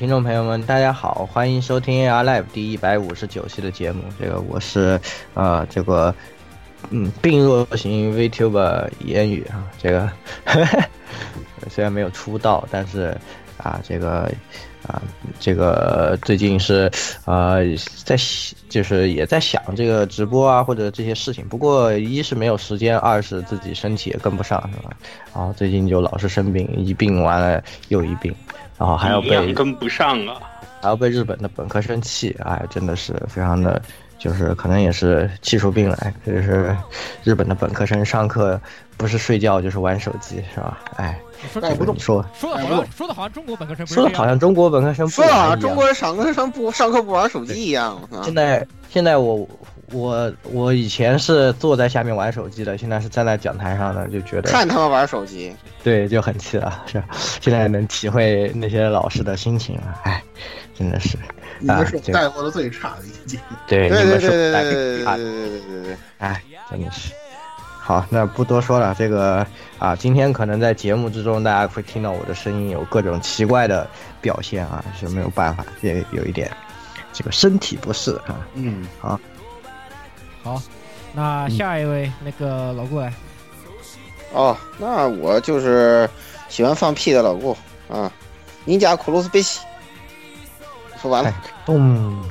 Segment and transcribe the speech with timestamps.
[0.00, 4.02] 听众朋友们，大家好，欢迎收听 AR Live 第一百五十九期的节目。
[4.18, 4.98] 这个我是
[5.34, 6.14] 呃这个
[6.88, 10.10] 嗯病弱型 VTuber 言语啊，这个
[11.68, 13.14] 虽然没有出道，但是
[13.58, 14.32] 啊这个
[14.86, 15.02] 啊
[15.38, 16.90] 这个最近是
[17.26, 17.58] 呃
[18.02, 18.16] 在
[18.70, 21.46] 就是也在想这个直播啊或者这些事情。
[21.46, 24.96] 不过一是没有时间，二是自己身体也跟不上，是吧？
[25.34, 28.34] 然后最近就老是生病，一病完了又一病。
[28.80, 30.40] 然后还要被跟不上啊，
[30.80, 33.80] 还要被日本的本科生气，哎，真的是非常的，
[34.18, 36.14] 就是可能也是气出病来。
[36.26, 36.74] 就是
[37.22, 38.58] 日本的本科生上课
[38.96, 40.78] 不是睡觉就是玩手机，是吧？
[40.96, 41.20] 哎，
[41.52, 48.00] 说带不动，说说的好像说的好像中国本科生说的好像中国本科生说的好像中国人上课上不上课不玩手机一样。
[48.22, 49.46] 现在现在我
[49.92, 55.54] 我我以前是坐在下面玩手机的，现在是站在讲台上的，就觉得看他们玩手机。
[55.82, 57.02] 对，就很气了，是
[57.40, 60.22] 现在能体会那些老师的心情了，哎，
[60.78, 61.18] 真的是，
[61.58, 67.12] 你们是带过的最差的一届， 对，对对对对带对对对对对，哎，真的是，
[67.80, 69.46] 好，那不多说了，这个
[69.78, 73.88] 啊，今天可能在节目之中，大家会听到我的声音有各种奇怪的
[74.20, 76.50] 表现啊，是没有办法，也有一点
[77.12, 79.18] 这个身体不适啊，嗯，好，
[80.42, 80.62] 好，
[81.12, 83.12] 那下一位那个老顾来。
[84.32, 86.08] 哦，那我就是
[86.48, 87.56] 喜欢放屁的老顾
[87.88, 88.10] 啊，
[88.64, 89.60] 尼加库鲁斯贝西。
[91.00, 91.34] 说完了，
[91.64, 92.22] 嘣，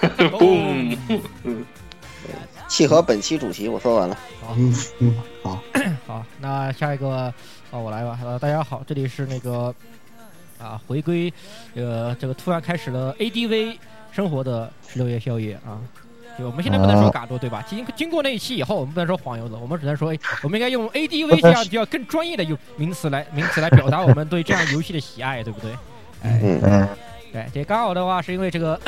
[0.00, 0.96] 嘣，
[2.68, 4.16] 契合本期主题，我说完了。
[4.40, 5.58] 好，嗯嗯，好，
[6.06, 7.32] 好，那下一个，
[7.70, 8.18] 哦，我来吧。
[8.22, 9.74] 呃，大家好，这里是那个
[10.58, 11.32] 啊，回归，
[11.74, 13.78] 呃，这个突然开始了 ADV
[14.12, 15.80] 生活的十六夜宵夜啊。
[16.38, 17.62] 就我们现在不能说嘎多对吧？
[17.68, 25.72] 经经过那一期以后，我们不能说黄油子，我们只能说，哎，我们应该用 ADV 这样比较更专业的用名词来名词来表达我们对这样游戏的喜爱，对不对？
[26.22, 26.88] 哎，
[27.32, 28.80] 对，这刚好的话是因为这个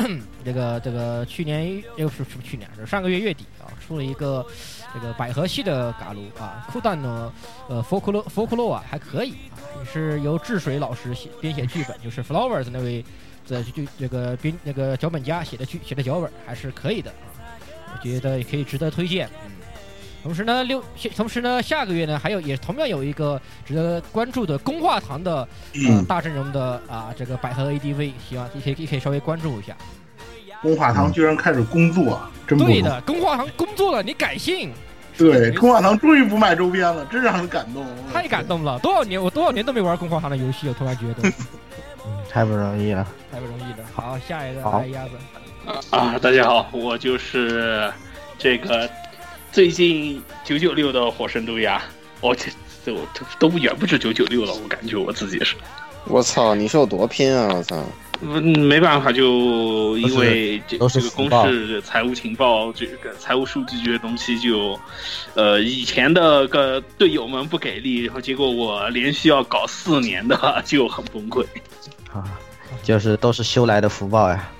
[0.44, 2.68] 这个这个去年又是什么去年？
[2.76, 4.44] 是上个月月底啊，出了一个
[4.92, 7.32] 这个百合系的嘎鲁啊，酷蛋呢，
[7.68, 13.04] 呃，佛库洛佛库洛啊还可以啊，也是由治水老师写编写剧本，就是 Flowers 那位
[13.44, 17.33] 在就这个编那个脚本家写的剧写的脚本还是可以的啊，
[17.94, 19.28] 我觉得也可以值得推荐。
[19.44, 19.50] 嗯，
[20.22, 20.82] 同时呢，六
[21.16, 25.46] 同时呢，下个月呢还有也同样有一个值得关注的工化堂的
[25.86, 29.76] 呃大阵容的啊这个百合 ADV，希望也可以也可以稍微关注一下。
[30.62, 34.72] 工化堂居然开始工作，对的，工化堂工作了，你改姓，
[35.18, 38.78] 对，工化堂终于不卖周边了，真让人感动，太感动了！
[38.78, 41.28] 多少年我多少年都没玩工化堂的游戏，我突然觉得。
[41.28, 41.32] 嗯
[42.30, 43.78] 太不容易了，太不容易了。
[43.94, 44.80] 好，下一个好。
[44.80, 45.10] 来鸭子，
[45.90, 47.90] 啊，大家好，我就是
[48.38, 48.88] 这个
[49.50, 51.82] 最近九九六的火神杜亚，
[52.20, 52.50] 我这
[52.84, 53.00] 这我
[53.38, 55.56] 都都远不止九九六了，我感觉我自己是，
[56.06, 57.54] 我操，你是有多拼啊！
[57.54, 57.82] 我操，
[58.20, 64.78] 嗯，没办法，就因为这这个公式财务情报这个财务数据这些东西就，
[65.34, 71.42] 呃，以前的个队友们不给力，然后结果我连续要搞四年的， 就很崩溃。
[72.12, 72.38] 啊，
[72.82, 74.50] 就是都是修来的福报呀。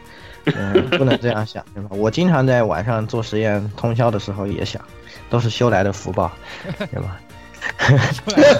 [0.46, 1.90] 嗯，不能这样想，对吧？
[1.92, 4.82] 我经常在晚上做实验通宵的时候也想，
[5.30, 6.30] 都是修来的福报，
[6.78, 7.20] 对吧？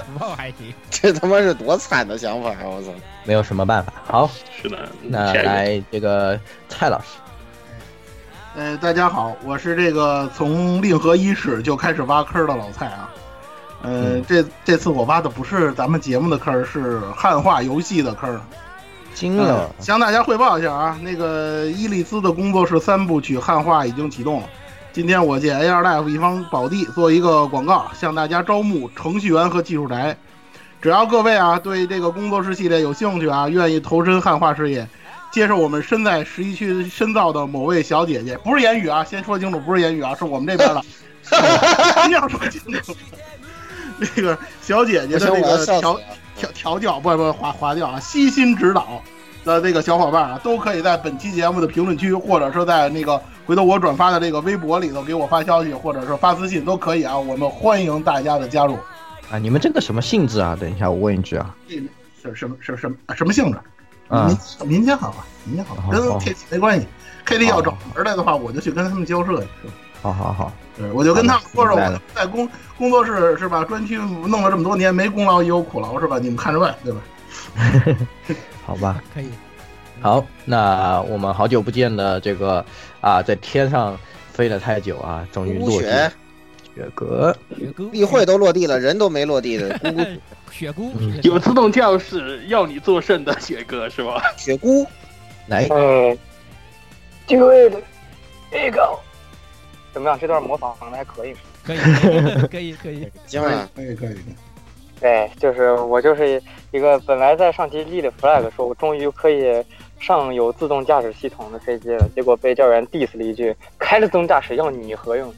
[0.06, 0.72] 福报还行。
[0.90, 2.64] 这他妈是多惨的想法啊！
[2.64, 2.88] 我操，
[3.24, 3.92] 没有什么办法。
[4.06, 4.30] 好，
[4.62, 6.40] 是的，那来这个
[6.70, 7.18] 蔡老师，
[8.56, 13.10] 呃，大家好，我是这个从令和伊始就开始挖坑的老蔡啊。
[13.82, 18.40] 呃，这这次我挖的不是咱们节目的坑，是汉化游戏的坑。
[19.14, 19.70] 惊了！
[19.78, 24.48] 向大家汇报一下啊，那个伊利斯的工作室三部曲汉化已经启动了。
[24.92, 30.16] 今天我借 AR Life 一方宝地做一个广告，向大家招募程序员和技术宅。
[30.82, 34.86] 只要各位啊对这个工作室系列有兴趣啊，愿意投身汉化事业。
[35.32, 40.82] 接受我们身在十一区深造的某位小姐姐，不是言语啊，先说清楚，不是言语啊，是我们这边的，
[42.04, 42.94] 一定要说清楚。
[43.98, 45.98] 那个小姐姐的那个调
[46.36, 49.02] 调调教，不不划划掉啊，悉心指导
[49.44, 58.78] 的这个小伙伴啊，都可以在本期节目的评论区，或者是在那个回头我转发的这个微博里头给我发消息，或者是发私信都可以啊，我们欢迎大家的加入。
[59.30, 60.56] 啊，你们这个什么性质啊？
[60.60, 61.54] 等一下，我问一句啊，
[62.22, 63.58] 什什么什什么什么性质？
[64.10, 66.86] 民民间好啊，民间好吧，跟 K T 没关系。
[67.24, 69.48] K T 要找门来的话，我就去跟他们交涉去。
[70.04, 72.46] 好好好，对，我就跟他们说说，我在工
[72.76, 73.64] 工作室是吧？
[73.64, 76.18] 专区弄了这么多年，没功劳也有苦劳是吧？
[76.18, 77.00] 你们看着办，对吧？
[78.66, 79.30] 好吧，可以。
[80.02, 82.62] 好，那我们好久不见的这个
[83.00, 83.98] 啊，在天上
[84.30, 85.88] 飞了太久啊，终于落地。
[86.74, 89.80] 雪哥，雪哥，例会都落地了，人都没落地的。
[90.52, 90.92] 雪姑，
[91.22, 94.22] 有自动驾驶要你作甚的雪哥是吧？
[94.36, 94.86] 雪姑，
[95.46, 96.18] 来，嗯
[97.26, 97.74] ，Do it，
[98.50, 98.86] 这个
[99.94, 100.18] 怎么样？
[100.18, 101.78] 这段模仿的还可以吗，可以，
[102.48, 104.16] 可以，可以，行啊，可以， 可以。
[105.00, 106.42] 对，就是我就是
[106.72, 109.64] 一个本来在上期立的 flag，说我终于可以
[110.00, 115.32] 上有自动驾驶系统的飞机了，结果被教员 diss 了一句：“开了自动驾驶要你何用？”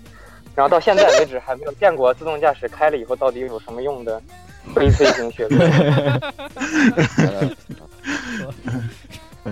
[0.54, 4.20] 然后到现在为止还没有见过自动驾驶开了以后到底有什么用的
[4.74, 5.56] 非飞行学科。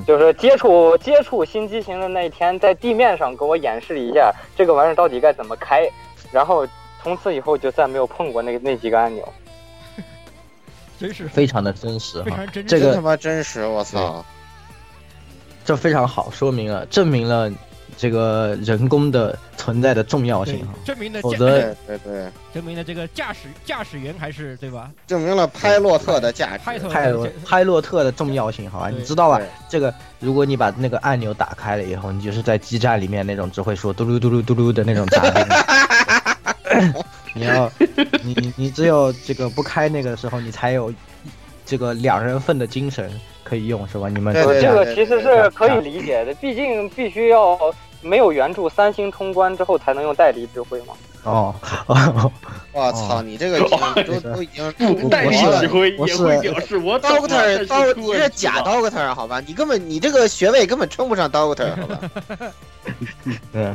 [0.06, 5.88] 就是接触接触新机型的那一天，在地面上给我演示一下这个玩意儿到底该怎么开，
[6.32, 6.66] 然后
[7.02, 9.26] 从此以后就再没有碰过那那几个按钮。
[10.98, 14.24] 真是非常的真实哈，真这个他妈真实，我操！
[15.64, 17.50] 这非常好，说明了证明了。
[17.96, 24.90] 这个人工的存在的重要性，证明了，否则对对，证明了这个驾驶驾驶员还是对吧？
[25.06, 28.90] 证明了拍洛特的价值，拍洛拍洛特的重要性，好吧？
[28.90, 29.40] 你知道吧？
[29.66, 36.92] 这个如果你把那个按钮打开了以后，你就是在基站里面那种只会说嘟噜嘟噜嘟噜的那种杂音。
[37.32, 37.72] 你要
[38.22, 40.92] 你你你只有这个不开那个时候，你才有
[41.64, 43.10] 这个两人份的精神。
[43.44, 44.08] 可以用是吧？
[44.08, 47.58] 你们这个其实是可以理解的，毕竟必须要
[48.04, 50.94] 没有援助，三星通关之后才能用代理指挥吗。
[51.24, 51.54] 哦，
[52.72, 53.58] 我操，你这个
[54.04, 59.40] 都都已经代理指挥也会表示我 doctor doctor，你是假 doctor 好吧？
[59.46, 62.00] 你根本你这个学位根本称不上 doctor 好吧？
[63.54, 63.74] 嗯，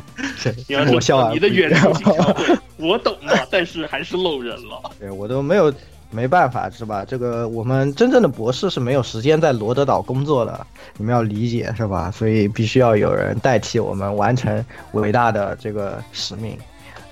[0.93, 4.79] 我笑你的援助性调会，我懂了，但是还是漏人了。
[4.99, 5.73] 对我都没有。
[6.11, 7.05] 没办法是吧？
[7.07, 10.65] 这个我们真正的博士是没有时间在罗德岛工作的，
[10.97, 12.09] 你们要理解是吧？
[12.09, 16.57] 所以必须要有人代替我们完成伟大的这个使命。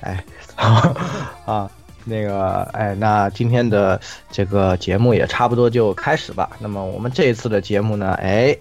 [0.02, 0.24] 哎，
[1.46, 1.70] 啊，
[2.06, 4.00] 那个，哎，那今天的
[4.32, 6.50] 这个节目也差不多就开始吧。
[6.60, 8.58] 那么我们这一次的节目呢，哎，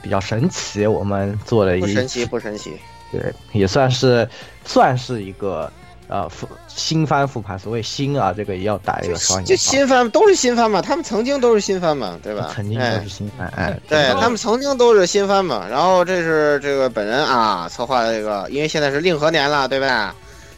[0.00, 2.72] 比较神奇，我们做了一不神奇不神奇，
[3.10, 4.28] 对，也算是
[4.64, 5.68] 算是一个。
[6.08, 9.48] 呃，复新番复盘，所谓新啊，这个也要打一个双引号。
[9.48, 12.50] 就新番都是新番嘛，他们曾经都是新番嘛，对吧？
[12.54, 15.66] 曾经都是新番，哎，对他们曾经都是新番嘛。
[15.68, 20.14] 然后这是这个本人啊策划的这个，因为现在是令和年了，对吧？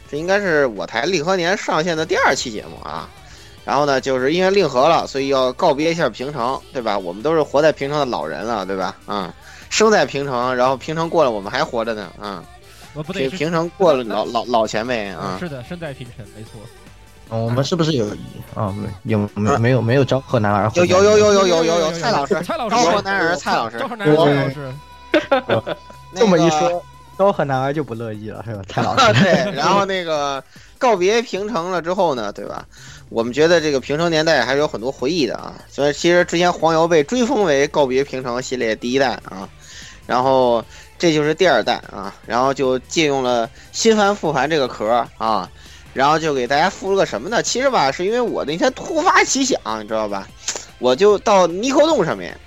[0.09, 3.09] 这应该是我台令和年上线的第二期节目啊。
[3.65, 6.97] 然后呢，就是因为令和了，所以要告别一下平城，对吧？
[6.97, 8.95] 我们都是活在平城的老人了，对吧？
[9.05, 9.33] 啊，
[9.69, 12.43] 生在平城，然后平城过了，我们还活着呢，啊。
[13.03, 15.37] 不对，平城过了老老老前辈啊！
[15.39, 16.59] 是的，身在平城，没错。
[17.29, 18.05] 我们是不是有
[18.53, 18.71] 啊？
[19.03, 20.71] 没有没没有没有昭和男儿？
[20.75, 25.77] 有有有有有有有有蔡老师，蔡老师，昭和男儿蔡老师，昭和男儿蔡老师。
[26.13, 26.83] 这么一说，
[27.17, 28.61] 昭和男儿就不乐意了，是吧？
[28.67, 29.23] 蔡老师。
[29.23, 30.43] 对，然后那个
[30.77, 32.63] 告别平城了之后呢，对吧？
[33.09, 35.55] 我们觉得这个平城年代还是有很多回忆的啊。
[35.67, 39.49] 所以其实之前黄瑶被追封为告别平城系列第一代啊，
[40.05, 40.63] 然后。
[40.97, 45.49] 这就是第二弹啊，然后就借用了新番复盘这个壳啊，
[45.93, 47.43] 然后就给大家附了个什么呢？
[47.43, 50.27] 其实吧，是因为我那天突发奇想，你知道吧？
[50.79, 52.37] 我就到尼口洞上面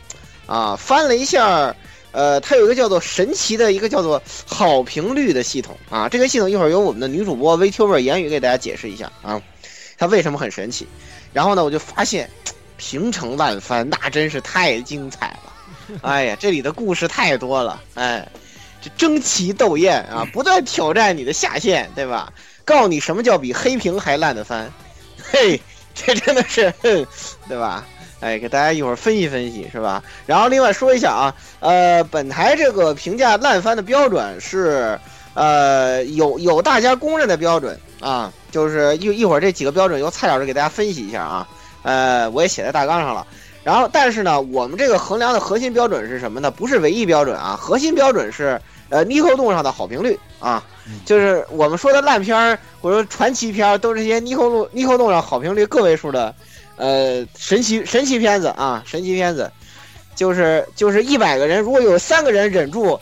[0.46, 1.74] 啊翻了一下，
[2.12, 6.08] 呃，它有一个叫做神奇的一个叫做好评率的系统啊。
[6.08, 9.40] 这个系统一会儿由我们的女主播 VTuber 言语给大家解释一下啊，
[9.98, 10.86] 它为什么很神奇？
[11.32, 12.28] 然后呢，我就发现
[12.78, 15.52] 平成万番那真是太精彩了。
[16.02, 18.26] 哎呀，这里的故事太多了，哎，
[18.80, 22.32] 这争奇斗艳啊，不断挑战你的下限，对吧？
[22.64, 24.70] 告诉你什么叫比黑屏还烂的番，
[25.32, 25.60] 嘿，
[25.94, 26.72] 这真的是，
[27.48, 27.84] 对吧？
[28.20, 30.02] 哎，给大家一会儿分析分析，是吧？
[30.26, 34.98] 然后另外说一下啊，呃，本台这个评价烂番的标准是，
[35.34, 41.48] 呃，有有大家公认的标准啊，就是一一会儿这几个标准由蔡老师给大家分析一下啊，
[41.84, 43.24] 呃，我也写在大纲上了。
[43.68, 46.50] 然后，但是呢，我们这个衡量的核心标准是什么呢？
[46.50, 48.58] 不是唯一标准啊，核心标准是
[48.88, 50.64] 呃尼扣洞上的好评率啊，
[51.04, 56.34] 就是我们说的烂片儿或者说传奇片儿，都是这些尼扣洞尼扣洞上好评率个位数的，
[56.76, 59.52] 呃，神奇神奇片子啊，神奇片子，
[60.14, 62.98] 就是就是一百个人，如果有三个人忍住，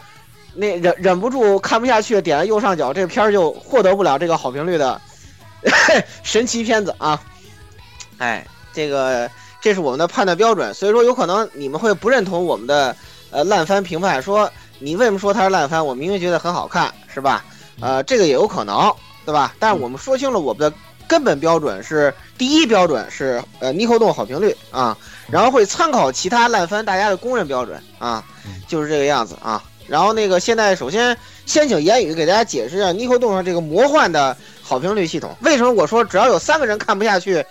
[0.52, 5.00] 那忍忍不住看不下去，点了右上角，这个片儿就获得不了这个好评率的
[6.24, 7.22] 神奇片子啊，
[8.18, 9.30] 哎，这个。
[9.66, 12.94] 这是我们的判断标准，所以说有可能你们会不认同我们的
[13.32, 15.84] 呃烂番评判，说你为什么说它是烂番？
[15.84, 17.44] 我明明觉得很好看，是吧？
[17.80, 18.94] 呃，这个也有可能，
[19.24, 19.56] 对吧？
[19.58, 20.72] 但是我们说清了我们的
[21.08, 24.96] 根本标准是第一标准是呃尼扣洞好评率啊，
[25.28, 28.22] 然后会参考其他烂番大家的公认标准啊，
[28.68, 29.60] 就是这个样子啊。
[29.88, 37.44] 然后那个现在首先先请言语给大家解释一下尼扣洞上这个魔幻的好评率系统，为什么我说只要有三个人看不下去？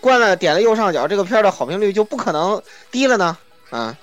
[0.00, 3.36] 关了点了右上角，这个片儿的好评率就不可能低了呢？
[3.70, 3.96] 啊，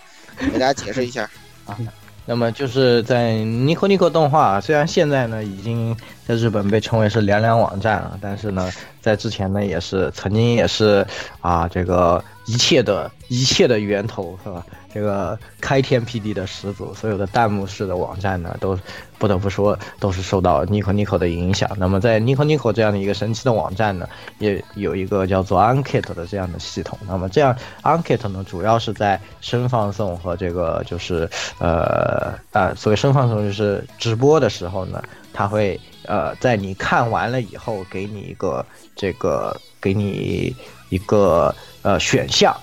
[0.51, 1.29] 给大家解释一下
[1.65, 1.77] 啊。
[2.25, 5.93] 那么就是在 Nico Nico 动画，虽然现在呢已经
[6.25, 8.71] 在日本被称为是凉凉网站了，但是呢
[9.01, 11.05] 在之前呢也是曾经也是
[11.41, 14.65] 啊这个一切的一切的源头是吧？
[14.93, 18.77] 这个开天辟地的始祖，所有的弹幕式的网站呢，都
[19.17, 21.67] 不得不说都是受到 Nico Nico 的影响。
[21.79, 24.07] 那么在 Nico Nico 这样的一个神奇的网站呢，
[24.37, 26.95] 也有一个叫做 Ankit 的这样的系统。
[27.07, 35.01] 那么这样 Ankit 呢，主要是在声放送和这个就是呃呃，所谓声放送就是直播的时候呢，
[35.33, 38.63] 它会呃在你看完了以后，给你一个
[38.95, 40.55] 这个给你
[40.89, 42.55] 一个呃选项。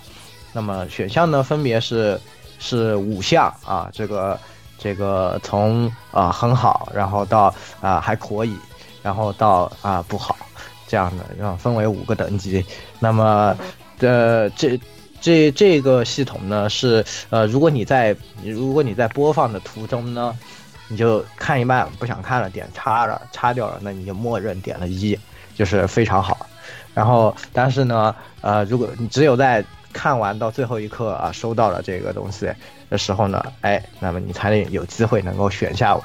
[0.52, 2.20] 那么选项呢，分别是
[2.58, 4.36] 是五项啊，这个
[4.76, 8.56] 这个从啊很好，然后到啊还可以，
[9.00, 10.36] 然后到啊不好，
[10.88, 12.66] 这样的，然后分为五个等级。
[12.98, 13.56] 那么
[14.00, 14.76] 呃这
[15.20, 20.36] 这这个系统呢是呃如果你在如果你在播放的途中呢，
[20.88, 25.16] 你就看一半不想看了，点叉了叉掉了，那你就默认点了一，
[25.54, 26.44] 就是非常好。
[26.94, 32.48] 然后但是呢呃如果你只有在看完到最后一刻啊，收到了这个东西
[32.88, 36.02] 的时候呢，哎，那么你才能有机会能够选下五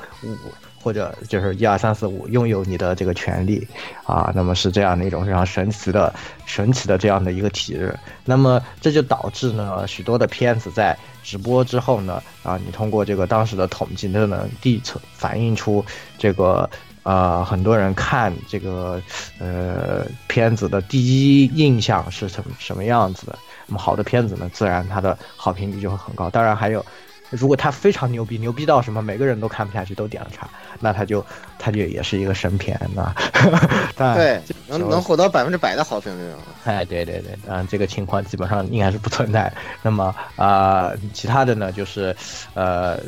[0.82, 3.68] 或者就是一二三四五，拥有你的这个权利
[4.06, 4.32] 啊。
[4.36, 6.14] 那么是这样的一种非常神奇的、
[6.46, 7.96] 神奇的这样的一个体制。
[8.24, 15.84] 那么这就导致呢，许多的片子在直播之后呢，啊，你通过这个当时的统计，就能地测反映出
[16.20, 16.70] 这个
[17.06, 19.02] 呃很多人看这个
[19.40, 23.40] 呃片子的第一印象是什么什么样子的。
[23.68, 26.30] 那么好的片子呢，自然它的好评率就会很高。
[26.30, 26.86] 当然还有，
[27.32, 30.48] 如果它非常牛逼，牛逼到什么每个人都看不下去，都点了叉，
[30.80, 31.26] 那它就
[31.58, 33.16] 它就也是一个神片啊。
[33.98, 36.32] 对，能能获得百分之百的好评率。
[36.66, 39.52] 哎，对对对，当然这个情况基本上应该是不存在。
[39.82, 42.16] 那么啊，其他的呢，就是
[42.54, 43.00] 呃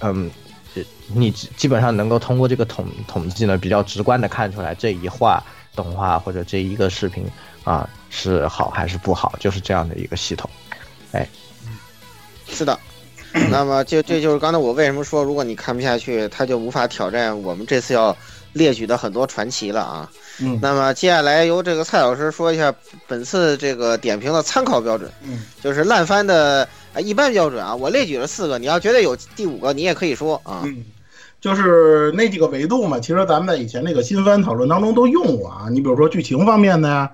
[0.00, 0.30] 嗯，
[1.14, 5.42] 你基本上能够通过这个统统计呢，比较直观的看出来这一画
[5.74, 7.24] 动画或者这一个视频。
[7.64, 9.32] 啊，是好还是不好？
[9.38, 10.50] 就是这样的一个系统，
[11.12, 11.24] 哎，
[12.48, 12.76] 是的。
[13.48, 18.16] 那么，就这就是刚才我为什么说，如果你看不下去，他就无法挑战我们这次要
[18.52, 20.10] 列举的很多传奇了啊。
[20.40, 20.58] 嗯。
[20.62, 22.74] 那么接下来由这个蔡老师说一下
[23.06, 25.10] 本次这个点评的参考标准。
[25.22, 25.44] 嗯。
[25.62, 30.62] 就是烂番的啊一般标准啊，我列举了四个，你要觉得有第五个，你也可以说啊。
[30.64, 30.84] 嗯。
[31.40, 35.66] 就是那几个维度嘛，其实咱们在以前那个新番讨论当中都用过啊。
[35.70, 37.10] 你比如说剧情方面的呀。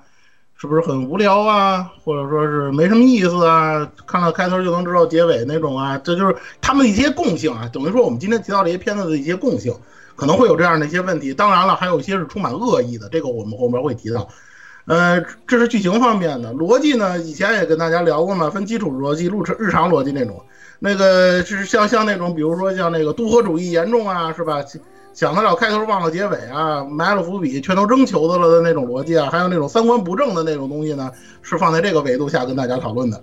[0.60, 3.88] 是不是很无聊啊，或者说是没什么意思啊？
[4.08, 5.96] 看了开头就能知道结尾那种啊？
[5.98, 7.70] 这就是他们的一些共性啊。
[7.72, 9.72] 等于说我们今天提到这些片子的一些共性，
[10.18, 11.32] 可能会有这样的一些问题。
[11.32, 14.28] 当然了，还有一些是充满恶意的，这个我们后面会提到。
[14.86, 20.42] 呃，这是剧情方面的逻辑呢，以前也跟大家聊过嘛，分基础逻辑、日常日常逻辑那种。
[20.80, 24.60] 那个是像像那种，比如说像那个都合主义严重啊，是吧？
[25.14, 31.10] 想得了开头忘了结尾啊，埋了伏笔，全都扔球子了的那种逻辑啊，还有那种三观不正的那种东西呢，
[31.42, 33.22] 是放在这个维度下跟大家讨论的。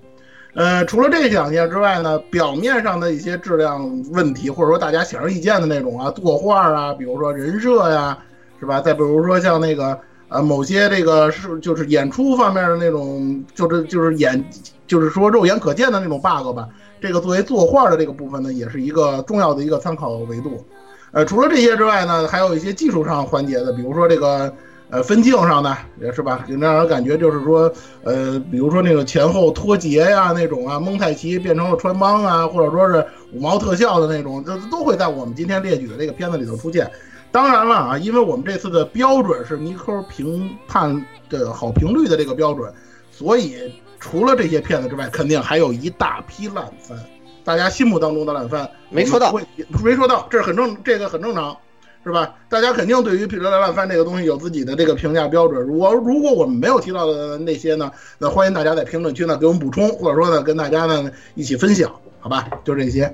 [0.56, 8.18] 呃，除了这两件之外呢，表面上的一些质量问题，或者说大家显而易见的那种啊，作画啊，比如说人设呀，
[8.58, 8.80] 是吧？
[8.80, 14.42] 再比如说像那个呃某些这个是就是演出方面的那种，就是就是演
[14.88, 16.70] 就是说肉眼可见的那种 bug 吧。
[17.02, 20.66] 这个作为作画的这个部分呢，也是一个重要的一个参考维度。
[21.12, 24.52] 呃，除了这些之外呢，还有一些技术上环节的，比如说这个
[24.96, 27.70] 呃分镜上的，也是吧，让人感觉就是说，
[28.06, 36.90] 呃，比如说那个前后脱节呀那种啊，蒙太奇变成了穿帮啊，或者说是五毛特效的那种，这都会在我们今天列举的这个片子里头出现。
[37.30, 42.72] 当然了啊，因为我们这次的标准是尼科评判的好评率的这个标准，
[43.12, 46.98] 所以除了这些片子之外，肯定还有一大批烂番，
[47.44, 49.36] 大家心目当中的烂番没说到
[49.84, 51.58] 没说到，这是很正，这个很正常，
[52.06, 52.36] 是吧？
[52.50, 55.60] 大家肯定对于《匹克烂番》这个东西有自己的这个评价标准。
[55.66, 62.48] 如果如果我们没有提到的那些呢，那欢迎大家在评论区呢给我们补充，或者说呢跟大家呢一起分享，好吧？
[62.64, 63.12] 就这些，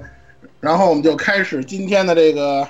[0.59, 2.67] 然后我们就开始今天的这个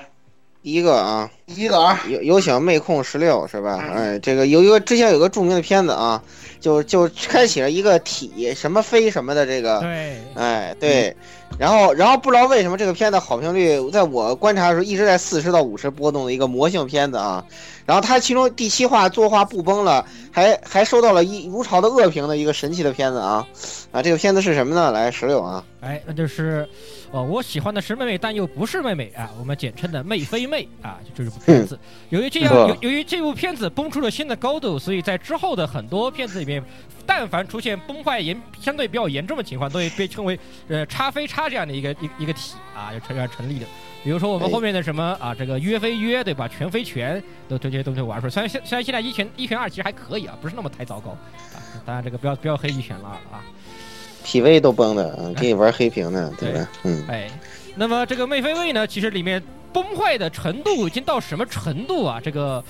[0.62, 3.78] 第一个啊，一个啊，有有请妹控十六是吧？
[3.82, 3.94] 嗯。
[3.94, 6.22] 哎，这个有一个之前有一个著名的片子啊，
[6.60, 11.16] 就就开启了一个体什么飞什么的这个，对，哎对，
[11.58, 17.44] 然后然后不知道为什么这个片子好评率，在我观察的时候一直在四十到五十波动的一个魔性片子啊，
[17.86, 23.46] 然后它其中第七话作画不崩了，还还收到了一如潮的恶评的一个神奇的片子啊。
[23.90, 24.90] 啊，这个片子是什么呢？
[24.90, 26.66] 来十六啊，哎，那就是，
[27.10, 31.78] 哦，我喜欢的是妹妹，但又不是妹妹啊，我们简称的妹非妹啊，就这部片子。
[32.10, 36.62] 由于这样，嗯由由于这部片子崩出了新的高度，所以在之后的很多片子里面，
[37.06, 43.66] 但凡出现崩坏严相对比较严重的情况，都会被称为呃叉飞叉这样的一个一一个体啊，就成成立的。
[44.04, 46.48] 比如说我们哎后面的什么啊，这个约非约对吧？
[46.48, 48.30] 拳非拳都这些东西玩出来。
[48.30, 51.62] 虽然现虽然现在一拳一拳二其实还可以啊，不是那么太糟糕啊。
[51.86, 53.38] 当然这个不要不要黑一拳了啊。
[54.24, 56.68] 体位都崩的，嗯给你玩黑屏呢，对吧？
[56.84, 57.30] 嗯，哎，
[57.76, 59.42] 那么这个妹非妹呢，其实里面
[59.72, 62.20] 崩坏的程度已经到什么程度啊？
[62.22, 62.62] 这个，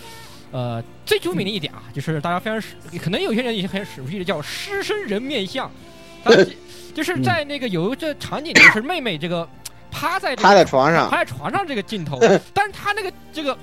[0.51, 2.69] 呃，最著名的一点啊，就是大家非常熟
[3.03, 5.71] 可能有些人已经很熟悉的叫狮身人面像，
[6.25, 6.31] 它
[6.95, 9.49] 就是在那个有一个场景，就是妹妹这个
[9.91, 12.19] 趴在、这个、趴在床上趴在床上这个镜头，
[12.55, 13.57] 但是他那个这个。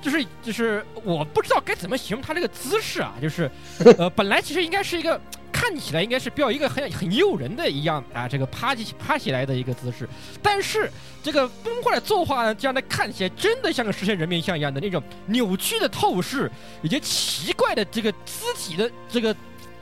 [0.00, 3.50] 就是就是我不知道该怎么形容他这个姿势啊，就是，
[3.98, 5.20] 呃， 本来其实应该是一个
[5.60, 10.08] 看起来应该是比较一个很很诱人的一样啊，这个趴起趴起来的一个姿势，
[10.40, 10.88] 但是
[11.20, 16.48] 这个崩坏的作画呢，这样的看起来真的像个实现人面像一样的那种扭曲的透视，
[16.80, 19.34] 以及奇怪的这个肢体的这个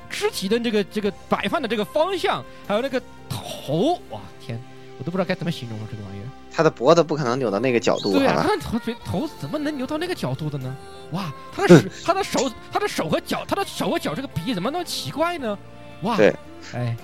[0.09, 4.59] 肢体的这个这个摆放的这个方向，还有那个头，哇天，
[4.99, 6.26] 我都不知道该怎么形容了这个玩意儿。
[6.57, 8.43] 他的脖子不可能扭到那个角度，对啊？
[8.43, 10.75] 他的头嘴头怎么能扭到那个角度的呢？
[11.11, 15.59] 哇，他的手他的手他的手和脚他的手和脚这个比例怎么那么奇怪呢？
[16.01, 16.35] 哇，对，
[16.75, 16.97] 哎，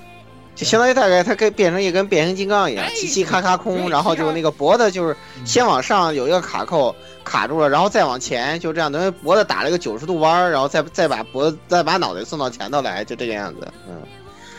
[0.55, 14.01] 就相当于大概它跟变成一根变形金刚一样，哎叽叽咔咔空，然后就那个脖子就是先往上有一个卡扣卡住了，然后再往前，就这样，等于脖子打了一个九十度弯儿，然后再再把脖子再把脑袋送到前头来，就这个样子，嗯，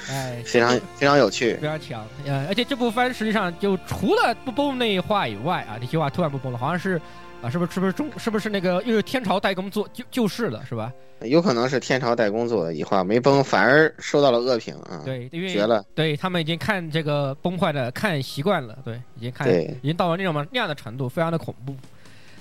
[0.10, 1.56] 哎，非常非常有趣。
[1.56, 7.00] 非常强，呃，而且这部番实际上就除了不崩那一话以外啊，那句话突然不崩了，好像是
[7.42, 10.92] 啊，是不是是不是中是不是那个又是天朝代工做就救世了是吧？
[11.22, 15.02] 有可能是天朝代工做的一话没崩，反而受到了恶评啊！
[15.06, 21.74] 对，因为绝了，对他们已经看这个崩坏的看习惯了，对，已经看已经到了那种那样的程度，非常的恐怖。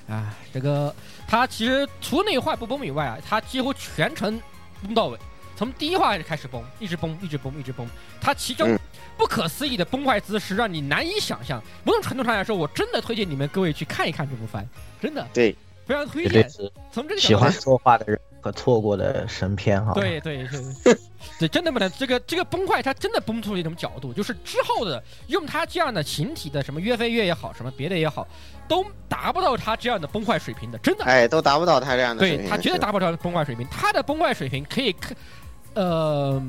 [0.08, 0.92] 啊，这个
[1.28, 4.40] 他其实除了那一话不崩以外啊，他几乎全程
[4.82, 5.18] 崩到尾，
[5.62, 7.86] 从第一话开始崩，一直崩，一直崩，一直崩。
[8.20, 8.78] 他其中嗯
[9.16, 11.62] 不可思议的崩坏姿势让你难以想象。
[11.84, 14.66] 某种程度上来说，我真的推荐你们各位去看一看这部番，
[15.00, 16.50] 真的对，非常推荐。
[16.90, 19.92] 从这个喜欢角度来作画的人和错过的神片哈。
[19.94, 20.44] 对对
[20.82, 20.96] 对，
[21.38, 28.26] 对，真的不能这个这个崩坏，它真的崩出了一种角度，就是之后的用它这样的形体的什么约飞跃也好，什么别的也好，
[28.66, 31.04] 都达不到他这样的崩坏水平的，真的。
[31.04, 32.46] 哎，都达不到他这样的水平。
[32.46, 35.16] 对他绝对达不到崩坏水平，他的崩坏水平可以看，
[35.74, 36.42] 呃，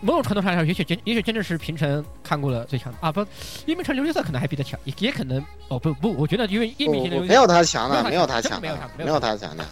[0.00, 3.20] 某种程度上来说，也许真也许真的是平成看过了最强的啊，不，
[3.66, 9.64] 叶明成琉璃色可能还比他强，也也可能哦不不，我觉得因为叶明没有他强的，没有他他强的没有他，没有他强的，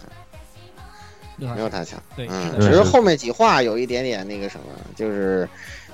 [1.37, 2.01] 没没有他强。
[2.15, 4.65] 对，嗯，只是后面几话有一点点那个什么，
[4.95, 5.47] 就是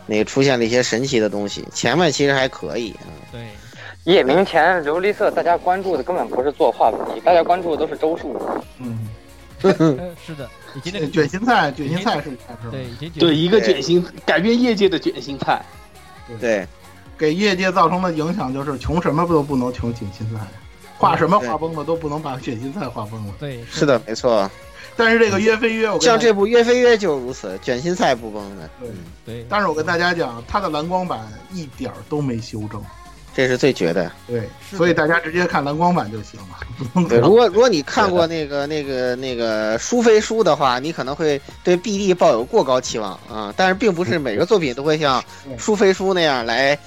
[0.05, 3.07] 那个出现了一些神奇的东西，前面其实还可以啊。
[3.31, 3.41] 对。
[4.05, 8.37] 夜明前琉璃色，大家关注的根本不是作画问题，大家关注的都是周数。
[8.77, 9.07] 嗯，
[9.63, 12.57] 呃是的，已经那个卷心菜，卷心菜是是吧？
[12.71, 15.63] 对，已经对一个卷心改变业界的卷心菜，
[16.39, 16.67] 对，
[17.17, 20.39] 给业界造成的影响就是穷什么都不能穷卷心菜，
[20.97, 23.33] 画什么画崩了都不能把卷心菜画崩了。
[23.39, 24.49] 对，是的，没错。
[24.95, 28.69] 但是这个约飞约，像这部《约飞约》就如此，卷心菜不崩的。
[28.79, 28.89] 对
[29.25, 32.79] 对，但是我跟大家讲，它的蓝光版一点儿都没修正。
[33.35, 34.11] 这是最绝的。
[34.27, 37.07] 对，所以大家直接看蓝光版就行了。
[37.09, 45.23] 对，如果如果你看过那个那个那个书非书的话，你可能会对 BD 抱有过高期望啊，但是并不是 每个作品都会像
[45.57, 46.77] 书非书那样来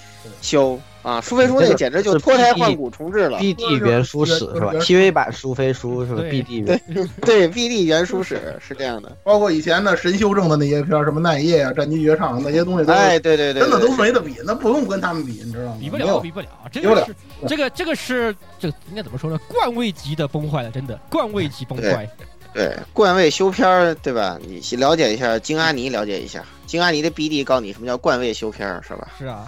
[0.40, 3.38] 修啊，苏菲书那简直就脱胎换骨重置了。
[3.38, 6.80] BD 原书史是吧？TV 版苏菲书是吧？BD 对
[7.20, 9.16] 对，BD 原书史是这样的。
[9.22, 15.76] 包括以前的神修正的那些片儿，什么奈叶啊、战机绝唱那些东西都，哎，对对对，真的都没得比，那不用跟他们比，你知道吗？
[15.78, 17.14] 比不了，比不了，这比不了个是
[17.46, 19.38] 这个这个是这个应该怎么说呢？
[19.46, 22.10] 冠位级的崩坏了，真的冠位级崩坏。
[22.52, 24.36] 对冠位修片儿，对吧？
[24.44, 29.08] 你去了解一下京阿尼，了解一下京阿尼的 BD，告诉你什么叫冠位修片儿，是吧？
[29.16, 29.46] 是啊，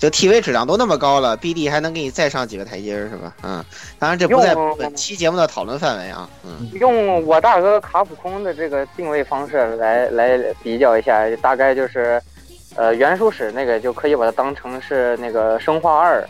[0.00, 3.34] 就 TV 质量都那么高了，BD 还能给你再上几个台阶儿，是吧？
[3.42, 3.62] 嗯，
[3.98, 6.26] 当然这不在用本期节目的讨论范围啊。
[6.42, 12.18] 嗯，用我大哥卡普空的这个定位方式来来比较一下，大概就是，
[12.76, 16.26] 呃，原初史那个就可以把它当成是那个生化二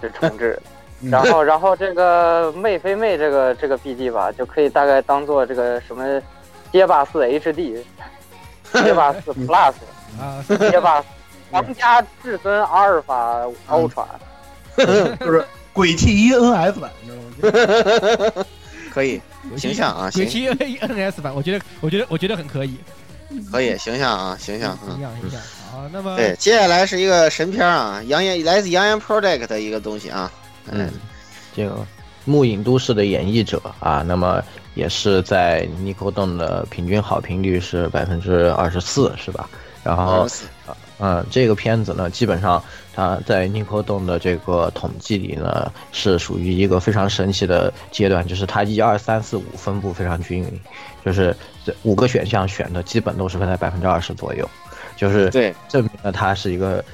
[0.00, 0.60] 的重置，
[1.02, 6.20] 嗯然后然后这个妹非妹这个这个 BD 吧，就可以大概当做这个什么
[6.72, 7.76] 街霸四 HD，
[8.82, 9.72] 街霸四 Plus，
[10.18, 11.00] 啊，街霸
[11.52, 14.06] 皇家至尊阿尔法 Ultra，
[15.20, 18.44] 就是鬼泣一 NS 版，你知道吗？
[18.92, 19.20] 可以，
[19.56, 22.76] 形象啊，鬼形泣 NS 版，我觉得我觉得我觉得很可以，
[23.50, 25.00] 可以，形象啊，形象，嗯形。
[25.02, 25.40] 象形象。
[25.70, 30.30] 好，那么对，接下来是一一个神片啊，扬言来自扬言 Project 的一个东西啊，
[30.70, 30.90] 嗯，
[31.56, 31.84] 这个
[32.24, 34.42] 幕影都市的演绎者啊，那么
[34.74, 39.48] 也是在尼科动的平均好评率是百分之二十四，是吧？
[39.82, 40.28] 然后，
[41.04, 42.62] 嗯，这个片子呢，基本上
[42.94, 50.60] 它在尼科动的这个统计里呢，是属于一个非常神奇的阶段，就是它一二三四五分布非常均匀，
[51.04, 51.36] 就是
[51.66, 54.48] 这五个选项选的基本都是分在百分之二十左右，
[54.96, 55.52] 就是对。
[55.68, 56.84] 证明了它是一个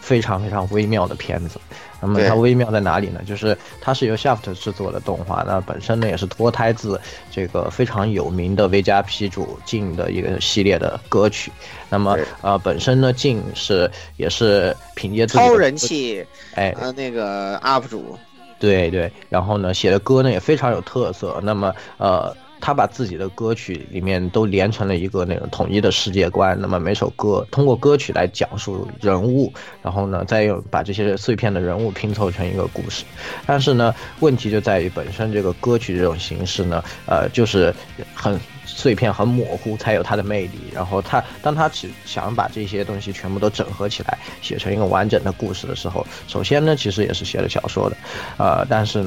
[0.00, 1.60] 非常非常微妙的片子。
[2.00, 3.22] 那么它微妙在哪里呢？
[3.26, 11.50] 就是它是由 Shaft 制作的动画，那本身呢也是脱胎自这个非常有名的 V 加 P 主镜的一个系列的歌曲。
[11.88, 16.22] 那么呃，本身呢镜是也是凭借自超人气，
[16.54, 18.18] 哎，呃，那个 UP 主，
[18.58, 21.40] 对对，然后呢，写的歌呢也非常有特色。
[21.42, 26.58] 那么，呃，他把自己的歌曲里面都连成了一个那种统一的世界观。
[26.58, 33.04] 那么每首歌通过歌曲来讲述人物，然后呢，再用把这些碎片的人物拼凑成一个故事。
[33.44, 37.70] 但是呢，问题就在于本身这个歌曲这种形式呢，呃，就是
[38.14, 40.58] 很碎片、很模糊，才有它的魅力。
[40.72, 47.96] 然后他当他只想把这些东西全部都整合起来，写成一个完整的故事的时候，首先呢，其实也是写了小说的，
[48.38, 49.04] 呃，但是。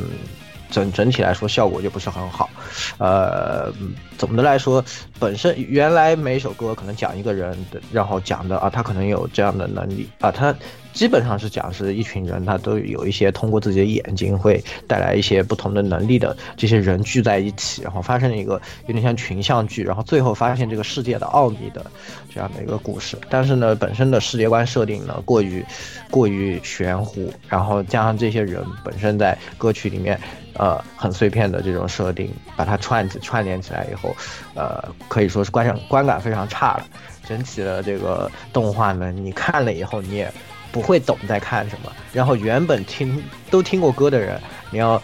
[0.69, 2.49] 整整体来说效果就不是很好，
[2.97, 3.71] 呃，
[4.17, 4.83] 总的来说，
[5.19, 10.53] 本身原来每首歌可能讲一个人的，然后讲的啊，他可能有这样的能力啊，他
[10.93, 21.85] 基本上是讲是一群人，他都有一些通过自己的眼睛会带来一些不同的能力的这些人聚在一起，然后发生了一个有点像群像剧，然后最后发现这个世界的奥秘的
[22.33, 23.17] 这样的一个故事。
[23.29, 25.63] 但是呢，本身的世界观设定呢过于
[26.09, 30.19] 过于玄乎，然后加上这些人本身在歌曲里面。
[30.57, 34.15] 呃，很碎片的这种设定，把它串起串联起来以后，
[34.55, 36.85] 呃，可以说是观赏观感非常差了。
[37.27, 40.31] 整体的这个动画呢，你看了以后你也
[40.71, 41.91] 不会懂在看什么。
[42.13, 44.41] 然后原本听都听过歌的人，
[44.71, 45.01] 你要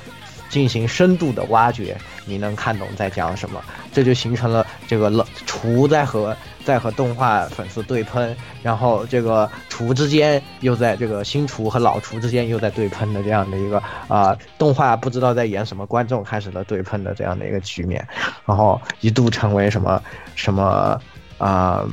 [0.50, 3.62] 进行深度的挖掘，你能看懂在讲什么。
[3.92, 6.36] 这就形成了这个冷厨在和
[6.66, 18.06] 在和动画粉丝对喷，然后这个厨之间又在这个新厨和老厨之间又在对喷的这样的一个啊、动画不知道在演什么，观众开始了对喷的这样的一个局面，
[18.46, 20.02] 然后一度成为什么
[20.36, 21.00] 什么
[21.38, 21.86] 啊、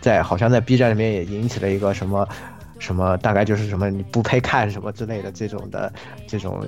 [0.00, 2.28] 在好像在 B 站里面也引起了一个什么
[2.78, 5.92] 什么，大概就是什么你不配看什么之类的这种的
[6.26, 6.64] 这种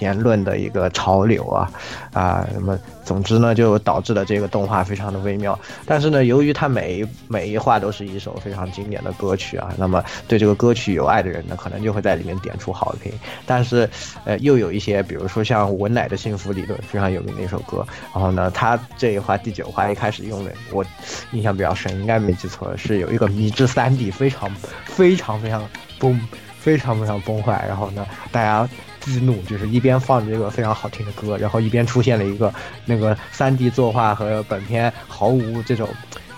[0.00, 1.70] 言论的一个潮流啊
[2.12, 5.58] 啊，那么总之呢，就导致了这个动画非常的微妙。
[5.84, 13.12] 但是呢，由于它每一每一话都是一首非常经典的歌曲啊，那么对这个歌曲有爱的人呢，可能就会在里面点出好评。
[13.46, 13.88] 但是，
[14.24, 20.84] 呃，又有一些，比如说像文乃的幸福理论非常有名的一首歌，然后呢，他这一话第九话一开始用的，我
[21.32, 24.50] 印象比较深，应该没记错，是有一个迷之三 D 非常
[24.84, 25.62] 非常非常
[25.98, 26.20] 崩，
[26.58, 28.68] 非常非常崩坏，然后呢，大家。
[29.06, 32.52] 激怒，就是一边放着这个非常好听的歌，然后一边出现了一个
[32.84, 35.88] 那个三 D 作画和本片毫无这种，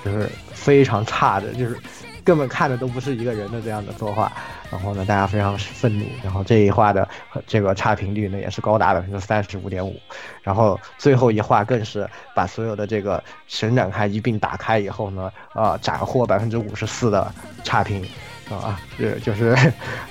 [0.04, 1.76] 就是非常差的，就是
[2.22, 4.30] 根本看的都不是一个人的这样的作画。
[4.70, 7.08] 然后呢，大家非常愤怒，然后这一话的
[7.46, 9.98] 这个差评率呢也是高达百分之三十五点五，
[10.42, 17.32] 然后最后一话更是把所有的这个神展开一并打开以后呢，啊、斩获百分之五十四的
[17.64, 18.06] 差评。
[18.56, 19.56] 啊，是就是，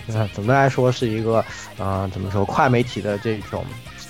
[0.07, 1.43] 呃，总的来说是一个，
[1.77, 3.65] 呃，怎么说，跨媒体的这种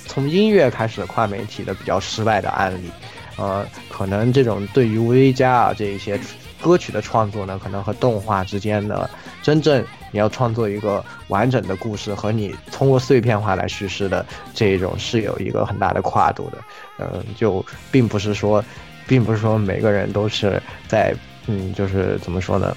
[0.05, 2.91] 从音乐开始跨媒体的比较失败的案例，
[3.37, 6.19] 呃，可能这种对于 V 加啊这一些
[6.61, 9.09] 歌曲的创作呢，可能和动画之间的
[9.41, 16.57] 真正你要创作一个完整的故事和你通过碎片化来叙事的这一种是有一个很大的跨度的，
[16.99, 18.63] 嗯，就并不是说，
[19.07, 21.13] 并不是说每个人都是在，
[21.45, 22.75] 嗯，就是怎么说呢？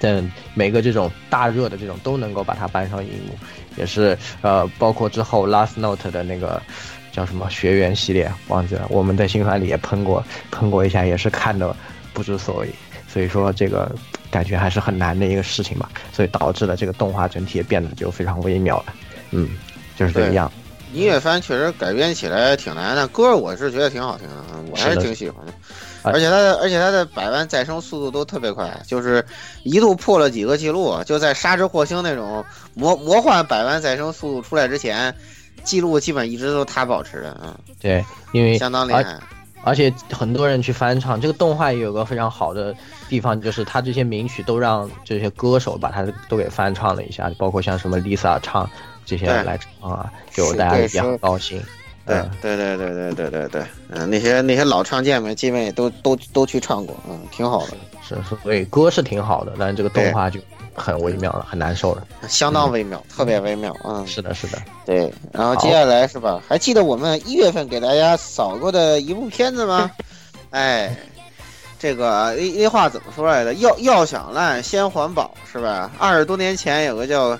[0.00, 3.36] 但每个这种大热的这种都能够把它搬上荧幕，
[3.76, 6.60] 也是呃，包括之后 Last Note 的那个
[7.12, 11.74] 叫什么学员系列，忘记了，我们在新番里也喷过，喷过一下，也是看的
[12.12, 12.70] 不知所以。
[13.08, 13.90] 所以说这个
[14.30, 18.94] 感觉还是很难的一个事情吧，所以导致了这个动画整体也变得就非常微妙了。
[19.30, 19.48] 嗯，
[19.96, 20.52] 就是这个样。
[20.92, 24.34] 音乐番确实改编起来挺难的，歌我是觉得挺好听的，
[24.70, 25.52] 我还是挺喜欢的。
[26.12, 29.24] 而且它的而且它的百万再生速度都特别快，就是
[29.62, 35.14] 一度破了几个记录，就在沙之惑星那种魔魔幻百万再生速度出来之前，
[35.64, 37.40] 记录基本一直都他保持的。
[37.42, 39.18] 嗯，对，因为相当厉害。
[39.62, 42.72] 而且很多人去翻唱这个动画，也有个非常好的
[43.08, 48.70] 地方，就是他这些名曲都让这些歌手把它都给翻唱了一下，包括像什么 Lisa 唱
[49.04, 51.60] 这些来唱啊，就大家也很高兴。
[52.06, 57.76] 对对对对对对对对，嗯，那些那些老唱将们基本也都都都去唱过，嗯，挺好的。
[58.06, 60.38] 是，所以歌是挺好的，但是这个动画就
[60.72, 62.06] 很微妙了，很难受了。
[62.28, 64.06] 相当微妙，特别微妙，嗯。
[64.06, 64.62] 是的，是的。
[64.84, 66.40] 对，然后接下来是吧？
[66.46, 69.90] 还记得我们一月份给大家扫过的一部片子吗？
[70.50, 70.96] 哎，
[71.80, 73.52] 这个那那话怎么说来着？
[73.54, 75.90] 要要想烂，先环保，是吧？
[75.98, 77.36] 二十多年前有个叫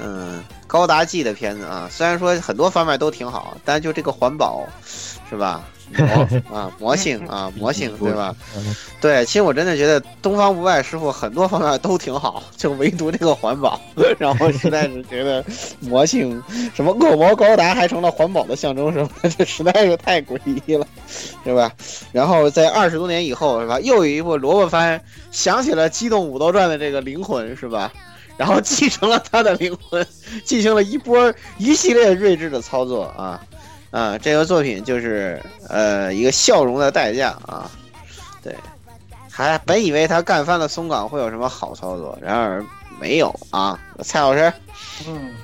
[0.00, 0.42] 嗯。
[0.68, 4.64] 高达 G 的片子啊，虽然说很多方面都挺好，但就这个环保，
[5.28, 5.64] 是吧？
[5.96, 8.36] 魔啊，魔性啊，魔性，对吧？
[9.00, 13.80] 对，其实我真的觉得东方不败师傅很多方面都挺好，就唯独这个环保，
[14.18, 15.42] 然后实在是觉得
[15.80, 16.42] 魔性
[16.74, 20.86] 什么恶魔高达还成了环保的象征什么，这实在是太诡异了，
[21.42, 21.72] 是吧？
[22.12, 23.80] 然后在二十多年以后，是吧？
[23.80, 25.00] 又有一部萝卜番
[25.30, 27.90] 想起了《机动武斗传》的这个灵魂，是吧？
[28.38, 30.06] 然后继承了他的灵魂，
[30.44, 33.40] 进行了一波一系列睿智的操作啊
[33.90, 34.16] 啊！
[34.16, 37.68] 这个作品就是呃一个笑容的代价啊，
[38.42, 38.54] 对，
[39.30, 42.64] 还本以为他干翻了松岗会有什么好操作，然而
[43.00, 43.78] 没有啊。
[44.02, 44.52] 蔡老师，
[45.08, 45.34] 嗯，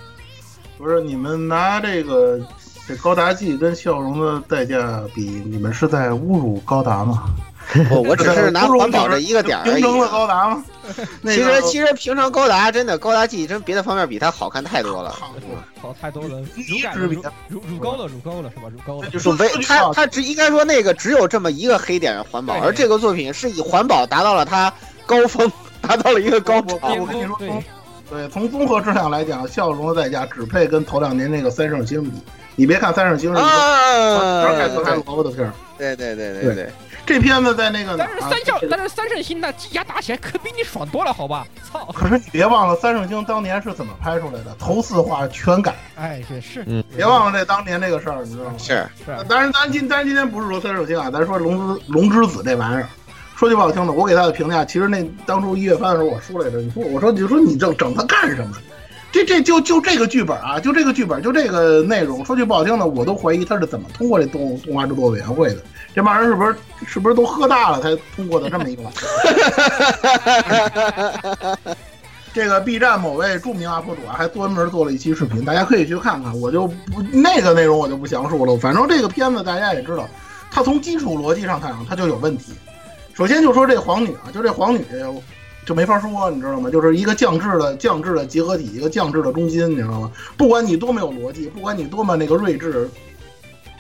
[0.79, 2.41] 不是你们拿这个
[2.87, 7.25] 这高达技跟笑容的代价比，你们是在侮辱高达吗？
[7.91, 9.73] 我我只是拿环保这一个点而已。
[9.83, 10.65] 平成的高达吗？
[11.25, 15.11] 其实其实平常高达真的高达 G 真别的方面比它好看太多了，
[15.81, 17.13] 好太多了，乳感乳
[17.49, 18.69] 乳乳高了乳高了是吧？
[18.71, 19.09] 乳高了。
[19.11, 24.73] 就是唯它它只应该说那个只有这么一个黑点环保，而这个作品是以环保达到了它
[25.07, 26.79] 高峰，达到了一个高潮。
[26.83, 27.63] 我跟你说，
[28.11, 32.11] 对，从综合质量来讲，笑容的代价只配跟头两年那个三圣星比。
[32.57, 35.53] 你别看三圣星是一个开头还萝卜的片儿。
[35.77, 36.73] 对对对对对。
[37.07, 41.47] 这片子在那个，但是三笑，但是三圣星那机甲打起来可比你爽多了，好吧？
[41.71, 41.85] 操！
[41.93, 45.75] 可是你别忘了三圣星当年是怎么拍出来的，头四话全改。
[45.97, 48.55] 哎，这是，嗯，别忘了这当年这个事儿，你知道吗？
[48.59, 49.25] 是是。
[49.29, 52.89] 当然，咱今但是今天不是说三圣星啊，咱说龙之龙之子这玩意儿。
[53.37, 58.57] 说句不好听的，我给他的评价，其实那当初一月份的时候我说来着，你说我说你说你整整他干什么？
[59.13, 62.25] 这这就就这个剧本啊，就这个剧本，就这个内容。
[62.25, 65.59] 说句不好听的，我都怀疑他是怎么通过这动动画制作委员会的。
[65.95, 68.83] 这帮人是不是是不是都喝大了才通过的这么一个？
[72.35, 76.37] 这个 B 站某位著名 UP 主啊，还专门做了一期视频，大家可以去看看。
[76.41, 78.57] 我就不那个内容我就不详述了。
[78.57, 80.09] 反正这个片子大家也知道，
[80.51, 82.53] 它从基础逻辑上看它就有问题。
[83.13, 84.85] 首先就说这皇女啊，就这皇女
[85.65, 86.69] 就没法说，你知道吗？
[86.69, 90.11] 就是一个降智的降智的结合体，一个降智的中心，你知道吗？
[90.37, 92.91] 不管你多么有逻辑，不管你多么那个睿智，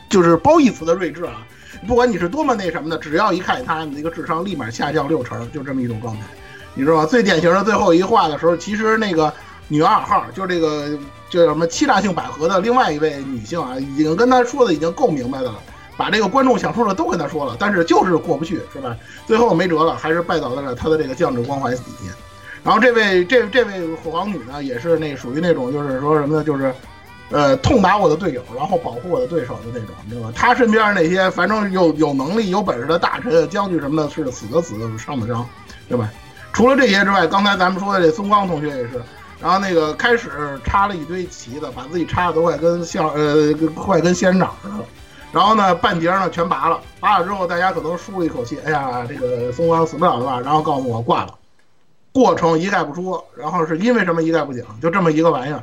[0.08, 1.44] 就是褒义词的睿智啊。
[1.86, 6.22] 不管你是多么那什么的，只要一看他，你那个智商立马下降六成，就这么一种状态，
[6.74, 7.06] 你知道吗？
[7.06, 9.32] 最典型的最后一话的时候，其实那个
[9.68, 10.98] 女二号，就这个
[11.30, 15.54] 叫什么欺诈性百合的另外一位女性啊，已经跟他说的已经够明白的了，
[15.96, 18.96] 把这个观众想说的都跟他说了，但是就是过不去，是吧？
[19.26, 22.14] 最后没辙了，还是拜倒在了他的这个降智光环底下。
[22.62, 26.44] 然后这位这这位火皇女呢，也是那属于那种就是说什么呢？
[26.44, 26.74] 就是。
[27.30, 30.30] 呃，痛打我的队友，然后保护我的对手的那种，对吧？
[30.36, 35.44] 他身边那些反正有有能力、有本事的大臣、将军什么的，是死的死，伤的伤，
[35.88, 36.08] 对吧？
[36.52, 39.02] 除了这些之外，刚才咱们说的这松冈同学也是，
[39.40, 40.30] 然后那个开始
[40.64, 44.84] 插了一堆旗子，把自己插的都快跟像呃快跟仙人掌似的，
[45.32, 50.40] 然后呢半截呢全拔了，拔了之后大家可能舒了一口气，哎呀，这个松冈死不了了吧？
[50.40, 51.34] 然后告诉我挂了，
[52.12, 55.60] 过程一概不说，然后是因为什么一概不讲，就这么一个玩意儿。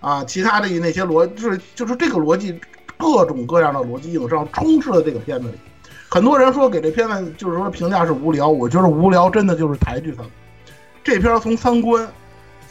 [0.00, 2.58] 啊，其他的那些逻就是就是这个逻辑，
[2.96, 5.54] 各种各样的逻辑硬伤充斥在这个片子里。
[6.08, 10.22] 很多人说给这片子就是说评价是无聊，我觉得无聊真的就是抬举他。
[11.04, 12.08] 这片从三观、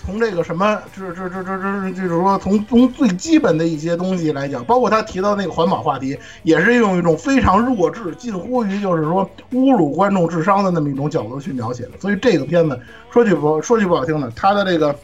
[0.03, 11.91] 从这个什么，这这这这这，就是说从从最基本的一些东西来讲，包括他提到那个环保话题，也是用一种非常弱智，近乎于就是说侮辱观众智商的那么一种角度去描写的。
[11.99, 12.79] 所以这个片子
[13.11, 14.95] 说句不说句不好听的，他的这个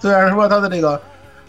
[0.00, 1.00] 虽然说他的这个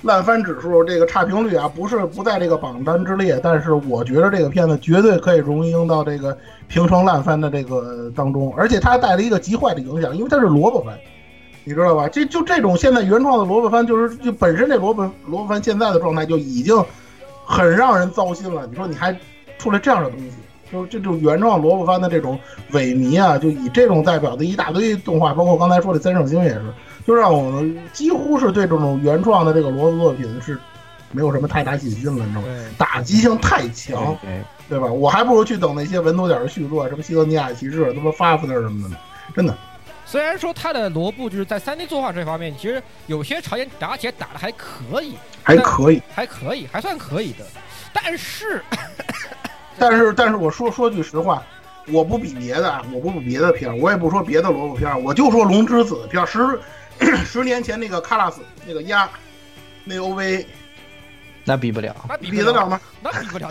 [0.04, 10.98] 烂番指数这个差评率啊，不是不在这个榜单之列，但是我觉得这个片子绝对可以荣膺到这个平成烂番的这个当中，而且它带了一个极坏的影响，因为它是萝卜番。
[11.64, 12.08] 你知道吧？
[12.08, 16.74] 这就这种现在原创的萝卜番，就是就本身这萝卜萝卜番现在的状态就已经
[17.44, 18.66] 很让人糟心了。
[18.68, 19.14] 你说你还
[19.58, 20.32] 出来这样的东西，
[20.72, 22.40] 就这种原创萝卜番的这种
[22.72, 26.62] 萎靡啊，就以这种代表的一大堆动画，包括刚才说的三圣星也是，
[27.08, 30.60] 就让我们几乎是对这种原创的这个萝卜作品是
[31.14, 32.48] 没有什么太大信心了，你知道吗？
[32.78, 34.14] 打击性太强，
[34.68, 34.88] 对吧？
[34.88, 38.98] 我还不如去等那些稳妥点的续作，什么《西格尼亚骑士》、他妈《发福特什么的呢，
[39.34, 39.58] 真的。
[40.06, 47.46] 虽然说他的萝卜就是在三 D 作画这方面，其实有些朝鲜打起来打的还可以，还可以，还可以，还算可以的。
[47.94, 48.62] 但是，
[49.80, 51.42] 但是，但是我说说句实话，
[51.90, 56.60] 我不比别的，我不比别的片我也不说别的萝卜片我就说《龙之子》片十
[57.26, 59.10] 十年前那个卡拉斯那个鸭，
[59.84, 60.46] 那 OVA。
[61.50, 62.78] 那比不了，那比得了吗？
[63.02, 63.50] 那比不了，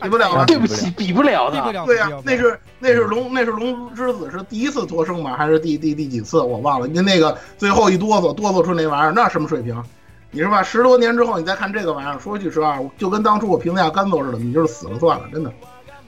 [0.00, 0.46] 比不了了！
[0.46, 1.84] 对不起，比不了的。
[1.84, 5.36] 对呀，那是那是龙，那是龙之子是第一次脱生吗？
[5.36, 6.40] 还是第第第几次？
[6.40, 6.86] 我忘了。
[6.86, 9.84] 您那个最后一哆嗦哆嗦出那玩意儿，那什么水平？
[10.30, 10.62] 你是吧？
[10.62, 15.52] 十多年之后你再看这个玩意儿，说句实话，就跟当初我评价甘走似的，你就是死了算了，真的，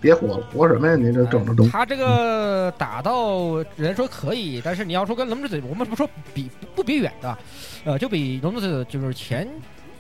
[0.01, 0.97] 别活了，活什么呀？
[0.97, 1.69] 你这整的东。
[1.71, 7.39] 他这个打到人说可以，但是你要说跟龙之子，我们不说比不比远的，
[7.85, 9.49] 呃，就比龙之子就是前。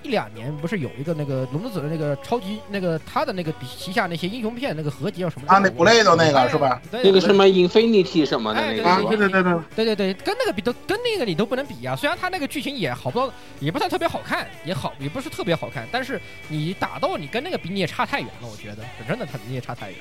[0.08, 5.46] 一两年不是有一个那个龙之子的那个超级那个他的那个旗下那些英雄片那个合集叫什么？
[5.46, 6.80] 啊，那不雷的那个是吧？
[6.90, 8.88] 那个什么 Infinity 什么的那个？
[8.88, 11.94] 啊，对对对对对对对，跟那个比都跟那个你都不能比啊！
[11.94, 16.18] 虽然他那个剧情也好不到，也不算特别好看，也好也不是特别好看，但是
[16.48, 19.98] 你打斗你跟那个比你也差太远了，我觉得真的他你也差太远。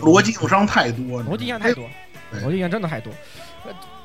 [0.00, 1.88] 逻辑硬伤太多，逻辑硬伤太多，
[2.42, 3.12] 逻辑硬伤真的太多。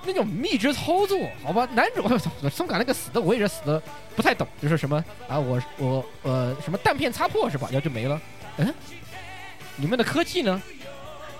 [0.05, 2.01] 那种密制操作，好吧，男主
[2.49, 3.81] 松冈那个死的我也是死的
[4.15, 7.67] 不太懂，就是什么啊，我我呃什么弹片擦破是吧？
[7.71, 8.19] 然后就没了。
[8.57, 8.73] 嗯，
[9.75, 10.61] 你们的科技呢？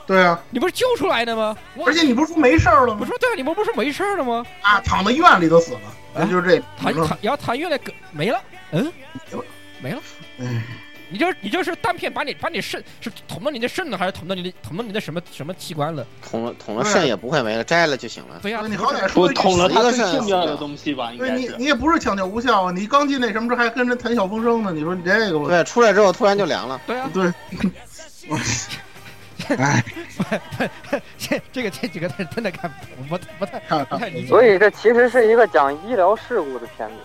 [0.08, 1.56] 对啊，你不是救出来的吗？
[1.86, 2.97] 而且你不是说没事了吗？
[3.00, 4.45] 我说对啊，你们不是没事了吗？
[4.62, 5.80] 啊，躺在医院里头死了，
[6.13, 7.80] 那就是这躺躺，然后躺医院里
[8.12, 8.91] 没了，嗯，
[9.30, 9.45] 没了，
[9.82, 10.02] 没了，
[10.39, 10.63] 哎。
[11.12, 16.06] 你就你就是弹片把你把你肾是捅到你的肾了，还是捅到你的捅到你的什么什么器官了？
[16.21, 18.39] 捅了捅了肾也不会没了，摘了就行了。
[18.41, 21.12] 对呀，你好歹说捅了一个最重要的东西吧？
[21.17, 22.71] 对你你也不是抢救无效啊！
[22.71, 24.71] 你刚进那什么时候还跟人谈笑风生呢？
[24.74, 26.80] 你说你这个我对出来之后突然就凉了。
[26.88, 27.32] 对啊，对。
[29.58, 29.84] 哎，
[31.17, 32.71] 这 这个这几个字真的看
[33.10, 34.28] 不不太不太理解。
[34.28, 36.95] 所以这其实是一个讲医疗事故的片子。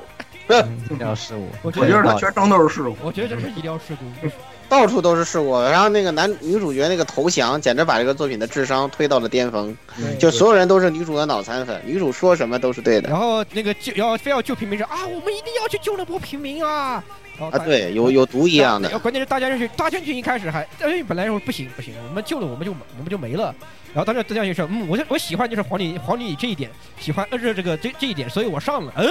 [0.91, 2.97] 医疗事故，我觉得他全程都是事故。
[3.03, 4.29] 我觉得这是医疗事故，
[4.69, 5.61] 到处都是事故。
[5.61, 9.77] 然后那个男女主角那个投降，简直把这个作品的智商推到了巅峰。
[10.19, 13.09] 就所有人都是女主的脑残粉，女主说什么都是对的。
[13.09, 17.03] 然后那个救要非要救平民说啊，我们一定要去救那波平民啊！
[17.39, 18.99] 啊，对，有有毒一样的。
[19.01, 23.55] 关键是大将军，大将军一开始还大将军本来说不行不行，我们救了我们就我们就没了。
[23.93, 28.93] 然后当时大将军说，嗯，我我喜欢就是皇女皇女这一点，喜欢呃这这个这这一点，所以我上了。
[28.97, 29.07] 嗯。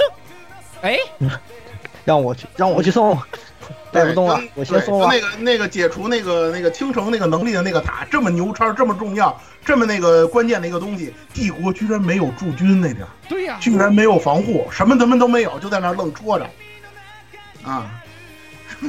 [0.82, 0.98] 哎，
[2.06, 3.18] 让我去，让我去送，
[3.92, 5.08] 带不动了，我先送了。
[5.08, 16.50] 那个那个解除那个那个倾城那个能力的那个塔，这么牛叉，这么重要，这么那个关键的一个东西，帝国居然没有驻军那点，对呀，居然没有防护，什么他妈都没有，就在那愣戳着，
[17.64, 17.90] 啊，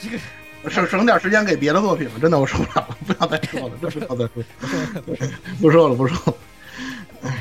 [0.00, 0.18] 这个
[0.68, 4.42] 省省点时间给别的作品吧，真的我受不了了，不要再说了，不要再说，
[5.60, 6.34] 不说了，不说了，
[7.22, 7.38] 哎，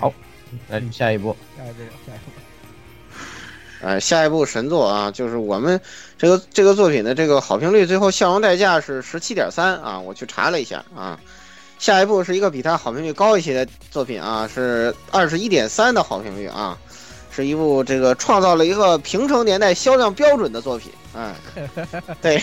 [0.00, 0.12] 好。
[0.68, 2.30] 来，下一步，下一步，下一步。
[3.80, 5.80] 呃，下一部神作啊，就是我们
[6.16, 11.18] 这个这个作品的这个好评率，最后笑容代价是十七点三啊，我去查了一下啊。
[11.80, 16.78] 下一部是一个比它好评率高一些的作品啊，是二十一点三的好评率啊，
[17.30, 21.34] 是一部这个创造了一个平成年代销量标准的作品，哎，
[22.22, 22.40] 对，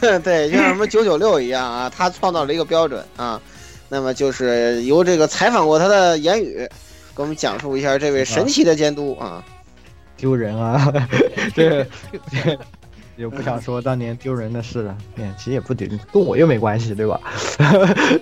[0.20, 3.40] 对，就像什么九九六一样啊，他创造了一个标准啊。
[3.88, 6.68] 那么就是由这个采访过他的言语。
[7.16, 9.42] 给我们讲述一下这位神奇的监督啊，
[10.18, 10.92] 丢人啊！
[11.56, 11.86] 这，
[13.16, 14.94] 也不想说当年丢人的事了。
[15.14, 17.18] 嗯，其实也不丢，跟我又没关系，对吧？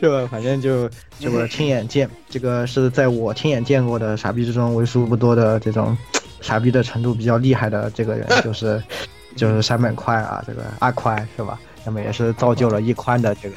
[0.01, 0.29] 对吧？
[0.31, 0.89] 反正就
[1.19, 5.97] 这个亲眼见，这个是在我亲眼见过的傻逼之中为数不多的这种
[6.41, 8.81] 傻逼的程度比较厉害的这个人，就是
[9.35, 11.59] 就是山本宽啊，这个阿宽是吧？
[11.85, 13.57] 那么也是造就了一宽的这个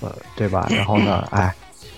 [0.00, 0.68] 呃，对吧？
[0.70, 1.54] 然后呢，哎，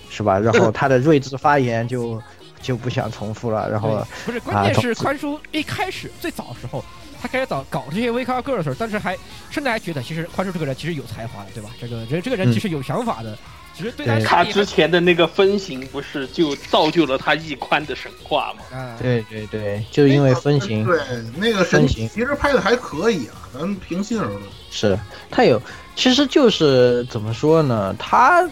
[0.09, 0.39] 是吧？
[0.39, 2.23] 然后他的睿智发言就。
[2.61, 3.71] 就不想重复了。
[3.71, 6.85] 然后不是，关键是宽叔一开始最早时候，
[7.21, 9.17] 他开始搞搞这些 up girl 的时候，但是还
[9.51, 11.71] 甚至还觉得其实宽叔这个人其实有才华的，对吧？
[11.81, 13.37] 这个人这个人其实有想法的。
[13.75, 18.97] 其实对他之前的那个分形，不是就造就了他一宽的神话吗？
[18.99, 20.99] 对对对，就因为分形，对
[21.37, 24.41] 那个分形其实拍的还可以啊，咱平心而论。
[24.71, 24.99] 是
[25.31, 25.61] 他有，
[25.95, 27.95] 其实就是怎么说呢？
[27.99, 28.49] 他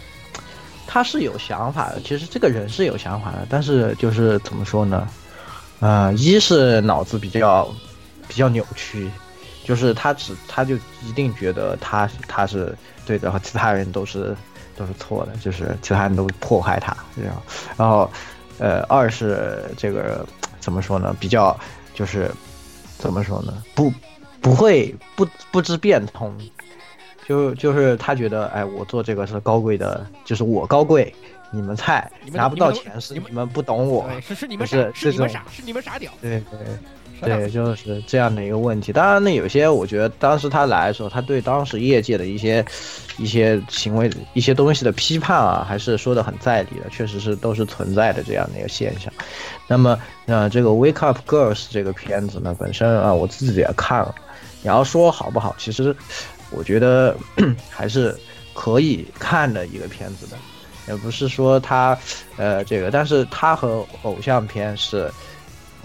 [0.87, 5.07] 他是有想法的，其实这个人是有想法的，但是就是怎么说呢？
[5.79, 7.67] 啊，一是脑子比较
[8.27, 9.09] 比较扭曲，
[9.63, 12.75] 就是他只他就一定觉得他他是
[13.05, 14.35] 对的，然后其他人都是。
[14.77, 17.41] 都是错的，就是其他人都迫害他这样，
[17.77, 18.11] 然后，
[18.57, 20.27] 呃，二是这个
[20.59, 21.15] 怎么说呢？
[21.17, 21.57] 比较
[21.93, 22.29] 就是
[22.97, 23.63] 怎么说呢？
[23.73, 23.89] 不
[24.41, 26.37] 不会不不知变通，
[27.27, 31.13] 就就是他觉得，哎，我做这个是高贵的，就是我高贵，
[31.51, 36.59] 你们菜拿不到钱是你们不懂我，是是你们是是你们傻是你们傻屌，对对。
[37.21, 38.91] 对，就是这样的一个问题。
[38.91, 42.63] 当然呢，有些我觉得当时他来的时候，他对当时业界的一些
[43.17, 49.11] 一些行为、一些东西的批判啊，还是说的很在理的，确实是都是存在的这样的一个现象。
[49.65, 54.13] 那么，呃，这个《Wake Up Girls》这个片子呢，本身啊，我自己也看了。
[54.61, 55.95] 你要说好不好，其实
[56.57, 57.15] 我觉得
[57.69, 58.15] 还是
[58.53, 60.37] 可以看的一个片子的，
[60.87, 61.97] 也不是说它，
[62.37, 65.11] 呃，这个，但是它和偶像片是。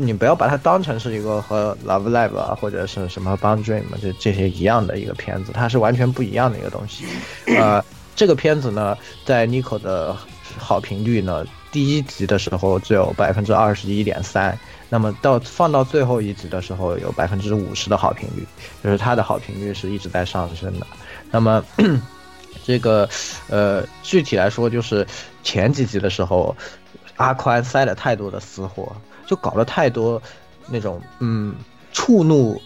[0.02, 7.04] 你不要把它当成是一个和《Love Live》啊，或者是什么《Bond Dream》这这些一样的一个片子，它是完全不一样的一个东西。
[7.54, 7.84] 呃，
[8.16, 8.96] 这个片子呢，
[9.26, 10.16] 在 Nico 的
[10.56, 14.58] 好评率呢，第一集的时候只有百分之二十一点三，
[14.90, 18.46] 那么到放到最后一集的时候有百分之五十的好评率，
[18.84, 20.86] 就是它的好评率是一直在上升的。
[21.30, 21.64] 那么
[22.66, 23.08] 这个
[23.48, 25.06] 呃，具体来说就是
[25.42, 26.54] 前几集的时候，
[27.16, 28.92] 阿宽塞了太多的私货。
[29.26, 30.20] 就搞了太多
[30.66, 31.54] 那种嗯
[31.92, 32.60] 触怒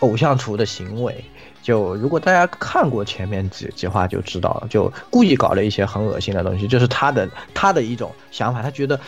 [0.00, 1.24] 偶像厨的行为，
[1.62, 8.98] 就如果大家看过前面几几话就知道了，就故意搞了一些很恶心的东西，就是他的他的一种想法，他觉得，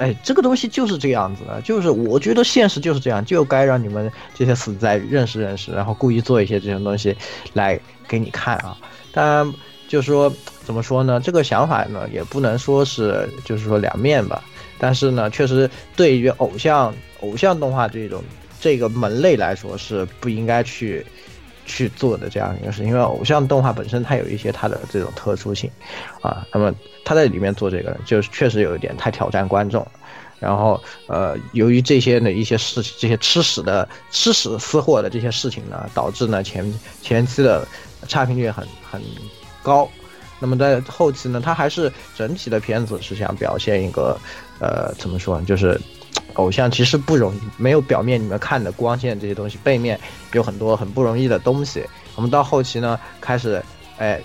[0.00, 7.14] 哎，这个东西就是这样子的，就是我觉得现实就是这样，就该让你们这些死在认识认识，然后故意做一些这种东西
[7.52, 7.78] 来
[8.08, 8.74] 给你看啊。
[9.12, 9.54] 当然，
[9.88, 10.32] 就说
[10.64, 11.20] 怎么说呢？
[11.20, 14.42] 这个想法呢，也不能说是就是说两面吧。
[14.78, 18.24] 但是呢，确实对于偶像偶像动画这种
[18.58, 21.04] 这个门类来说是不应该去
[21.70, 25.70] 去做的这样一个事情，因为偶像动画本身它有一些它的这种特殊性，
[26.20, 29.86] 啊，那么他在里面做这个就是确实有一点太挑战观众，
[30.40, 37.66] 然后呃，由于这些的一些事情，这些吃屎的吃屎私货的这些事情呢，导致呢前前期的
[38.08, 39.00] 差评率很很
[39.62, 39.88] 高。
[40.40, 44.18] 那么在后期呢，它还是整体的片子是想表现一个，
[44.58, 45.78] 呃，怎么说，就是
[46.34, 49.98] 偶像其实不容易，没有表面你们看的光线这些东西，背面
[50.32, 51.84] 有很多很不容易的东西。
[52.14, 53.62] 我们到后期呢，开始，
[53.98, 54.20] 哎，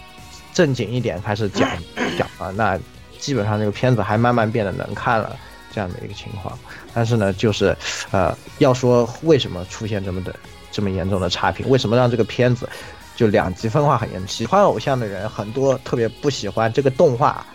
[0.53, 1.69] 正经一点，开始讲
[2.17, 2.79] 讲啊，那
[3.19, 5.35] 基本上这个片子还慢慢变得能看了
[5.73, 6.57] 这样的一个情况。
[6.93, 7.75] 但是呢，就是，
[8.11, 10.35] 呃，要说为什么出现这么的
[10.71, 12.69] 这么严重的差评，为什么让这个片子？
[13.15, 17.45] 就两极分化很严重，喜欢偶像的人很多，特别不喜欢这个动画，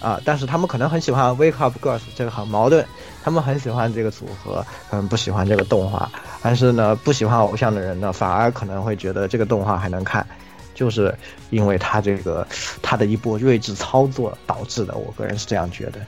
[0.00, 2.84] 啊，但是他们可能很喜欢 Wake Up Girls，这个很矛盾，
[3.24, 6.10] 他们很喜欢这个组合，可能不喜欢这个动画，
[6.42, 10.24] 但是呢，不喜欢偶像的人呢，反而可能会觉得这个动画还能看，
[10.74, 11.12] 就是
[11.48, 12.46] 因为他这个
[12.82, 16.00] 他的一波睿智操作导致的，我个人是这样觉得，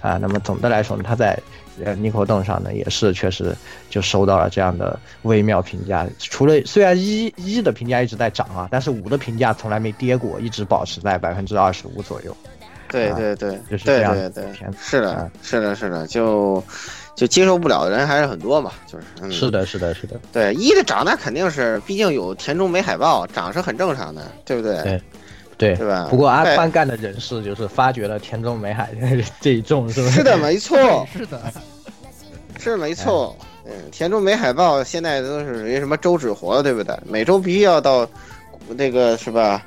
[0.00, 1.36] 啊，那么总的来说呢，他在。
[1.82, 3.56] 呃，尼可洞上呢也是确实
[3.88, 6.06] 就收到了这样的微妙评价。
[6.18, 12.36] 除了虽然一一的评价一直在涨啊，但是五的评价从来没跌过，一直保持在百分之二十五左右。
[12.92, 14.14] 对对对，就是这样。
[14.14, 16.62] 对对对，是的，是的，是的，就
[17.16, 19.04] 就接受不了的人还是很多嘛，就是。
[19.20, 20.20] 嗯是的，是的，是的。
[20.32, 24.80] 对一的涨那肯定是，毕竟有田中美海报涨是很正常的，对不对？
[24.82, 25.02] 对。
[25.58, 26.08] 对，是吧？
[26.10, 28.90] 不过阿宽干的人事就是发掘了田中美海
[29.40, 30.14] 这一众，是不是？
[30.16, 31.40] 是的，没错，是的，
[32.58, 33.36] 是没错。
[33.64, 36.98] 嗯，田中美海报现在都是属于什么周指活，对不对？
[37.06, 38.08] 每周必须要到
[38.70, 39.64] 那个是吧？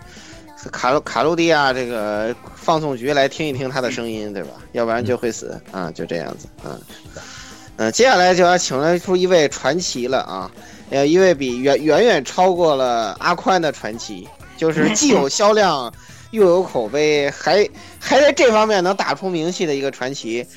[0.71, 4.49] 卡路卡路迪亚这个放送局来听一听他的声音，对吧？
[4.71, 6.77] 要不然就会死啊，就这样子啊。
[7.77, 10.51] 嗯，接下来就要请来出一位传奇了啊，
[10.89, 14.27] 呃，一位比远远远超过了阿宽的传奇。
[14.57, 15.93] 就是 既有销量，
[16.31, 17.67] 又有口碑，还
[17.99, 20.47] 还在这方面能打出名气的一个传奇，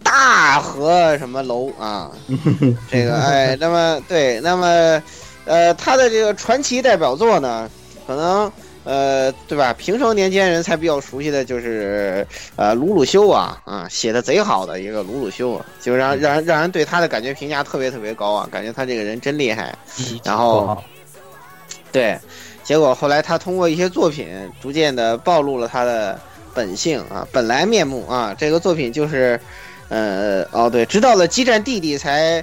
[0.00, 2.12] 大河什么楼啊？
[2.88, 5.02] 这个哎，那么对，那么
[5.44, 7.68] 呃，他的这个传奇代表作呢，
[8.06, 8.52] 可能
[8.88, 9.70] 呃，对吧？
[9.74, 12.26] 平成年间人才比较熟悉的就是
[12.56, 19.76] 呃鲁鲁修啊啊，写的贼好的一个鲁鲁修啊，就让让让人对他的感觉评价特别特别高啊，感觉他这个人真厉害。
[20.24, 20.82] 然后，
[21.92, 22.18] 对，
[22.64, 24.26] 结果后来他通过一些作品，
[24.62, 26.18] 逐渐的暴露了他的
[26.54, 28.34] 本性啊，本来面目啊。
[28.38, 29.38] 这个作品就是，
[29.90, 32.42] 呃，哦对，直到了激战弟弟才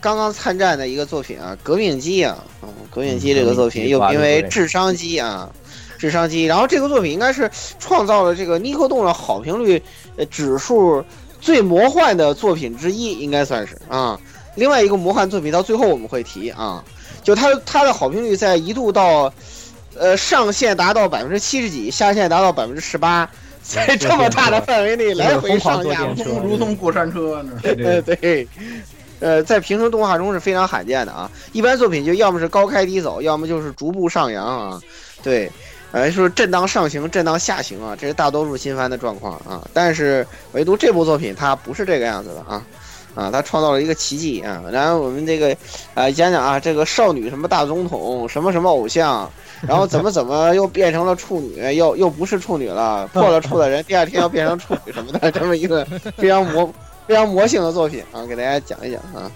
[0.00, 5.48] 刚刚参战的一个作品啊，革命机啊，嗯，革命机这个作品又名为智商机啊。
[5.98, 9.82] 智商机，然后这个作品应该是创造了这个尼克动的好评率
[10.16, 11.04] 呃指数
[11.40, 14.18] 最魔幻的作品之一，应该算是啊。
[14.54, 16.82] 另外一个魔幻作品到最后我们会提啊，
[17.22, 19.32] 就它它的好评率在一度到
[19.98, 23.28] 呃上限达到百分之七十几，下限达到百分之十八，
[23.62, 26.08] 在这么大的范围内来回上下，
[26.42, 27.52] 如同过山车呢。
[27.62, 28.48] 对 对。
[29.18, 34.78] 呃，在平成动画中是非常罕见的啊，一般作品就要么是高开低走，要么就是逐步上扬啊，
[35.22, 35.50] 对。
[35.92, 39.66] 哎，说震荡上行，震荡下行啊，这是大多数新番的状况啊。
[39.72, 42.62] 但是唯独这部作品它不是这个样子的啊，
[43.14, 44.62] 啊，它创造了一个奇迹啊。
[44.70, 45.56] 然后我们这个
[45.94, 49.30] 啊讲讲啊，这个少女什么大总统，什么什么偶像，
[49.62, 56.70] 然后怎么怎么又变成了处女，又又不是处女了，破了处的人第二天要变成处女什么的，这么一个非常魔
[57.06, 59.30] 非常魔性的作品啊，给大家讲一讲啊。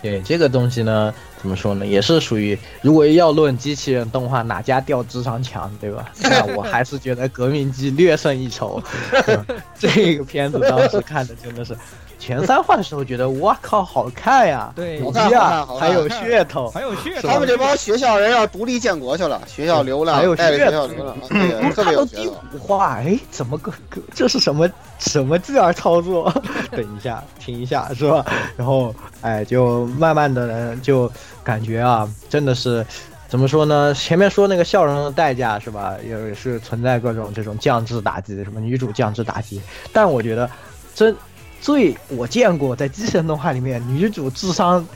[0.00, 6.10] 对这个东西呢，怎么说呢，也是属于如果要论机器人动画哪家掉智商强，对吧？
[6.22, 8.82] 那我还是觉得革命机略胜一筹。
[9.78, 11.76] 这个片子当时看的真的是，
[12.18, 17.28] 前三话的时候觉得哇靠，好看呀，对，好看呀，还有噱头，还有噱头。
[17.28, 26.32] 他们这帮学校人要独立建国去了，学校流浪，还有带着学校流浪，对，特别有第五话，哎，怎么个个这是什么什么这样操作？
[26.72, 28.24] 等一下，停一下，是吧？
[28.56, 31.10] 然后哎，就慢慢的就
[31.44, 32.84] 感觉啊，真的是。
[33.28, 33.92] 怎么说呢？
[33.92, 35.94] 前面说那个笑容的代价是吧？
[36.02, 39.60] 也是存在各种这种降智打击，什么女主降智打击。
[39.92, 40.48] 但我觉得，
[40.94, 41.14] 真
[41.60, 44.86] 最我见过在机器人动画里面女主智商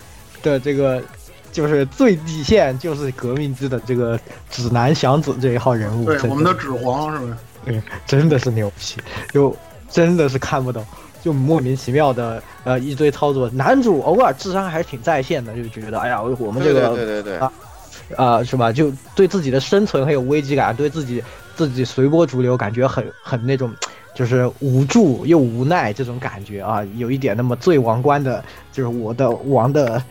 [0.42, 1.02] 的这个
[1.50, 4.18] 就是最底线，就是革命机的这个
[4.50, 6.04] 指南祥子这一号人物。
[6.04, 7.36] 对，我们的指皇是吧？
[7.64, 9.00] 对，真的是牛批，
[9.32, 9.54] 就
[9.90, 10.84] 真的是看不懂，
[11.22, 13.50] 就莫名其妙的呃一堆操作。
[13.50, 17.52] 男主偶尔智商还是挺在线的，就觉得哎呀，我们这个对对对啊。
[18.16, 18.70] 啊，是吧？
[18.70, 21.22] 就对自己的生存很有危机感，对自己
[21.56, 23.72] 自己随波逐流，感觉很很那种，
[24.14, 30.02] 就是无助又无奈这种感觉啊，有一点那么最王冠的，就是我的王的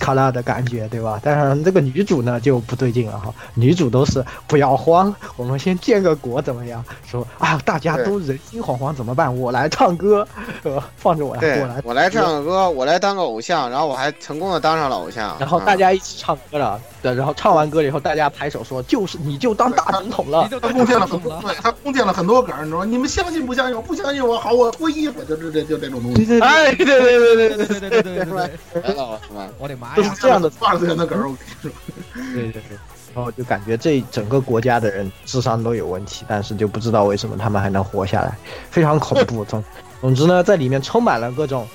[0.00, 1.20] 卡拉的感觉，对吧？
[1.22, 6.84] 但是这个女主呢就不对劲了哈，女主都是不要慌，我们先建个国怎么样？
[7.08, 9.34] 说啊，大家都人心惶惶怎么办？
[9.38, 10.26] 我来唱歌，
[10.62, 10.88] 是吧？
[10.96, 16.80] 放着我来，我来，我来唱个歌，我来当个偶像，然后我还成功的当上了偶像，然后大家一起唱歌了。
[17.00, 20.48] 对，然后唱完歌以后，大家拍手说：“就是你就当大总统了。
[20.62, 22.84] ”他贡献了很多，对他贡献了很多梗，你知道吗？
[22.84, 23.74] 你们相信不相信？
[23.74, 26.40] 我不相信我好，我脱衣服，就这这就这种东西。
[26.40, 28.50] 哎，对对对对对对对对对对，
[29.58, 29.94] 我的妈呀！
[29.96, 31.70] 都是这样的二次元的梗，我跟你说。
[32.34, 32.78] 对对对，
[33.14, 38.36] 然后就感觉这整个国家的人智商都有问题，但是就不知道为什么他们还能活下来，
[38.70, 39.44] 非常恐怖。
[39.44, 39.62] 总
[40.00, 41.66] 总之呢，在里面充满了各种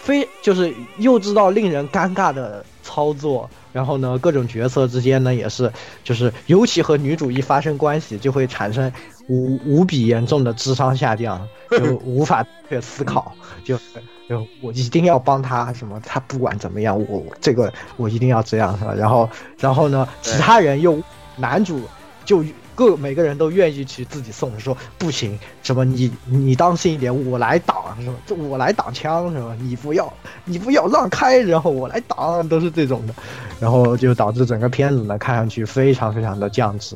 [0.00, 3.48] 非就是幼稚到令人尴尬的操作。
[3.76, 5.70] 然后呢，各种角色之间呢，也是，
[6.02, 8.90] 就是尤其和女主一发生关系，就会产生
[9.28, 13.30] 无无比严重的智商下降， 就无法去思考，
[13.66, 13.78] 就
[14.26, 18.94] 就我一定要帮他什么，他不管怎么样，我这个我一定要这样是吧？
[18.94, 20.98] 然后然后呢，其他人又
[21.36, 21.82] 男主
[22.24, 22.42] 就。
[22.76, 28.14] 各每个人都愿意去自己送，说不行，什么你你当心一点，我来挡，什么？
[28.26, 29.56] 这我来挡枪，什么？
[29.56, 30.12] 你不要，
[30.44, 33.14] 你不要让开，然后我来挡，都是这种的，
[33.58, 36.94] 然后就导致整个片子呢看上去非常非常的降智，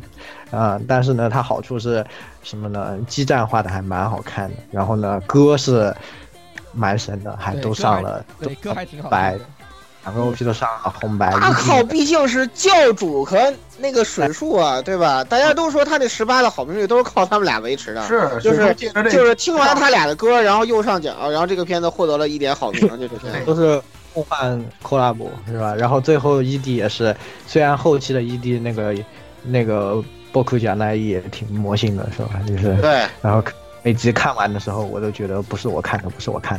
[0.50, 2.04] 啊，但是呢它好处是
[2.42, 2.98] 什么呢？
[3.08, 5.96] 激战画的还蛮好看的，然后呢歌是
[6.72, 9.38] 蛮神的，还都上了，对歌还挺好白。
[10.04, 15.22] 两个 OP 都上了红白，他靠，毕竟是教主和那个水树啊，对吧？
[15.22, 23.36] 大家都说他那十八的好评率都是靠他们俩维持的，是就是就是听完他俩的歌，然后右上角，然后这个片子获得了一点好评，就是这样。
[23.44, 23.80] 都是
[24.14, 25.74] 梦幻 collab 是吧？
[25.74, 27.14] 然后最后 ED 也是，
[27.46, 28.94] 虽然后期的 ED 那个
[29.42, 32.40] 那个波库贾奈也挺魔性的，是吧？
[32.48, 33.44] 就是对，然后
[33.82, 36.58] 每集看完的时候，我都觉得不是我看的，不是我看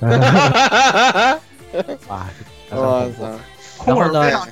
[0.00, 1.40] 的，
[2.08, 2.30] 啊。
[2.70, 3.38] 我操！
[3.84, 4.46] 然后呢？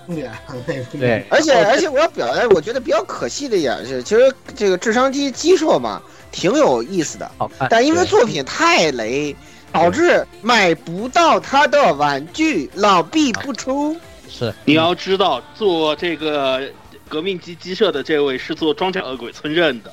[0.93, 6.01] 对，而且而且我要表达，我觉得比较可惜的一点是，其实这个智商机机设嘛，
[6.31, 7.31] 挺有意思的，
[7.71, 9.35] 但因为作品太雷，
[9.73, 13.97] 导致买不到他的玩具，老毕不出。
[14.29, 16.61] 是，你要知道，做这个
[17.09, 19.91] 革命机鸡舍的这位是做装甲恶鬼村任的。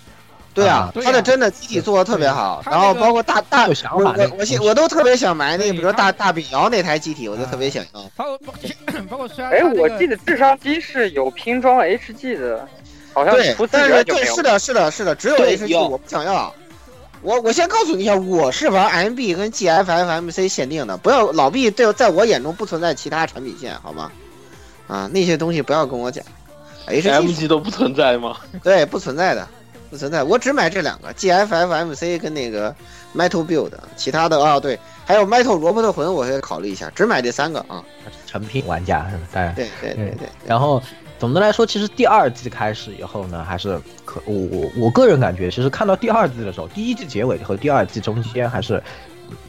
[0.54, 8.02] 对啊，他的真的机体做的特别好，然后包括大大，我我我现我都特别想买那个，比如说大大饼窑那台机体，我就特别想要。
[8.16, 8.38] 包
[9.10, 12.68] 包括虽然哎，我记得智商机是有拼装 HG 的，
[13.14, 14.42] 好像对但是对是。
[14.42, 16.54] 的是的是的，只有 HG 我不想要。
[17.22, 24.12] 我我先告诉你一下，我是玩 MB 跟 GFFMC 限定的，不要老 B 对在我眼中不存在其他产品线，好吗？
[24.88, 26.26] 啊，那些东西不要跟我讲。
[26.88, 28.38] HG 都不存在吗？
[28.64, 29.48] 对不存在的，
[29.92, 32.74] 不存在，我只买这两个 GFFMC 跟那个
[33.14, 37.84] Metal Build，其他的啊对，还有 Metal 罗伯特魂我会考虑一下，只买这三个啊。
[38.26, 39.24] 成品玩家是吧？
[39.34, 39.54] 当然。
[39.54, 40.82] 对对对对，然后
[41.20, 48.82] 总的来说，其实第二季开始以后呢，还是可我我我个人感觉，其实看到第二季的时候，第一季结尾和第二季中间还是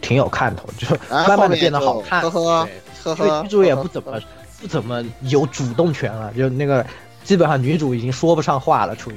[0.00, 2.20] 挺有看头，就是慢慢的变得好看。
[2.22, 2.68] 呵呵
[3.04, 4.20] 对呵呵，因为女主也不怎么
[4.60, 6.84] 不怎么有主动权了，就那个
[7.24, 9.16] 基本上女主已经说不上话了，处于。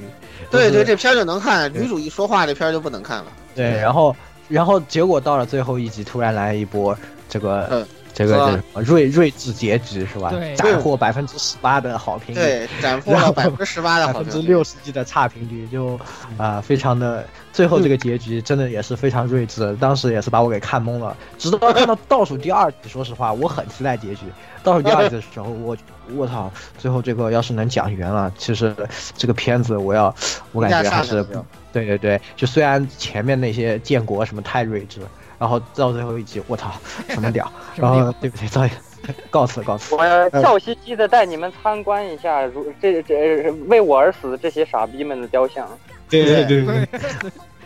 [0.50, 3.26] 对对，就是这片儿就能看，女主一说话，这片儿就不能看了。
[3.54, 4.14] 对，然后
[4.48, 6.96] 然后结果到了最后一集，突然来一波
[7.28, 7.86] 这个、嗯
[8.16, 10.30] 这个这睿睿智结局是吧？
[10.30, 14.46] 对斩获百分之十八的好评率，对，斩获了百分之十八的百分之好评率。
[14.48, 16.00] 六十几的差评率，就
[16.38, 21.14] 啊、非常的，最后这个结局真的也是非常睿智，当时也是把我给看懵了。
[21.36, 24.22] 直到看到倒数第二集，说实话，我很期待结局。
[24.62, 25.76] 倒数第二集的时候，我
[26.14, 28.74] 我操，最后这个要是能讲圆了，其实
[29.16, 30.14] 这个片子我要，
[30.52, 31.26] 我感觉还是
[31.72, 35.00] 对对对，就虽然前面那些建国什么太睿智，
[35.38, 36.70] 然后到最后一集，我操，
[37.08, 38.48] 什么屌， 然后对不起？
[38.48, 38.72] 导演，
[39.30, 39.94] 告辞告辞。
[39.94, 45.68] 我笑嘻嘻的带你们参观一下，如这这为我而死的这些傻逼们的雕像。
[46.08, 46.86] 对对对对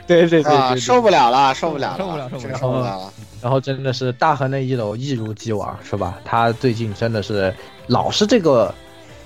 [0.07, 3.13] 对对对受不了了，受不了了，受不了受不了受不了了。
[3.43, 6.19] 然后真的是大河内一楼一如既往，是吧？
[6.25, 7.55] 他最近真的是
[7.87, 8.75] 老是这个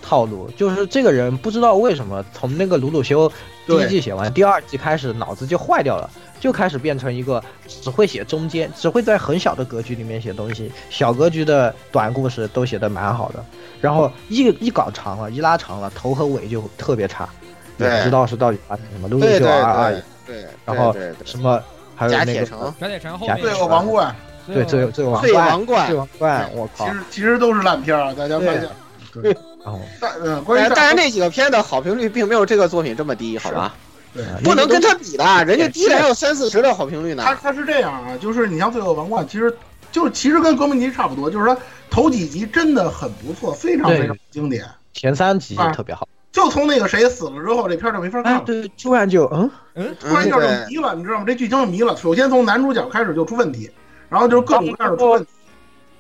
[0.02, 3.30] 套路，就是这个人不知道为什么从那个鲁鲁修
[3.66, 6.08] 第一季写完，第二季开始脑子就坏掉了，
[6.38, 13.42] 就开始变成一个只会写中间，只会在很小的格局里面写东西，小格局的短故事都写的蛮好的，
[13.80, 17.28] 然后一一搞长了，一拉长了，头和尾就特别差，
[17.78, 19.08] 也对不知道是到底发生什么。
[19.08, 19.90] 鲁鲁修啊
[20.26, 20.94] 对然后
[21.24, 21.62] 什么
[21.96, 24.14] 还有那个假铁城，小铁城后假面罪恶王冠，
[24.46, 26.92] 对最最王罪冠王冠罪王冠，我靠其！
[26.92, 28.68] 实其实都是烂片儿啊，大家发现。
[29.64, 33.74] 然后但嗯，关于但但是那几个片的好评率并没有这个作品这么低，好吧？
[34.12, 37.22] 对不能跟他比的，人家低的还有三四十的好评率呢。
[37.24, 39.56] 他他是这样啊，就是你像《罪恶王冠》，其实
[39.90, 41.56] 就是其实跟《革命机》差不多，就是说
[41.90, 44.64] 头几集真的很不错，非常非常经典。
[44.92, 50.36] 前三集啊特别好，就从那个谁死了之后，这片儿就没法看了，，哎对，突然就嗯嗯，突然就
[50.68, 51.24] 迷了，你知道吗？
[51.24, 51.96] 这剧情就迷了。
[51.96, 53.70] 首先从男主角开始就出问题，
[54.08, 55.30] 然后就是各种各样的出问题。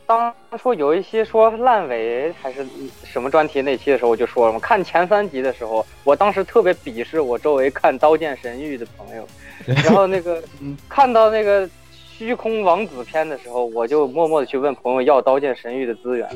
[0.06, 2.66] 当初有一期说烂尾还是
[3.04, 9.24] 什么专题那期的时候，我就说了嘛，看前三集的时候，我当时特别鄙视我周围看《刀剑神域》的朋友，
[9.64, 10.42] 然后那个
[10.88, 11.70] 看到那个
[12.16, 16.28] 虚空王子篇的时候，我就默默的去问朋友要《刀剑神域》的资源。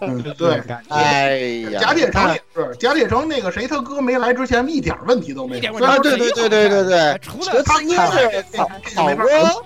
[0.00, 0.62] 嗯， 对。
[0.88, 1.38] 哎
[1.70, 5.74] 呀，贾铁成也是，贾铁成那个谁他哥没来之前一点问题都没有。
[5.84, 9.64] 啊，对对对对对对，除了他哥，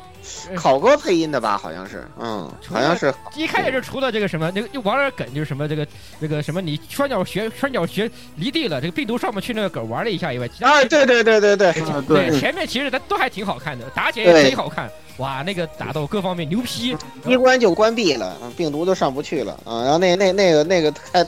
[0.55, 1.57] 考哥配音的吧？
[1.57, 3.13] 好像是，嗯，好像是。
[3.35, 5.87] 一开始就出了这个什么，那个就玩点梗，就是什么这个
[6.21, 19.83] 这个什么，你双脚学双脚学离地了，这个病毒上不去那个梗玩了一下以外，其他啊，对对对对对，啊对对，前面其实它都还挺好看的，打起来也贼好看，哇，那个打斗各方面牛批，一关就关闭了，啊病毒都上不去了啊。
[19.83, 21.27] 然后那那那个那个太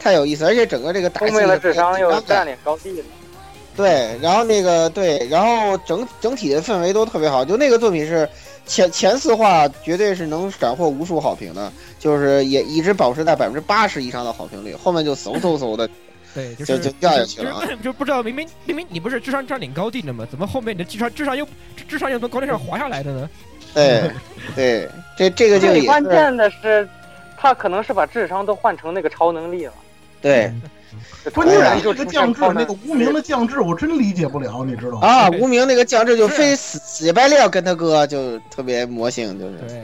[0.00, 3.04] 太有意思，而且整个这个打戏聪明了智商又占领高地了。
[3.78, 8.28] 对，然后那个对，然后整整体的氛围都特别好，就那个作品是
[8.66, 15.88] 前前四话绝对是能斩获无数好评的，就是也一直保持在百分之八十以上的好评率，后面就嗖嗖嗖的
[16.34, 17.60] 对，就就是就掉下去了啊。
[17.60, 20.26] 就是就不知道明明明明你不是智商占领高地的吗？
[20.28, 21.46] 怎么后面你的智商智商又
[21.86, 23.30] 智商又从高地上滑下来的呢？
[23.74, 24.10] 对
[24.56, 26.88] 对，这这个就最关键的是，
[27.36, 29.74] 他可能是把智商都换成那个超能力了。
[30.20, 30.68] 对这
[31.34, 35.06] 关键突然就出是这个降智那个无名的降智，我真理解不了，你知道吗？
[35.06, 39.82] 啊，无名那个降智就非死死白赖跟他哥就特别魔性，就是对，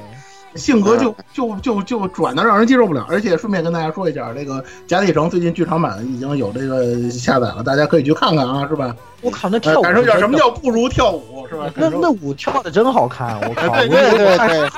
[0.54, 3.06] 性格就就就就转的让人接受不了。
[3.08, 4.54] 而且顺便跟大家说一下，这个
[4.86, 8.94] 《假体城》最近剧场版已经有这个下载了，大家可以去看看啊，是吧？
[9.20, 11.70] 我靠，那跳感受一下什么叫不如跳舞，是吧？
[11.74, 13.68] 那那舞跳的真好看，我靠！
[13.76, 14.70] 对 对对对对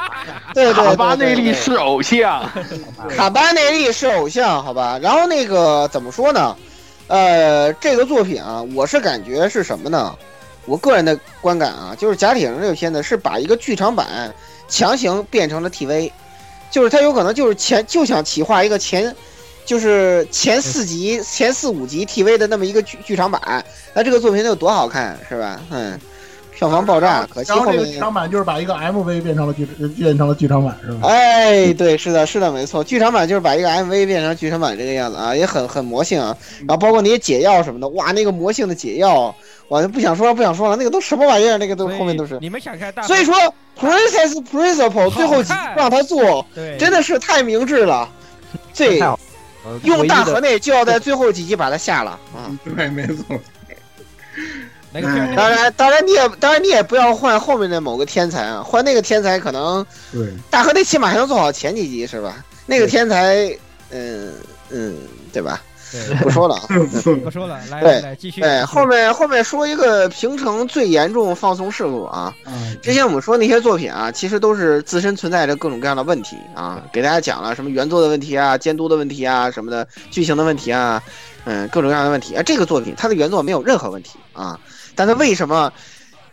[0.55, 2.49] 对，卡巴内利是偶像，
[3.09, 4.99] 卡巴内利是偶像，好吧？
[5.03, 6.57] 然后那个怎么说呢？
[7.09, 10.15] 呃，这个作品啊，我是感觉是什么呢？
[10.65, 14.33] 我个人的观感啊，就是《贾铁城》这个片子是把一个剧场版
[14.69, 16.11] 强行变成了 TV，
[16.71, 19.15] 就是他有可能就是前就想企划一个前
[19.65, 23.65] 就是前四集、前四五集 TV 的那么一个剧剧场版，
[23.95, 25.61] 那这个作品得有多好看，是吧？
[25.71, 25.99] 嗯，
[26.55, 27.99] 票房爆炸，可惜后然后这个剧。
[27.99, 31.09] 场版就是把一个 MV 变成了剧变成了剧场版是吧？
[31.09, 36.37] 哎，对，是的，是的，没错，剧场版就是把一个 MV 变成剧场版这个样子啊，也很很魔性啊。
[36.61, 39.35] 然后包括那些解药什么的，哇，那个魔性的解药，
[39.69, 41.59] 我就不想说了，不想说了，那个都什么玩意儿？
[41.59, 42.39] 那个都后面都是。
[42.41, 43.35] 你们想看大，所以说
[43.79, 45.43] ，Princess Principle 最后
[45.77, 46.47] 让他做，
[46.79, 48.09] 真的是太明智了。
[48.73, 48.99] 这
[49.83, 52.47] 用大河内就要在最后几集把他下了啊！
[52.65, 53.39] 对，没错。
[54.93, 62.45] 当然，当然你也当然你也不要换后面的某个天才啊，换那个天才可能对，大河内起码还能做好前几集是吧？
[62.65, 63.35] 那个天才，
[63.91, 64.33] 嗯
[64.71, 64.97] 嗯，
[65.33, 65.61] 对吧？
[66.09, 66.67] 对， 不说了啊。
[67.25, 68.41] 不说了，来来来继续。
[68.41, 72.35] 对，后面后面说一个平成最严重放松事故啊。
[72.45, 81.03] 啊，之前我们说那些作品啊，其实都是自身存在着各种各样的问题啊，给大家讲了什么原作的问题啊、监督的问题啊、什么的剧情的问题啊，
[81.45, 82.43] 嗯，各种各样的问题啊。
[82.43, 84.59] 这个作品它的原作没有任何问题啊，
[84.95, 85.73] 但它为什么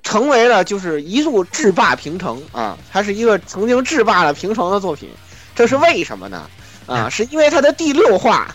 [0.04, 2.78] 成为了就是一路制霸平城啊？
[2.92, 5.10] 它是一个曾经制霸了平城的作品，
[5.56, 6.44] 这是为什么呢？
[6.86, 8.54] 啊，是因为它的第六话。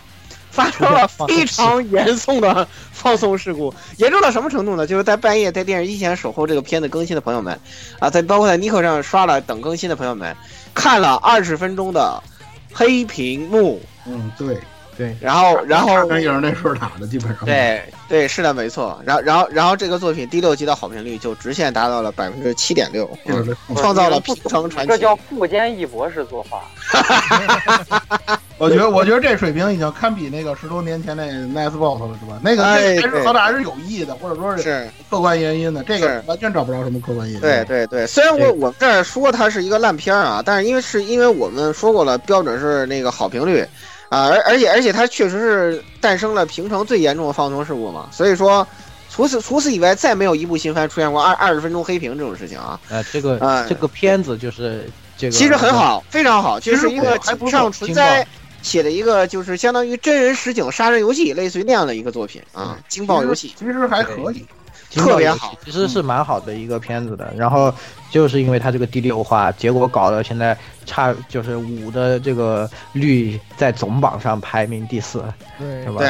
[0.59, 4.85] 发生了非常严重的放送事故，严重到什么程度呢？
[4.85, 7.57] 就是在半夜在电视机前守候这个片子更新的朋友们，
[8.01, 10.37] 啊，在包括在 Nico 上刷了等更新的朋友们，
[10.75, 12.21] 看了二十分钟的
[12.73, 14.59] 黑屏幕，嗯，对，
[14.99, 17.45] 对，然后然后跟影那时候打的基本上。
[17.45, 24.89] 对对是的没错，然后然后然后这个作品第六集的好评率就直线达到了百分之七点六，嗯，创造了平成传奇。
[24.89, 26.63] 这叫富坚义博士作画。
[28.59, 32.41] 我觉得，我觉得这水平已经堪比那个十多年前那 Nice Boss 了，是吧？
[32.43, 35.85] 那个还是好歹还是有意的，或者说是是，客观原因的。
[35.85, 37.41] 这个完全找不着什么客观原因。
[37.41, 43.65] 对对对，虽然我我们这儿说它是一个烂片儿啊，但是因为是因为我们说过了，标准是那个好评率
[44.09, 48.67] 啊，而而且而且它确实是诞生了平成最严重的放松事故嘛，所以说
[49.11, 52.79] 除此除此以外，再没有一部新番出现过二二十分钟黑屏这种事情啊。
[52.89, 58.27] 呃，这个哎这个片子就是这个，其实很好，非常好，其实就是一个还不上纯哉
[58.63, 63.55] 写的一个，就是相当于真人实景杀人游戏，类似于那样的一个作品啊，惊爆游戏。
[63.59, 64.45] 其实还可以。
[64.91, 67.33] 特别好，其实是蛮好的一个片子的。
[67.37, 67.73] 然后
[68.11, 75.23] 就是因为它这个第六话，结果搞得现在差就是五的这个率在总榜上排名第四，
[75.59, 76.01] 对是吧？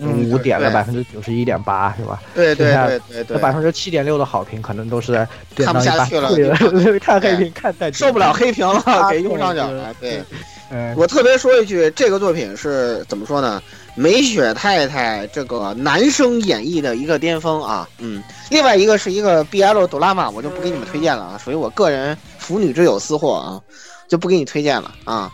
[0.00, 2.22] 五点了百分之九十一点八，是吧？
[2.34, 5.12] 对对对对对百分之七点六的好评，可能都是
[5.54, 6.30] 点看不下去了
[7.00, 9.94] 看黑屏看太受不了黑屏了， 啊给右上角对了。
[10.00, 10.22] 对，
[10.70, 13.62] 嗯，我特别说一句，这个作品是怎么说呢？
[13.94, 23.62] 美雪太太这个男生演绎的一个巅峰啊，嗯，另外一个是一个 BL 哆啦 A 我就不给你们推荐了啊，属于我个人腐女之友私货啊，
[24.06, 25.32] 就不给你推荐了啊。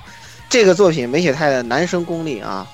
[0.48, 2.64] 这个作品美雪太太男生功力啊，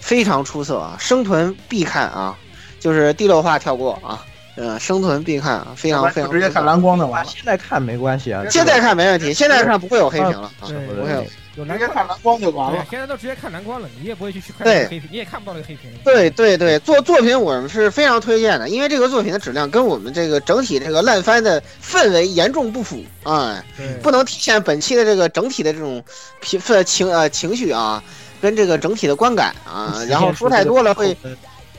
[0.00, 2.36] 非常出色啊，生存必看啊，
[2.78, 4.22] 就是第六话跳过啊，
[4.56, 7.30] 嗯，生存必看啊，非常非常直接看蓝光的完了。
[7.34, 11.24] 现在看没关系啊，现在看没问题，现在看不会有黑屏了啊，不会有。
[11.60, 12.86] 有蓝光直接看蓝光就完了，。
[12.90, 15.90] 现在都直接看蓝光了，你也不会去去看个黑屏，你也看不到那个黑屏。
[16.02, 26.02] 对对对，作作品我们是非常推荐的，因为这个作品的质量跟我们这个整体这个烂番的氛围严重不符啊、对，不能体现本期的这个整体的这种
[26.40, 28.02] 评氛情呃情绪啊，
[28.40, 31.14] 跟这个整体的观感啊，然后说太多了会，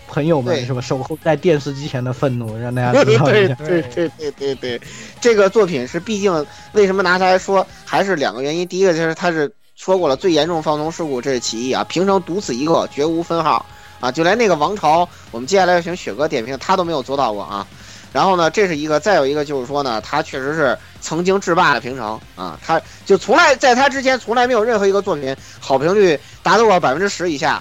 [0.08, 0.82] 朋友们对是吧？
[0.82, 3.56] 守候在电视机前的愤怒，让大家 知道一下。
[3.56, 4.82] 对对对对对对，
[5.20, 9.52] 这个作品是毕竟为什么拿它来说，还是两个原因，第一个就是它是
[9.84, 13.66] 说过了最严重放纵事故，这是其一啊，平成独此一个，绝无分号
[14.00, 17.66] 啊，就连那个王朝，我们接下来要请雪哥点评，他都没有做到过啊。
[18.14, 27.60] 然后呢，这是一个，再有一个就是说呢，他确实是曾经制霸了平成啊，他就从来在他之前从来没有任何一个作品好评率达到过百分之十以下，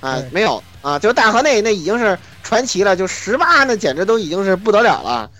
[0.00, 5.30] 啊，没有啊，就大河内那已经是传奇了，就十八那简直都已经是不得了了，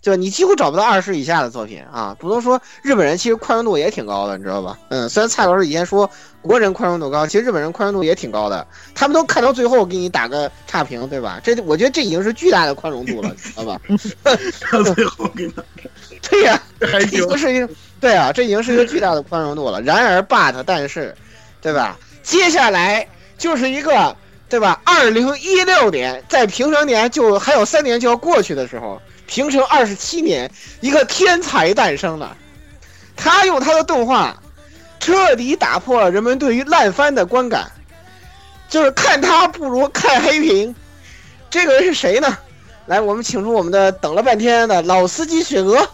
[0.00, 4.78] 就你几乎找不到二十以下的作品啊，不能说日本人其实宽容度也挺高的，你知道吧？
[4.88, 11.40] 嗯，虽然蔡老师以前说国人宽容度高，其实日本人宽容度也挺高的，他们都看到最后给你打个差评，对吧？
[11.44, 13.78] 这我觉得这已经是巨大的宽容度了，知道吧？
[14.72, 15.62] 到最后给他
[16.30, 17.38] 对呀、还行这已经。
[17.38, 17.68] 是一个
[18.00, 19.82] 对啊，这已经是一个巨大的宽容度了。
[19.82, 21.14] 然而，but 但是，
[21.60, 21.98] 对吧？
[22.22, 24.16] 接下来就是一个，
[24.48, 24.80] 对吧？
[24.84, 30.50] 二零一六年，在平成年就还有三年就要过去的时候，平成二十七年，
[30.80, 32.36] 一个天才诞生了。
[33.16, 34.36] 他用他的动画，
[34.98, 37.70] 彻底打破了人们对于烂番的观感，
[38.68, 40.74] 就是看他不如看黑屏。
[41.48, 42.36] 这个人是谁呢？
[42.86, 45.88] 来，我们请出我们的等了半天的老司机雪娥。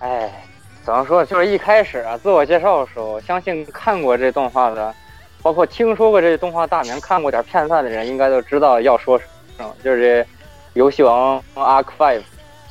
[0.00, 0.44] 哎，
[0.84, 1.24] 怎么说？
[1.24, 4.94] 就是一开始啊，自我介绍的时候，相信看过这动画的
[5.40, 9.24] 包括听说过这动画大名、看过点片段的人，应该都知道要说什
[9.56, 10.28] 么，就是这
[10.74, 12.22] 游戏王 Arc Five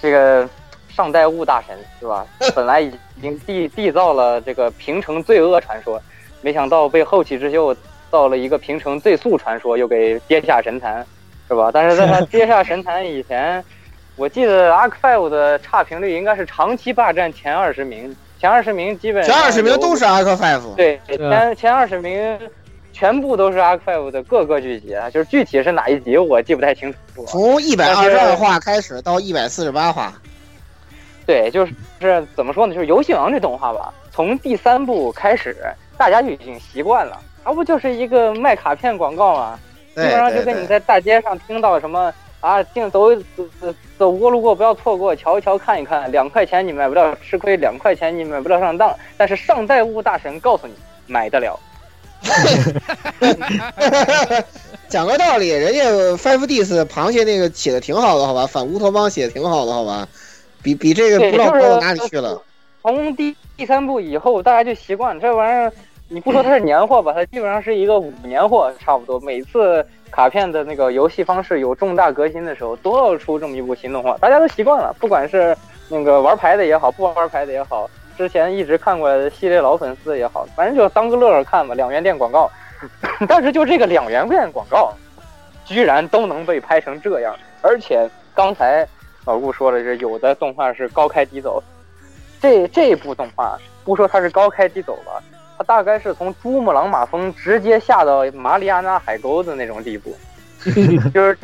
[0.02, 0.48] 这个
[0.90, 2.26] 上代物大神是吧？
[2.56, 2.92] 本来已
[3.22, 6.02] 经缔缔造了这个平成罪恶传说，
[6.42, 7.76] 没想到被后起之秀
[8.10, 11.06] 造了一个平成最速传说，又给跌下神坛，
[11.48, 11.70] 是吧？
[11.74, 13.64] 但是在他 跌下神坛以前，
[14.16, 22.40] 我记得 Arc Five 的差评率应该是长期霸占前二十名，前二十名基本前二十名都是 Arc Five，对，对前前二十名
[23.00, 27.26] 全部都是 Arc Five 的各个剧集，啊，就是具体是哪一集我记不太清楚。
[27.26, 30.12] 从一百二十二话开始到一百四十八话，
[31.26, 32.74] 对，就是是怎么说呢？
[32.74, 35.56] 就是游戏王这动画吧，从第三部开始，
[35.98, 39.58] 大家就已经习惯了，它不就是一个卖卡片广告吗？
[39.96, 50.74] 基本上就跟你在大街上听到什么啊，进走走走走过路过不要错过，瞧一瞧看一看，两块钱你买不了吃亏，两块钱你买不了上当，但是上代物大神告诉你
[51.08, 51.58] 买得了。
[54.90, 55.82] 讲个道理，人家
[56.18, 58.48] Five Ds 螃蟹那个写的挺好的，好吧？
[58.48, 60.08] 反乌托邦写的挺好的，好吧？
[60.62, 62.42] 比比这个对不知道高到哪里去了。
[62.82, 65.72] 从第第三部以后，大家就习惯了这玩意儿。
[66.12, 69.20] 你不说它是年货吧，它基本上是一个五年货，差不多。
[69.20, 74.92] 每次卡片的那个游戏方式有重大革新的时候，都要出这么一部新动画，大家都习惯了。
[75.00, 75.56] 不管是
[75.88, 77.88] 那个玩牌的也好，不玩牌的也好，
[78.20, 81.74] 之前一直看过来的系列老粉丝也好，反正就当个乐儿看吧。
[81.74, 82.52] 两元店广告，
[83.30, 84.94] 但是就这个两元店广告，
[85.64, 88.06] 居然都能被拍成这样，而且
[88.36, 88.86] 刚才
[89.24, 91.64] 老顾说了，是有的动画是高开低走，
[92.42, 95.24] 这这部动画不说它是高开低走吧，
[95.58, 100.14] 它大概是从珠穆朗玛峰直接下到马里亚纳海沟的那种地步，
[101.14, 101.38] 就是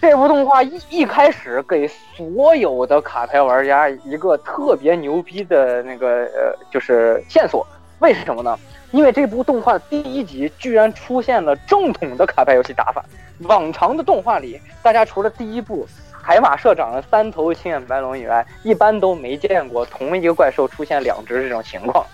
[0.00, 1.86] 这部动画一一开始给
[2.16, 7.66] 所有的卡牌玩家一个特别牛逼的那个呃，就是线索。
[7.98, 8.58] 为什么呢？
[8.92, 13.04] 因为这部动画第一集居然出现了正统的卡牌游戏打法。
[13.40, 22.04] 往常的动画里，大家除了第一部海马社长的三头青眼白龙以外，一般都没见过同一个怪兽出现两只这种情况，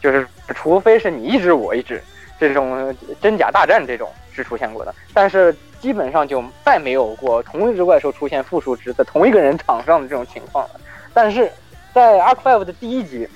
[0.00, 2.02] 就是除非是你一只我一只，
[2.40, 5.54] 这种真假大战这种是出现过的，但是
[5.86, 10.80] 基本上就再没有过同一只怪兽出现复数只在同一个人场上的这种情况了。
[11.14, 11.48] 但是
[11.94, 13.28] 在 Arc Five 的第一集，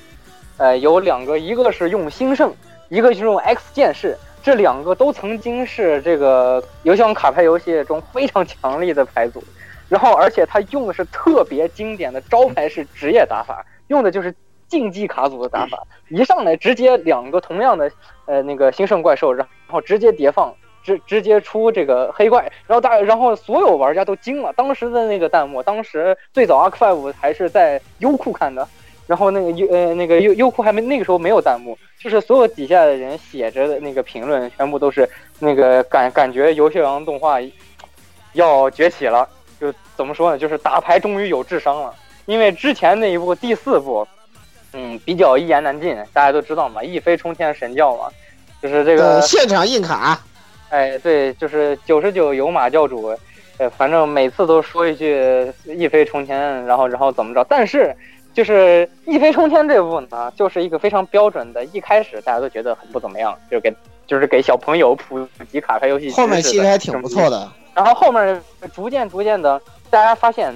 [0.56, 2.52] 呃，有两个，一个是用兴盛，
[2.88, 4.18] 一个是用 X 剑士。
[4.42, 9.40] 这两个都曾经是这个游戏王卡牌游戏中非常强力的牌组，
[9.88, 14.34] 然后而且他用的是特别经典的招牌式职业打法，用的就是
[14.66, 17.88] 竞技卡组的打法，一上来直接两个同样的
[18.26, 28.66] 呃那个兴盛怪兽，然后直接叠放，直直接出这个黑怪，然后大然后所有玩家都惊了，当时的那个弹幕，当时最早 Arc Five 还是在优酷看的。
[29.06, 35.08] 然后那个优呃那个优优酷还没那个时候没有弹幕，就是所有底下的人写着的那个评论全部都是
[35.40, 37.38] 那个感感觉游戏王动画
[38.34, 39.28] 要崛起了，
[39.60, 40.38] 就怎么说呢？
[40.38, 41.92] 就是打牌终于有智商了，
[42.26, 44.06] 因为之前那一部第四部，
[44.74, 48.08] 嗯，比较一言难尽，大家都知道嘛，一飞冲天神教嘛，
[48.62, 50.16] 就是这个现场印卡，
[50.70, 53.14] 哎，对，就是九十九有马教主，
[53.58, 57.94] 呃，反正每次都说一句一飞冲天，然后然后怎么着，但是。
[58.32, 63.74] 就是一飞冲天这部呢，就是一个非常标准的，一开始大家都觉得很不怎么样，就是给
[64.06, 66.12] 就是给小朋友普及卡牌游戏。
[66.12, 67.50] 后面其实还挺不错的。
[67.74, 68.40] 然后后面
[68.72, 69.60] 逐渐逐渐的，
[69.90, 70.54] 大家发现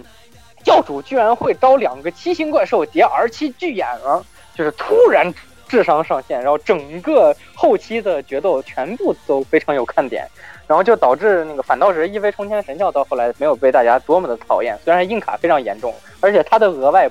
[0.63, 5.35] 教主居然会招两个七星怪兽叠 R 七巨眼了，就是突然
[5.75, 10.25] 智商上限，然后整个后期的决斗全部都非常有看点，
[10.69, 17.11] 然后就导致那个反倒是一飞冲天神教到后来没有被大家多么的讨厌，虽然硬卡非常严重，而且他的额外。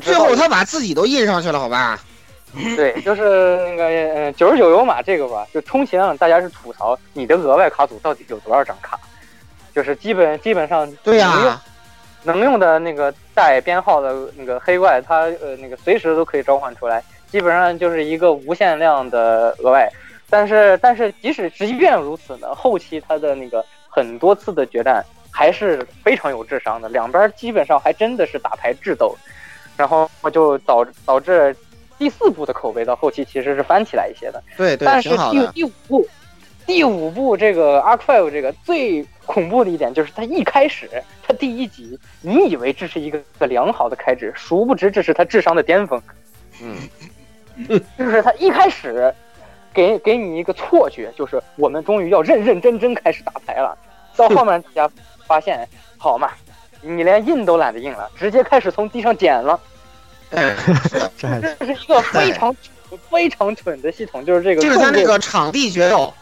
[0.00, 2.00] 最后他把自己都印上去了，好吧？
[2.76, 8.98] 对，就是那个嗯九十九有马这个吧，就充其量大家是吐槽你的额外卡组到底有多少张卡，
[9.74, 11.62] 就是基本基本上对呀、啊，
[12.22, 17.02] 能用的那个带编号的那个黑怪，它呃那个随时都可以召唤出来，
[17.32, 19.90] 基本上就是一个无限量的额外。
[20.30, 29.16] 但是但是即使即便如此呢，后期他的那个很多次的决战还是非常有智商的，两边基本上还真的是打牌智斗。
[29.74, 31.56] 然后就导导致
[31.96, 36.08] 第四部的口碑到后期其实是翻起来一些的，对对，但是第第五部，
[36.66, 40.88] 第五部这个 Arc Five 这个最恐怖的一点就是它一开始
[41.26, 46.00] 它第一集，你以为这是一个个良好的开始，殊不知这是他智商的巅峰。
[46.60, 46.76] 嗯，
[47.98, 49.12] 就是他一开始
[49.72, 53.76] 给给你一个错觉，就是我们终于要认认真真开始打牌了，
[54.16, 54.90] 到后面大家
[55.26, 56.30] 发现，好嘛。
[56.84, 59.60] 你连印都懒得印了，直接开始从地上捡了。
[60.34, 60.52] 嗯，
[61.16, 62.52] 这是一个非常
[63.08, 64.60] 非常蠢的系统，就是这个。
[64.60, 66.12] 就是他那个场地决斗，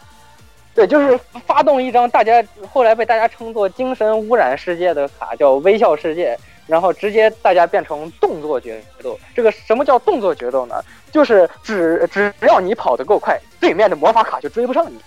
[0.75, 6.37] 对，就是发动一张大家后来被大家称作精神污染世界的卡，叫微笑世界，
[6.71, 9.19] 然后直接大家变成动作决斗。
[9.35, 10.75] 这个什么叫动作决斗呢？
[11.11, 14.97] 就是只只要你跑得够快，对面的魔法卡就追不上你。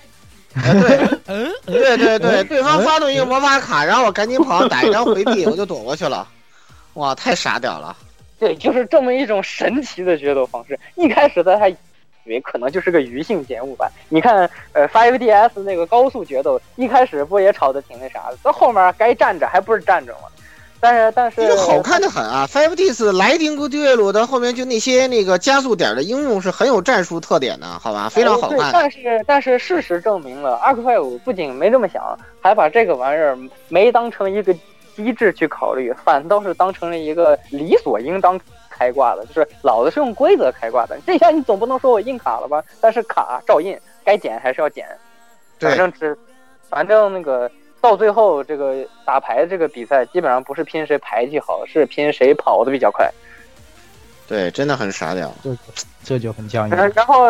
[0.61, 6.29] 对， 嗯，对对对，对方发动一个魔法卡，然后我赶紧跑，打一张回避，我就躲过去了。
[6.93, 7.97] 哇，太傻屌了！
[8.39, 10.79] 对，就是这么一种神奇的决斗方式。
[10.97, 11.77] 一开始大家以
[12.27, 13.91] 为可能就是个余性节目吧？
[14.11, 20.29] 你看，呃，Five DS 那个高速决斗，一开始不也吵得挺那啥的，到后面该站着还不是站着吗？
[20.85, 28.07] 但是但是这个好看的很啊！Five DS 莱丁格对路的后面就那些那个加速点的应用是很有战术特点的，好吧？
[28.11, 28.71] 非常好看。
[28.71, 33.35] 但是但是事实证明了，Arc Five 不仅没这么想，还把这个玩意儿
[33.71, 34.55] 没当成一个
[34.95, 40.99] 机制去考虑，反倒是当成了一个理所应当开挂的，就是老子是用规则开挂的。
[41.07, 42.63] 这下你总不能说我印卡了吧？
[42.83, 43.75] 但是卡照印，
[44.05, 44.87] 该减还是要减。
[45.59, 46.15] 反正只
[46.69, 47.51] 反正那个。
[47.85, 53.11] 到最后，这个打牌这个比赛基本上不是拼谁牌技好，是拼谁跑的比较快。
[54.27, 55.55] 对，真的很傻屌，这
[56.03, 56.75] 这就很僵硬。
[56.75, 57.27] 然后，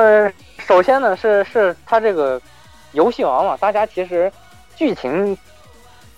[0.59, 2.41] 首先呢，是是他这个
[2.93, 4.31] 游戏王嘛，大家其实
[4.77, 5.37] 剧情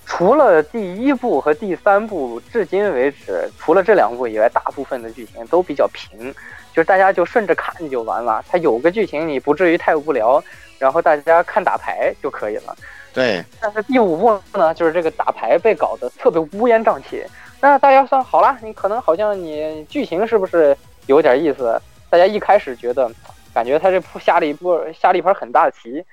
[0.04, 6.30] 除了第一部和第三部，至今为止，除了这两部以外，大部分的剧情都比较平，
[6.74, 8.44] 就是大家就顺着看就完了。
[8.46, 10.44] 它有个剧情，你不至于太无聊，
[10.78, 12.76] 然后大家看打牌就可以了。
[13.16, 17.24] 对，但是第五部呢，就是这个打牌被搞得特别乌烟瘴气。
[17.62, 21.80] 那大家算好了，你可能好像你剧情是不是有点意思？
[22.10, 23.10] 大家一开始觉得，
[23.54, 26.04] 感觉他这下了一步下了一盘很大的棋，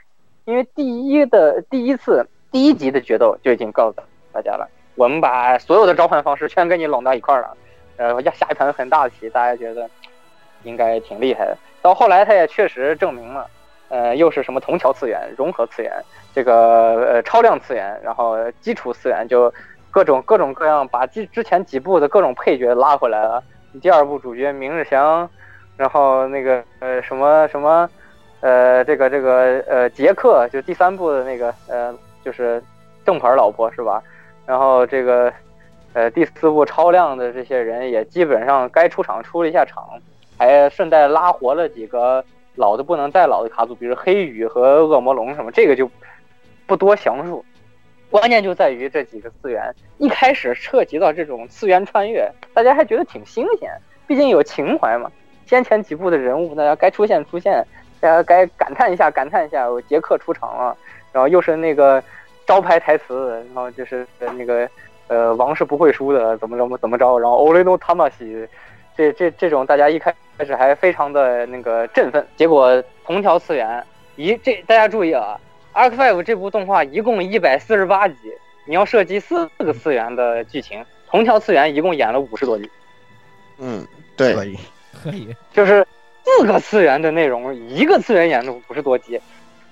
[0.45, 4.01] 因为第一的第一次第一集的决斗就已经告诉
[4.31, 7.57] 大家了，我们把所有的召唤方式全给你拢到一块了，
[7.97, 9.89] 呃，要下一盘很大的棋，大家觉得
[10.63, 11.57] 应该挺厉害的。
[11.81, 13.45] 到后来他也确实证明了。
[13.93, 15.93] 呃，又是什么同桥次元、融合次元，
[16.33, 19.53] 这个呃超量次元，然后基础次元，就
[19.91, 23.43] 各种各种各样，把之之前几部的各种配角拉回来了。
[23.83, 25.29] 第二部主角明日香，
[25.77, 27.87] 然后那个呃什么什么，
[28.41, 31.93] 呃这个这个呃杰克，就第三部的那个呃
[32.25, 32.59] 就是
[33.05, 34.01] 正牌老婆是吧？
[34.47, 35.31] 然后这个
[35.93, 39.87] 呃第四部超量的这些人也基本上该出场出了一下场，
[40.35, 42.25] 还顺带拉活了几个。
[42.55, 45.89] 老的不能再老的卡组，比如黑羽和恶魔龙什么，这个就
[46.67, 47.43] 不多详述。
[48.11, 53.71] 关键就在于这几个次元，一开始涉及到这种次元穿越，大家还觉得挺新鲜，
[54.05, 55.11] 毕竟有情怀嘛。
[55.47, 57.65] 先前几部的人物，大家该出现出现，
[57.99, 60.77] 大家该感叹一下感叹一下，杰克出场了，
[61.11, 62.01] 然后又是那个
[62.45, 64.05] 招牌台词，然后就是
[64.37, 64.69] 那个
[65.07, 68.47] 呃王是不会输的，怎么怎么怎么着，然后欧雷诺塔马西。
[68.95, 70.13] 这这这种大家一开
[70.45, 73.83] 始还非常的那个振奋，结果同条次元
[74.15, 75.39] 一这大家注意啊
[75.73, 78.15] ，Arc Five 这部动画一共一百四十八集，
[78.65, 82.69] 你要涉及四个次元的剧情，同条次元一共演了五十多集。
[83.57, 83.85] 嗯，
[84.15, 84.57] 对，可以，
[85.03, 85.85] 可以，就是
[86.23, 89.19] 四个次元的内容，一个次元演了五十多集，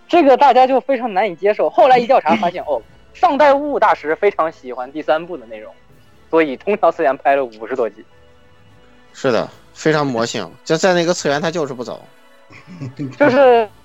[0.07, 1.69] 这个大家就非常难以接受。
[1.69, 2.81] 后来一调查发现，哦，
[3.13, 5.73] 上代物大师非常喜欢第三部的内容，
[6.29, 8.03] 所以同条次元拍了五十多集。
[9.13, 12.03] 是的，非常魔性，就在那个次元，他就是不走。
[13.17, 13.37] 就是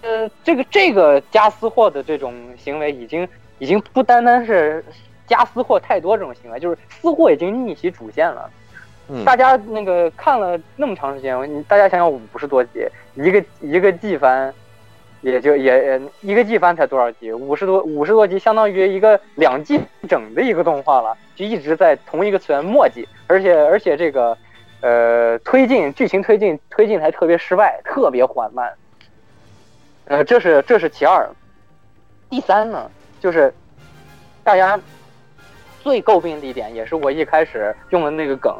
[0.03, 4.85] 呃，这个这个加私货的这种行为，已经已经不单单是
[5.27, 8.51] 加私货太多这种行为，就是私货已经逆袭主线了。
[9.09, 14.53] 嗯，大家那个看了那么长时间，你大家想想五十多集，一个一个季番，
[15.21, 17.33] 也就也一个季番才多少集？
[17.33, 24.37] 五十多五十多集，相当于一个两季整的一个动画了，就一直在同一个次元墨迹，而且而且这个。
[24.87, 28.73] 呃，推进剧情推进推进还特别失败，特别缓慢。
[30.05, 31.29] 呃，这是这是其二。
[32.31, 32.89] 第三呢，
[33.21, 33.53] 就是
[34.45, 34.79] 大家
[35.83, 38.55] 最诟病的一点，也是我一开始用的那个梗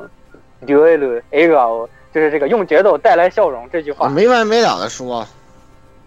[0.67, 5.25] ，duel a r o 就是这个用节奏带来笑容这句话，没完没了的说。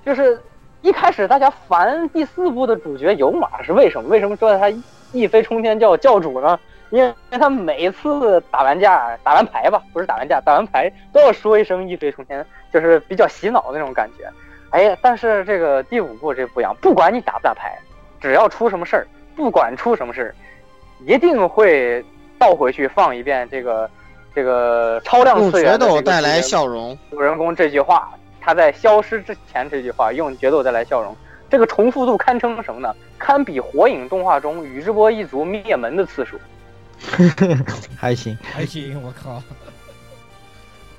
[0.06, 0.38] 就是
[0.82, 4.10] 一开始大家烦第四部的主角有马是为什么？
[4.10, 4.70] 为什么说他
[5.14, 6.60] 一飞冲天叫教主呢？
[6.92, 14.28] 因为他每次打完架、打完牌吧，不是打完架，打完牌都要说一声一飞冲天，就是比较洗脑那种感觉。
[14.72, 17.78] 哎，但是这个第五部这不一样，不管你打不打牌，
[18.20, 20.36] 只要出什么事儿，不管出什么事儿，
[21.06, 22.04] 一定会
[22.38, 23.90] 倒回去放一遍这个
[24.34, 28.12] 这个超量次元决斗带来笑容主人公这句话，
[28.42, 31.16] 他在消失之前这句话用决斗带来笑容，
[31.50, 32.96] 这个重复度堪称什么呢？
[33.18, 36.38] 堪比火影动画中宇智波一族灭门的次数。
[37.98, 39.42] 还行，还行，我靠！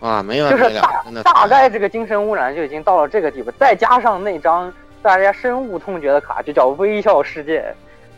[0.07, 4.73] 啊，没有就是大大概这个精神污染就已经到了这个地步，再加上那张
[5.03, 7.63] 大家深恶痛绝的卡，就叫微笑世界，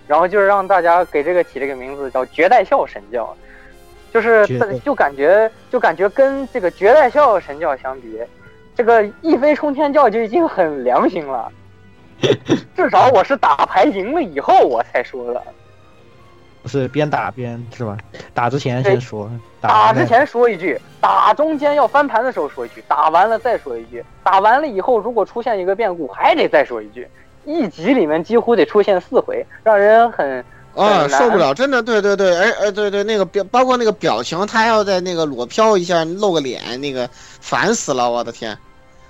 [0.07, 3.37] 然后就是让大家给这个起这个名字叫绝代笑神教，
[4.12, 4.47] 就是
[4.85, 8.20] 就感觉就感觉跟这个绝代笑神教相比，
[8.76, 11.51] 这个一飞冲天教就已经很良心了，
[12.76, 15.43] 至少我是打牌赢了以后我才说的。
[16.62, 17.98] 不是边打边是吧？
[18.32, 27.06] 打之前先说，打之前说一句，打中间要翻盘的时候说一句，打完了再说一句，打完了以后如果出现一个变故，还得再说一句。
[27.44, 30.44] 一集里面几乎得出现四回，让人很
[30.76, 38.56] 啊，受不了，真的，对对对，哎哎，对对，那个表，包括那个表情，他还要在那个裸飘一下，露个脸，那个烦死了，我的天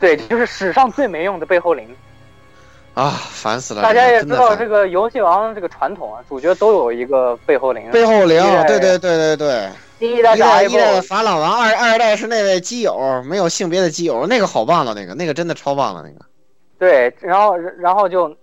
[0.00, 1.86] 对，就是史上最没用的背后灵。
[2.94, 3.82] 啊，烦死了！
[3.82, 7.90] 大家也知道这个游戏王这个传统啊，主角都有一个背后灵。
[7.90, 9.68] 背后灵，对对对对对，
[9.98, 16.24] 第一代一代打一法老王，二二代是那位基友，没有性别的基友，那个好棒的，那个那个真的超棒的那个。
[16.78, 18.36] 对，然后然后就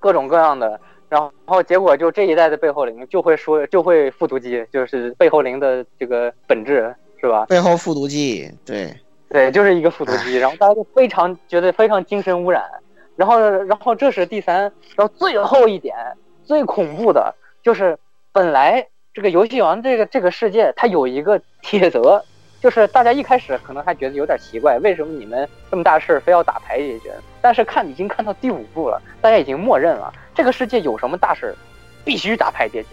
[0.00, 7.46] 各种各样的，然后结果就这一代的背后灵就会说就会复读机，就是背后灵的这个本质是吧？
[7.46, 8.92] 背后复读机，对，
[9.28, 12.64] 对，就是一个复读机，然后大家就非常觉得非常精神污染，
[13.20, 14.62] 然后然后这是第三，
[14.96, 15.94] 然后最后一点
[16.42, 17.98] 最恐怖的就是
[18.32, 22.24] 本来这个游戏王这个这个世界它有一个铁则，
[22.62, 27.12] 就是大家一开始可能还觉得有点奇怪，为什么你们这么大事非要打牌解决？
[27.42, 31.54] 但是看已经看到第五部了，大家已经默认了这个世界有什么大事
[32.02, 32.88] 必须打牌解决。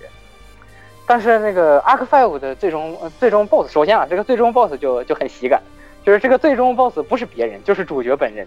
[1.08, 5.62] 但是那个 Arc Five 的最终最终 BOSS，首先啊，这个最终 BOSS 就就很喜感，
[6.04, 8.46] 就是这个最终 BOSS 不是别人，就是主角本人，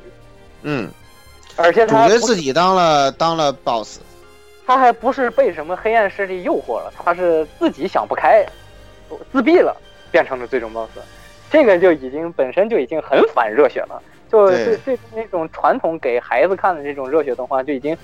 [0.61, 0.91] 嗯，
[1.63, 4.01] 而且主角自己当了当了 boss，
[4.67, 8.45] 他还不是被什么黑暗势力诱惑了，他是自己想不开，
[9.33, 9.77] 自闭了，
[10.11, 10.99] 变成了最终 BOSS。
[11.51, 14.01] 这个就已经本身就已经很反热血了，
[14.31, 17.97] 就对对对那种传统给孩子看的这种热血动画就已经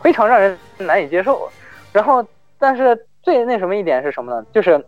[0.00, 1.50] 非常让人难以接受。
[1.92, 2.24] 然后，
[2.58, 4.46] 但是最那什么一点是什么呢？
[4.52, 4.82] 就是，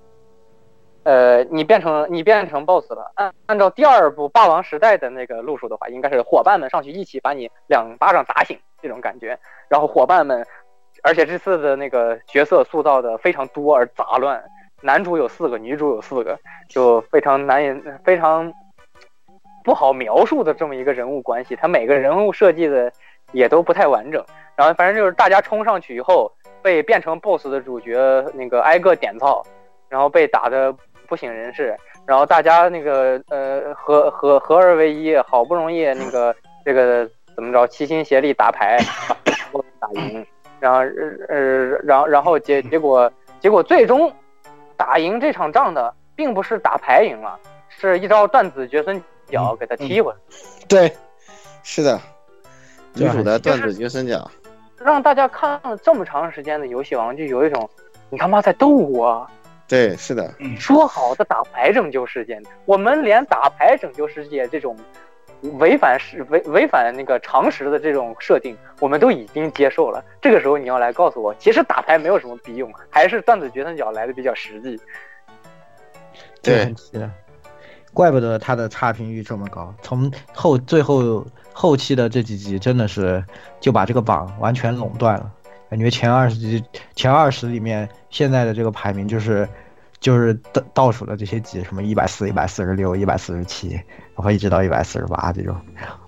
[1.03, 9.39] 呃，你变成你变成 BOSS 了，按按照第二部《霸王时代》的那个路数的话，应该是伙伴们上去一起把你两巴掌打醒这种感觉，
[9.69, 10.47] 然后伙伴们，
[11.03, 14.43] 而且这次的那个角色塑造的非常多而杂乱，
[14.83, 16.39] 男主有四个，女主有四个，
[16.69, 18.53] 就非常难以非常
[19.65, 22.93] 不好描述的这么一个人物关系，他每个人物设计的
[23.33, 24.23] 也都不太完整。
[24.55, 26.31] 然后反正就是大家冲上去以后，
[26.61, 29.43] 被变成 BOSS 的主角那个挨个点操，
[29.89, 30.75] 然后被打的
[31.11, 36.35] 不省人事，然后大家那个呃合合合二为一，好不容易那个
[36.65, 38.79] 这个怎么着齐心协力打牌，
[39.53, 40.25] 把打赢，
[40.61, 40.79] 然后
[41.29, 44.11] 呃然后然后结结果结果最终
[44.77, 47.37] 打赢这场仗的，并不是打牌赢了，
[47.69, 50.19] 是一招断子绝孙脚给他踢回来。
[50.69, 50.97] 对，
[51.65, 52.01] 是的，
[52.95, 54.31] 女主的断子绝孙脚，
[54.79, 57.69] 让大家看了这么长时间的游戏王，就有一种
[58.11, 59.29] 你他妈在逗我！
[59.71, 64.77] 对，是的，说好的打牌拯救世界，我们连打牌拯救世界这种
[65.61, 70.05] 违反是违违反那个常识的这种设定，我们都已经接受了。
[70.21, 74.77] 这个时候你要来告诉我，其实打牌没有什么必用，还是断子绝孙脚来的比较实际。
[76.43, 77.09] 对是的，
[77.95, 79.73] 怪不得他的差评率这么高。
[79.83, 83.25] 从后最后后期的这几集，真的是
[83.61, 85.33] 就把这个榜完全垄断了。
[85.71, 86.63] 感觉前二十级、
[86.97, 89.49] 前二十里面，现在的这个排名就是
[90.01, 93.71] 就是倒倒数的这些集，什么一百四、一百四十六、一百四十七，
[94.17, 95.55] 然后一直到一百四十八这种，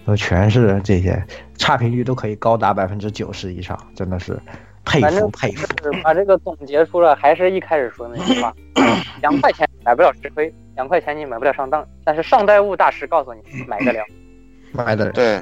[0.04, 1.24] 都全是这些
[1.56, 4.36] 差评率都可以高达百分之九十以上，真的是
[4.84, 5.64] 佩服佩服。
[5.80, 8.52] 是把这个总结出来，还是一开始说的那句话：
[9.22, 14.04] 两块钱买不了吃亏，两块钱你买不了上当，但是上代物大师告诉你买得了。
[14.72, 15.40] 买的对。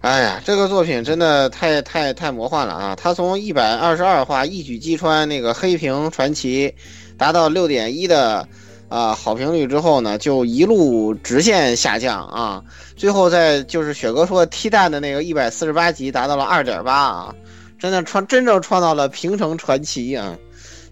[0.00, 2.96] 哎呀，这个作品真的太太太魔幻了啊！
[2.96, 6.74] 它从一百二十二话一举击穿那个黑屏传奇，
[7.18, 8.48] 达到六点一的
[8.88, 12.64] 啊好评率之后呢，就一路直线下降啊，
[12.96, 17.34] 最后在就是雪哥说踢蛋的那个一百四十八集达到了二点八啊，
[17.78, 20.36] 真的创真正创造了平成传奇啊！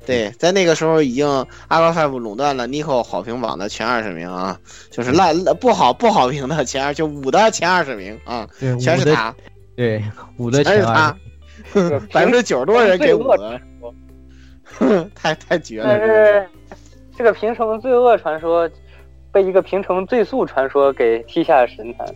[0.08, 1.26] 对，在那个时候已经
[1.68, 4.58] Alpha Five 垄断了 Nico 好评榜的前二十名啊，
[4.90, 9.34] 就是烂不好不好评的前二，就五的前二十名啊，对全是他，
[9.76, 10.02] 对
[10.38, 11.14] 五的全是他，
[12.10, 13.60] 百分之九十多人给五的，
[15.14, 16.00] 太太绝了但。
[16.00, 16.48] 是
[17.16, 18.66] 这个平成罪恶传说
[19.30, 22.06] 被一个平成最速传说给踢下了神坛。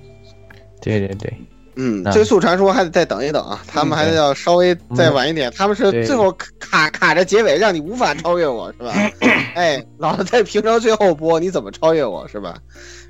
[0.80, 1.30] 对对对，
[1.74, 8.92] 嗯，啊追速传说还得再等一等啊，他们还得要稍微再晚一点，他们是最后卡卡着结尾，让你无法超越我，是吧？
[9.54, 12.56] 哎，老子在平常最后播，你怎么超越我，是吧？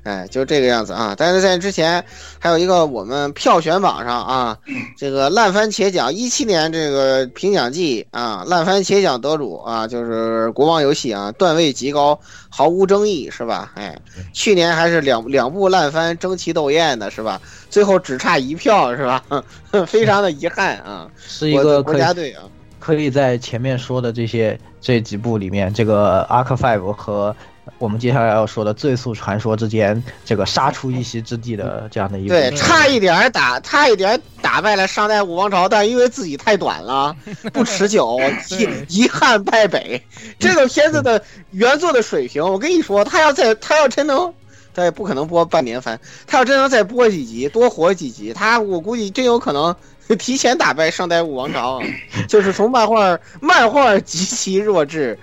[0.03, 1.15] 哎，就这个样子啊。
[1.17, 2.03] 但是在之前
[2.39, 4.57] 还有一个我们票选榜上啊，
[4.97, 12.19] 这个烂番茄奖一七年这个评奖季啊，烂番茄奖得主啊，就是国王游戏啊，段位极高，
[12.49, 13.71] 毫无争议是吧？
[13.75, 13.97] 哎，
[14.33, 17.39] 去年还是两两部烂番争奇斗艳的是吧？
[17.69, 19.23] 最后只差一票是吧？
[19.87, 22.43] 非常的遗憾啊， 是一个国家队啊。
[22.79, 27.33] 可以在前面说的这些这几部里面，这个 Arc Five 和
[27.77, 37.15] 我们接下来要说的《最速传说》之间，这个杀出一席之地的这样的一部，对，差一点打，差一点打败了上代武王朝，但因为自己太短了，
[37.53, 38.19] 不持久，
[38.49, 40.01] 遗遗憾败北。
[40.37, 44.33] 这个片子的原作的水平，我跟你说，他要再他要真能，
[44.73, 49.75] 他也不可能播半年番，他要真能再播几集，多活几集，他我估计真有可能。
[50.19, 51.81] 提前打败上代武王朝，
[52.27, 55.17] 就是从漫画漫画极其弱智，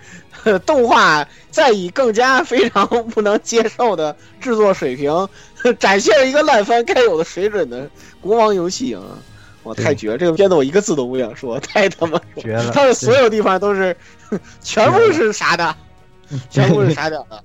[0.67, 5.29] 动画再以更加非常不能接受的制作水平，
[5.79, 7.89] 展现了一个烂番该有的水准的
[8.21, 9.03] 国王游戏啊！
[9.63, 12.71] 我太绝了，这个片子我一个字都不想说， 太他妈绝了！
[12.73, 13.95] 它的所有地方都是，
[14.63, 15.77] 全部是傻的，
[16.49, 17.43] 全部是傻屌的，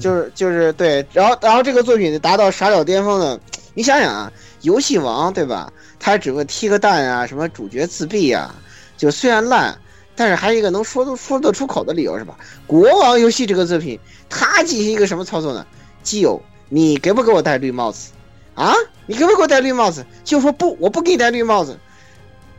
[0.00, 3.38] 就是就是对，然后然后这个作品达到傻屌巅峰的，
[3.74, 5.70] 你想想啊，游戏王对吧？
[6.00, 8.54] 他只会踢个蛋啊，什么主角自闭啊，
[8.96, 9.78] 就虽然烂，
[10.18, 12.36] 但是还有一个能说得说得出口的理由是吧？
[12.66, 15.64] 国王游戏这个作品，它进行一个什么操作呢？
[16.02, 18.10] 基友，你给不给我戴绿帽子？
[18.56, 18.74] 啊，
[19.06, 20.04] 你给不给我戴绿帽子？
[20.24, 21.78] 基友说不，我不给你戴绿帽子。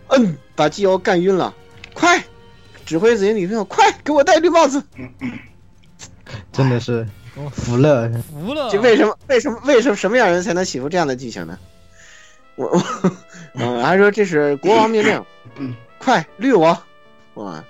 [0.07, 1.53] 嗯，把基友干晕了，
[1.93, 2.23] 快，
[2.85, 4.81] 指挥自己女朋友，快给我戴绿帽子。
[6.53, 7.05] 真的是
[7.51, 8.69] 服了，服了。
[8.71, 9.17] 这为什么？
[9.27, 9.59] 为什么？
[9.65, 11.59] 为什么什么样人才能写出这样的剧情呢？
[12.55, 12.81] 我我，
[13.55, 15.21] 嗯，还说这是国王命令，
[15.97, 16.81] 快绿我，
[17.39, 17.63] 我，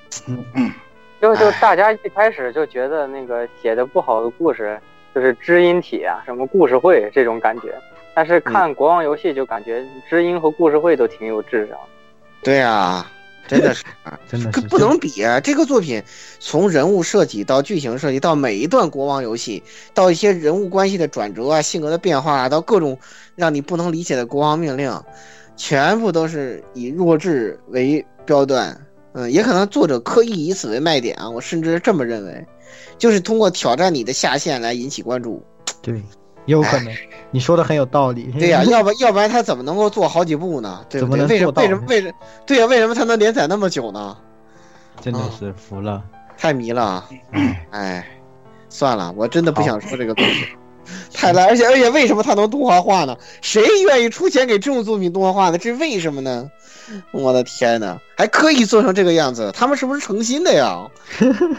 [1.21, 4.79] 就就大家一开始就觉得那个写的不好的故事
[5.13, 7.73] 就是知音体啊，什么故事会这种感觉，
[8.15, 11.77] 但是看国王游戏就感觉知音和故事会都挺有智商。
[12.41, 13.05] 对啊，
[13.47, 13.83] 真的是，
[14.27, 15.39] 真的是不能比啊！
[15.39, 16.01] 这个作品
[16.39, 19.61] 从人物设计到剧情设计到每一段国王游戏，
[19.93, 22.97] 到一些人物关系的转折啊、性格的变化啊，到各种。
[23.35, 24.91] 让你不能理解的国王命令，
[25.55, 28.77] 全部都是以弱智为标段，
[29.13, 32.45] 嗯，也可能作者刻意以此为卖点啊，我甚至这么认为，
[32.97, 35.43] 就是通过挑战你的下限来引起关注。
[35.81, 36.01] 对，
[36.45, 36.93] 有可能，
[37.31, 38.31] 你说的很有道理。
[38.37, 40.85] 对呀， 要不要不然他怎么能够做好几部呢？
[40.89, 41.25] 对不对？
[41.25, 42.13] 为什么为什么为什么？
[42.45, 44.17] 对呀，为什么他能连载那么久呢？
[45.01, 46.03] 真的是服了，
[46.37, 47.05] 太迷了。
[47.71, 48.05] 哎，
[48.67, 50.45] 算了，我真的不想说这个东西。
[51.13, 53.17] 太烂，而且而且，为什么他能动画化呢？
[53.41, 55.57] 谁愿意出钱给这种作品动画化呢？
[55.57, 56.49] 这是为什么呢？
[57.11, 60.87] 我的天哪，还刻意做成这个样子，他们是不是诚心的呀？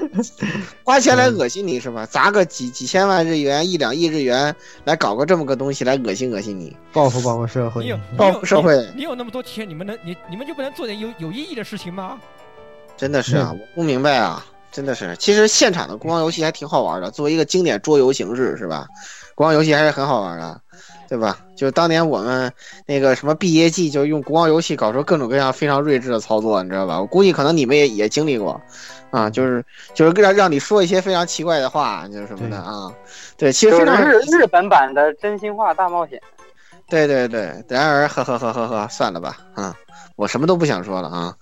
[0.82, 2.04] 花钱来恶心你是吧？
[2.06, 4.54] 砸个几几千万日元、一两亿日元
[4.84, 8.84] 来搞个这么个东西来恶心恶心你，报复报复社会，报复社会。
[8.96, 12.18] 你有那么多钱，你们能你你们就不能做点有有意义的事情吗？
[12.96, 14.44] 真的是啊，我不明白啊。
[14.72, 18.86] 真的是，其实现场的国王游戏还挺好玩的，作为一个经典桌游形式，是吧？
[19.34, 20.60] 国王游戏还是很好玩的，
[21.08, 21.38] 对吧？
[21.56, 22.52] 就是当年我们
[22.86, 27.00] 那个什么毕业季，就用国王游戏搞出各种各样非常睿智的操作，你知道吧？
[27.00, 28.60] 我估计可能你们也也经历过，
[29.10, 29.64] 啊，就是
[29.94, 32.92] 就是让让你说一些非常奇怪的话，就是什么的啊。
[33.36, 36.20] 对，其实日日本版的真心话大冒险。
[36.88, 39.74] 对对对，然而呵呵呵呵呵，算了吧，啊，
[40.16, 41.34] 我什么都不想说了啊。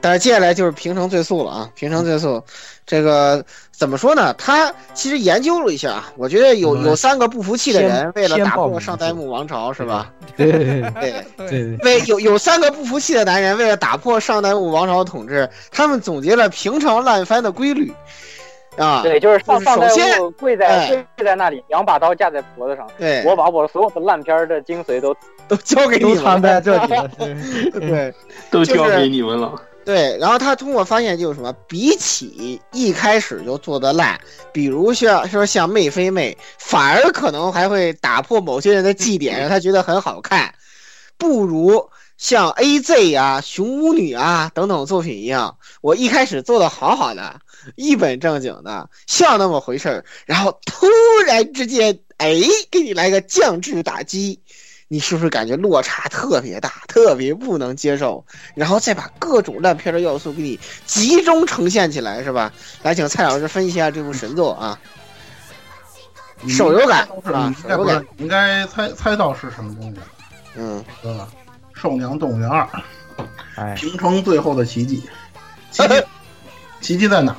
[0.00, 1.70] 但是接下来就是平成最速了啊！
[1.74, 2.42] 平成最速，
[2.86, 4.32] 这个怎么说呢？
[4.38, 10.10] 他其实研究了一下，我觉得有有三个不服气的人，为了打破上代木王朝，是吧？
[10.36, 17.92] 对对对，为有有三个不服气的男人，为了打破上代木王朝的统治，他们总结了平成烂番的规律
[18.78, 19.02] 啊。
[19.02, 19.86] 对，就是上上代
[20.18, 20.86] 木跪在
[21.16, 22.86] 跪在那里，两把刀架在脖子上。
[22.98, 25.14] 对，我把我所有的烂片的精髓都
[25.46, 27.10] 都交给你们在这里了。
[27.78, 28.14] 对，
[28.50, 29.60] 都交给你们了。
[29.90, 34.20] 对，然后他通过发现就是什么，比起一开始就做的烂，
[34.52, 40.54] 比如像说像妹非妹，反而可能还会打破某些人的祭点，让他觉得很好看，
[41.18, 47.40] 不如像 A Z 啊、熊巫女啊等等作品一样，我一开始做的好好的，
[47.74, 50.86] 一本正经的，像那么回事儿，然后突
[51.26, 52.40] 然之间，哎，
[52.70, 54.40] 给你来个降智打击。
[54.92, 58.24] 你是不是感觉落差特别大，特别不能接受？
[58.56, 62.52] 然后再把各种烂片的要素给你集中呈现起来，是吧？
[62.82, 64.76] 来，请蔡老师分析一下这部神作啊。
[66.48, 67.54] 手游感是吧？
[67.62, 70.00] 手游感应该猜猜到是什么东西？
[70.56, 71.28] 嗯，对吧？
[71.80, 72.68] 《兽娘动物园二》，
[73.54, 75.08] 哎，平成最后的奇迹，
[75.70, 76.02] 奇迹，
[76.82, 77.38] 奇迹在哪儿？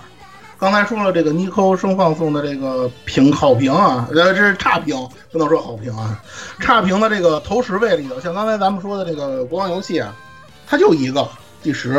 [0.62, 4.96] 刚才说了这个尼寇生放送的这个评好评啊，呃，这是差评，
[5.32, 6.22] 不能说好评啊，
[6.60, 10.16] 差评的这个头十位里头，像刚才咱们说的这个国王游戏啊，
[10.68, 11.28] 它就一个
[11.64, 11.94] 第十，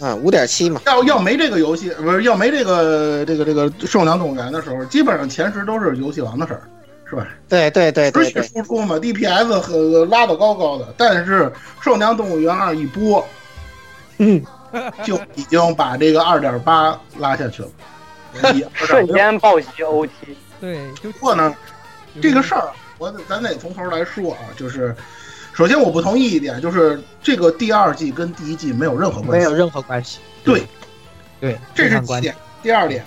[0.00, 0.80] 啊，五点七嘛。
[0.86, 6.62] 要要没这个游戏，不是要没这个这个这个兽娘动物园的时候，基本上前十都是游戏王的事儿，
[7.04, 7.28] 是吧？
[7.50, 8.48] 对对对对对持续。
[8.54, 11.52] 输出嘛，DPS 和拉的高高的，但是
[11.82, 13.22] 兽娘动物园二一播，
[14.16, 14.42] 嗯，
[15.04, 17.68] 就已经把这个二点八拉下去了。
[18.54, 20.10] 一瞬间暴击 OT。
[20.60, 21.54] 对，就不过呢，
[22.20, 24.94] 这个事儿，我得咱得从头来说啊，就是
[25.52, 30.18] 首先我不同意一点，就是这个第二季跟第一季没有任何关系，没有任何关系。
[30.44, 30.62] 对，
[31.40, 32.36] 对，这是第一点。
[32.62, 33.04] 第二点，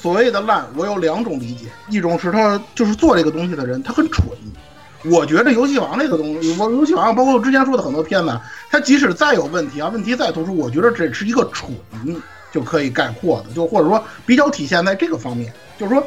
[0.00, 4.26] 所谓的烂，我有两种理解，一种是他就是做这个东西的人他很蠢。
[5.10, 11.70] 我觉得游戏王这个东西，我游戏王包括我之前说的很多片子，它即使再有问题啊，问题再突出，我觉得这是一个蠢
[12.52, 16.02] 就可以概括的，就或者说比较体现在这个方面，就是说，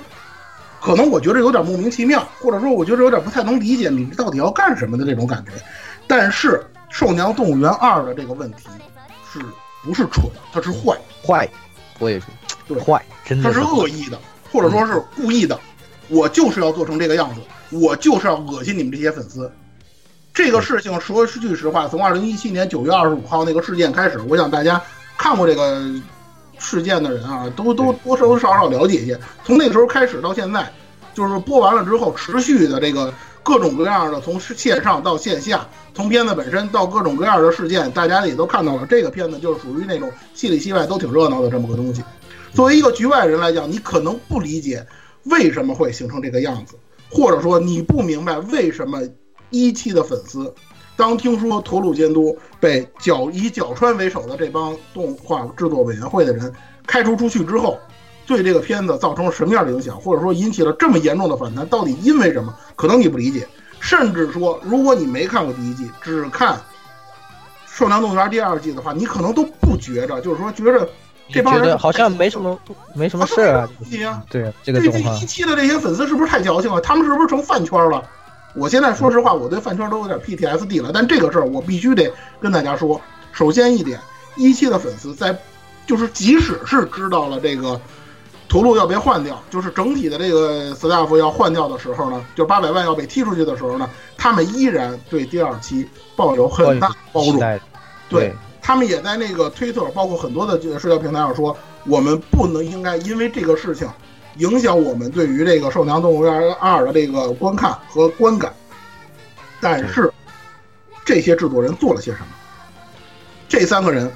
[0.82, 5.52] 可能我觉得有点莫名其妙，或者说我觉得有点不太能理解你到底要干什么的这种感觉。
[6.08, 6.54] 但是
[6.90, 8.68] 《兽娘动物园二》的这个问题
[9.32, 9.40] 是
[9.84, 10.26] 不是蠢？
[10.52, 11.48] 它是坏，坏，
[12.00, 12.26] 我也是，
[12.68, 14.20] 对坏，真的它是恶意的，
[14.52, 15.60] 或者说是故意的。
[16.08, 19.52] 我就是要做成这个样子，我就是要恶心你们这些粉丝。
[20.34, 24.82] 这个事情说句实话，从二零一七年九月二十五号那个事件开始，我想大家
[25.18, 25.84] 看过这个
[26.58, 29.20] 事件的人啊，都都多多少少了解一些。
[29.44, 30.72] 从那个时候开始到现在，
[31.14, 33.14] 就是播完了之后，持续的这个
[33.44, 38.86] 各种各样的，从线上到线下，从片子本身到各种各样的事件，大家也都看到了。
[38.86, 42.04] 这个片子就是属于那种戏里戏外都挺热闹的这么个东西。
[42.54, 44.86] 作为一个局外人来讲，你可能不理解
[45.26, 46.76] 为什么会形成这个样子，
[47.10, 49.02] 或者说你不明白为什么
[49.50, 50.54] 一期的粉丝，
[50.96, 56.54] 当听说驼鹿监督被角以角川为首的这帮动画制作委员会的人
[56.86, 57.80] 开除出去之后，
[58.28, 62.56] 对这个片子造成什么样的影响，或者说引起了这么严重的反弹，到底因为什么？
[62.76, 63.48] 可能你不理解，
[63.80, 66.56] 甚至说，如果你没看过第一季，只看
[67.66, 70.88] 《兽娘动物园》第二季的话，你可能都不觉着，就是说觉着
[71.32, 72.58] 这帮人好像没什么
[72.94, 73.70] 没什么事儿啊。
[74.30, 76.82] 对这个这动画一期的这些粉丝是不是太矫情了？
[76.82, 78.04] 他们是不是成饭圈了？
[78.56, 80.92] 我现在说实话，我对饭圈都有点 PTSD 了。
[80.94, 82.12] 但这个事儿我必须得
[82.42, 83.00] 跟大家说。
[83.32, 84.00] 首先一点，
[84.36, 85.38] 一期的粉丝在，
[85.86, 87.80] 就是即使是知道了这个
[88.50, 93.88] 屠戮要被换掉，就是整体的这个 staff 要换掉的时候呢，就八百万要被踢出去的时候呢，
[94.18, 97.40] 他们依然对第二期抱有很大包容。
[98.10, 98.34] 对
[98.70, 103.90] 他们也在那个推特，包括很多的这个社交平台上说，我们不能应该因为这个事情
[104.38, 108.54] 影响我们对于这个《兽娘动物园二》的这个观看和观感。
[109.60, 110.14] 但是，
[111.04, 112.28] 这些制作人做了些什么？
[113.48, 114.12] 这三个人，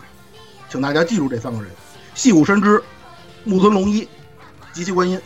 [0.69, 1.71] 请大家记住这三个人：
[2.13, 2.79] 细谷深之、
[3.43, 4.07] 木村龙一、
[4.71, 5.19] 吉崎观音。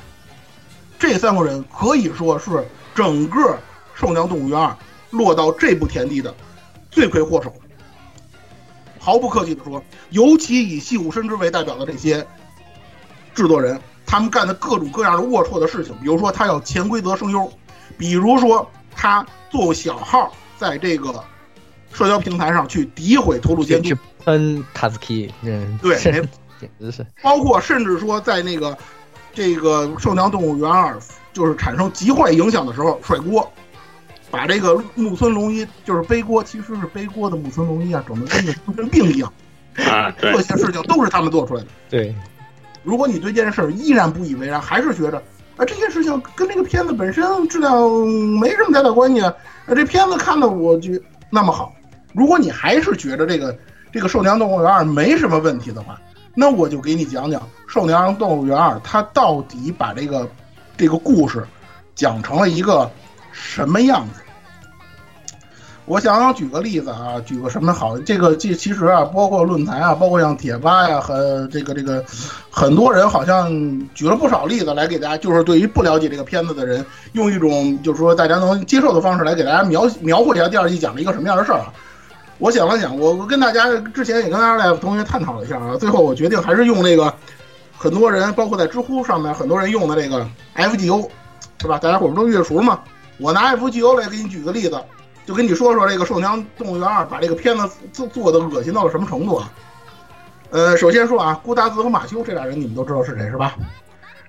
[0.98, 3.42] 这三个人可以说是整个
[3.94, 4.70] 《兽娘动物园二》
[5.10, 6.34] 落到这步田地的
[6.90, 7.54] 罪魁祸首。
[9.08, 12.28] 毫不客气地说，尤其以细谷伸之为代表的这些
[13.34, 17.50] 制作人，他们干的各种各样的龌龊的事情，比如说他要潜规则声优，
[17.98, 21.24] 比如说他做小号在这个
[21.94, 28.78] 社交平台上去诋毁头颅监督去，喷卡兹基，嗯，对简直是包括甚至说在那个
[29.34, 30.94] 这个《兽娘动物园二》
[31.32, 33.50] 就是产生极坏影响的时候甩锅，
[34.30, 39.32] 把这个木村龙一就是背锅，其实是背锅的木村龙一啊，整的跟个精神病一样。
[39.90, 41.68] 啊，这，些事情都是他们做出来的。
[41.90, 42.16] 对，
[42.84, 45.18] 如果你对这件事儿依然不以为然，还是觉得
[45.56, 47.80] 啊这件事情跟这个片子本身质量
[48.40, 49.32] 没什么太大关系啊，
[49.68, 50.94] 啊这片子看的我就
[51.30, 51.74] 那么好。
[52.14, 53.56] 如果你还是觉得这个
[53.92, 56.02] 这个《兽娘动物园二》没什么问题的话，
[56.34, 60.28] 那我就给你讲讲《兽娘动物园二》它到底把这个
[60.76, 61.46] 这个故事
[61.94, 62.90] 讲成了一个
[63.40, 64.22] 什么样子。
[65.86, 67.98] 我想举个例子啊，举个什么好？
[68.00, 72.04] 这个这其实啊，包括论坛啊，包括像贴吧呀、和这个这个，
[72.50, 73.50] 很多人好像
[73.94, 81.72] 举了不少例子来给大家，就是对于不了解这个片子的人，用一种就是说大家能接受的方式来给大家描描绘一下第二季讲了一个什么样的事儿啊。
[82.38, 87.14] 我想了想，我我跟大家之前也跟大家同学探讨了一下啊，最后我决定还是用那个
[87.78, 90.28] 很多人，包括在知乎上面很多人用的这个
[90.58, 91.08] FGO，
[91.62, 91.80] 是吧？
[91.80, 92.82] 大家伙不都越熟吗？
[93.20, 94.80] 我拿 FGO 来给你举个例子，
[95.26, 99.52] 就跟你说说这个《兽娘动物园二》把这个片子做做的恶心到了什么程度啊？
[100.50, 103.56] 呃，首先说啊，顾大字和马修这俩人你们都知道是谁是吧？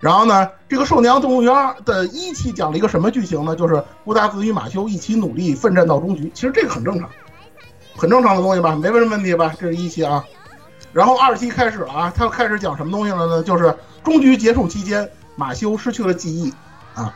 [0.00, 1.52] 然后呢，这个《兽娘动物园》
[1.84, 3.54] 的一期讲了一个什么剧情呢？
[3.56, 6.30] 就是顾大字与马修一起努力奋战到终局。
[6.34, 7.10] 其实这个很正常，
[7.96, 9.52] 很正常的东西吧，没什么问题吧？
[9.58, 10.24] 这是一期啊。
[10.92, 13.42] 然后二期开始了啊，他开始讲什么东西了呢？
[13.42, 16.52] 就是终局结束期间，马修失去了记忆
[16.94, 17.12] 啊，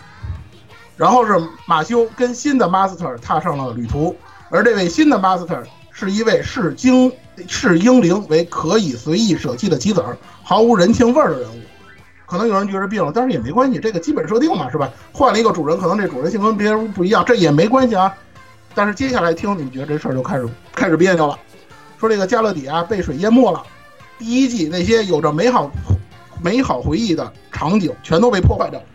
[0.97, 1.33] 然后是
[1.67, 4.15] 马修跟新的 Master 踏上了旅途，
[4.51, 7.11] 而这位新的 Master 是一位视精
[7.49, 11.61] 视英灵为可以随意舍弃的棋子儿，毫无人情味儿的人物。
[12.27, 14.91] 可能有人觉得病了，但是也没关系，这个基本设定嘛，是吧？
[15.13, 18.15] 换了一个主人，可能这主人性跟别人不一样，这也没关系啊。
[18.75, 21.39] 但是接下来听，你们觉得这事儿就开始开始别扭了。
[21.99, 23.63] 说这个加勒底啊被水淹没了，
[24.19, 25.71] 第一季那些有着美好
[26.43, 28.87] 美好回忆的场景全都被破坏掉了。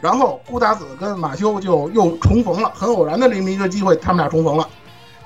[0.00, 4.66] 然后顾达子跟马修就又重逢了，很偶然的这么一个机会，他们俩重逢了。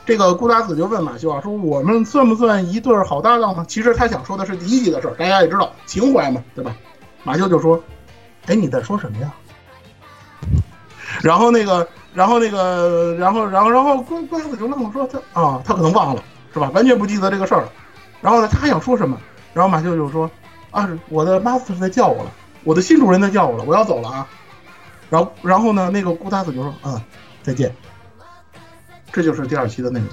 [0.06, 3.64] 这个顾达子就问马修啊，说我们算不算一对好搭档呢？
[3.66, 6.76] 其实他想说的是第一季的事儿，大家也知道情怀嘛，对吧？
[7.22, 7.82] 马修就说
[8.46, 9.32] ：“哎，你在说什么呀？”
[11.22, 16.22] 然后那个，然后那个，然后，然后，然后顾顾达子就愣了，说他啊，他可能忘了，
[16.52, 16.70] 是吧？
[16.74, 17.68] 完全不记得这个事儿了。
[18.20, 19.18] 然后呢，他还想说什么？
[19.55, 20.30] 然后马修就说
[20.70, 22.30] ：“啊，我的 master 在叫我了，
[22.64, 24.26] 我的新主人在叫我了，我要走了啊。”
[25.10, 27.02] 然后，然后呢，那个顾达子就说：“啊，
[27.43, 27.74] 再见。”
[29.12, 30.09] 这就是第二期的内容。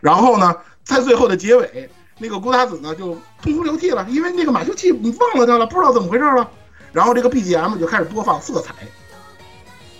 [0.00, 0.54] 然后呢，
[0.84, 1.88] 在最后的结尾，
[2.18, 6.48] 那个顾达子呢就痛哭流涕了，因为那个马修气你忘了他了，不知道怎么回事了。
[6.92, 8.74] 然后这个 BGM 就开始播放色彩。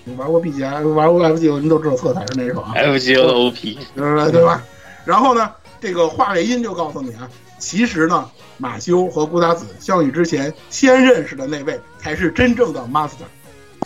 [0.05, 4.63] 你玩过 BGM，玩过 FGO，您都知道色彩是哪首啊 FGO 的 OP，对吧？
[5.05, 5.51] 然后呢，
[5.81, 13.25] 这个话外音就告诉你啊，其实呢，马修和顾达子相遇之前先认识的那位才是真正的 Master，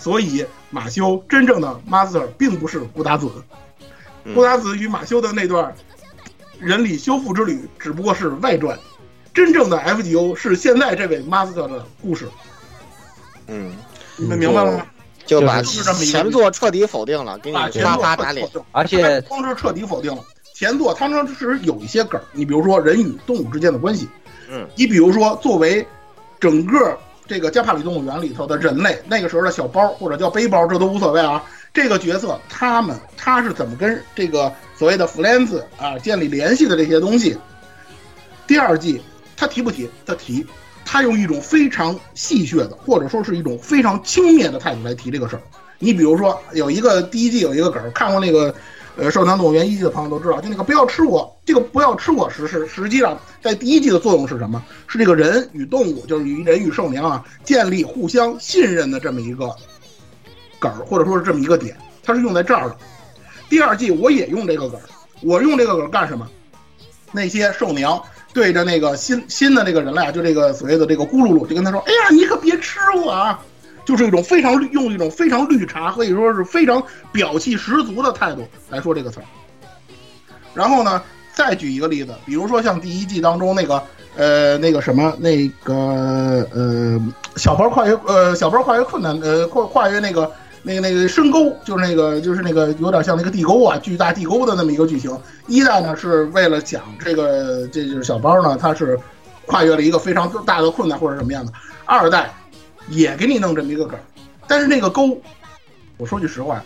[0.01, 3.31] 所以马修真正的 Master 并不是古达子。
[4.35, 5.75] 古达子与马修的那段
[6.59, 8.79] 人理修复之旅只不过是外传，
[9.33, 12.29] 真正的 FGO 是现在这位 Master 的故事。
[13.47, 13.73] 嗯，
[14.17, 14.87] 你们明白了吗？
[15.25, 18.49] 就把就是这么前作彻底否定了，给你啪啪打脸。
[18.73, 20.23] 而且光是彻底否定了。
[20.55, 24.09] 前作，它当时有一些梗，你比如说人与动物之间的关系，
[24.49, 25.87] 嗯，你比如说作为
[26.41, 31.43] 整个这个加帕里动物园里头的人类，那个时候的小包或者叫背包，这都无所谓啊。
[31.75, 37.37] 这个角色他们他是怎么跟这个所谓的弗兰兹啊建立联系的这些东西，
[38.47, 39.03] 第二季
[39.37, 39.91] 他提不提？
[40.07, 40.47] 他提，
[40.85, 45.43] 他用一种非常戏谑的，或者说是一种非常轻蔑的态度来提这个事儿。
[45.79, 48.55] 你比如说，有一个第一季有一个梗儿，看过那个
[48.97, 54.63] 呃《兽娘动物园》一季的朋友都知道，就那个不要吃我，这个不要吃我实是实际上在第一季的作用是什么？
[54.87, 59.55] 是这个人与动物，就是与人与兽娘啊，建立互相信任的这么一个
[60.59, 62.77] 梗儿，或者说是这么一个点，它是用在这儿的。
[63.49, 64.83] 第二季我也用这个梗儿，
[65.21, 66.27] 我用这个梗儿干什么？
[67.13, 68.03] 那些兽娘
[68.33, 73.41] 对着那个新新的那个人类，就这个所谓的这个咕噜噜，就跟他说：“哎呀，你可别吃我啊！”
[73.87, 76.83] 就是一种非常绿用一种非常绿茶，可以说是非常
[77.13, 79.25] 表气十足的态度来说这个词儿。
[80.53, 81.01] 然后呢，
[81.33, 83.83] 再举一个例子，比如说像第一季当中那个
[84.17, 87.01] 呃那个什么那个呃
[87.37, 90.33] 小包跨越呃小包跨越困难呃跨跨越那个
[90.63, 95.17] 那个那个深沟，就是那个就是那个有点像那个地沟啊巨大地沟的那么一个剧情。
[95.47, 98.99] 一代呢是为了讲这个这就是小包呢他是
[99.47, 101.53] 跨越了一个非常大的困难或者什么样的。
[101.85, 102.35] 二代
[102.89, 103.99] 也给你弄这么一个梗，
[104.47, 105.21] 但是那个沟，
[105.97, 106.63] 我说句实话，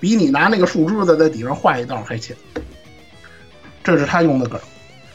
[0.00, 2.36] 比你拿那个树枝子在底上画一道还浅。
[3.82, 4.60] 这是他用的梗。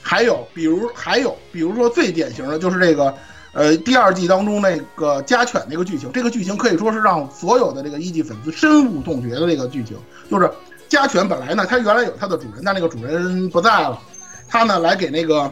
[0.02, 3.14] 还有，比如还有，比如说最典型的就是这个，
[3.54, 9.98] 呃，第二季当中那个家犬那个剧情，这个剧情可以说是让所有的这个一季粉丝深恶痛绝的这个剧情，
[10.32, 10.50] 就是
[10.88, 14.00] 家犬本来呢，它原来有它的主人，但那个主人不在了，
[14.48, 15.52] 它呢来给那个。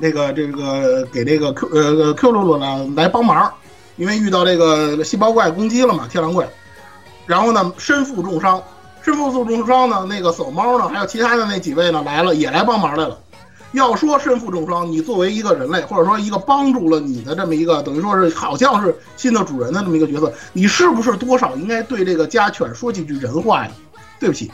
[0.00, 3.54] 那个这个给那个 Q 呃 Q 露露呢来帮忙，
[3.96, 6.48] 因为遇到这个细胞怪攻击了嘛，天狼怪，
[7.26, 8.62] 然后呢身负重伤，
[9.02, 13.18] 身负重伤呢，那个守猫呢，还有其他的那几位呢来了，也来帮忙来了。
[13.72, 23.70] 要说身负重伤，你作为一个人类，或者说一个帮助了你的这么一个，等于说是好像是新的主人的这么一个角色，你是不是多少应该对这个家犬说几句人话呀？
[24.20, 24.50] 对不起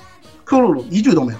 [0.47, 1.39] ，Q 露露一句都没有。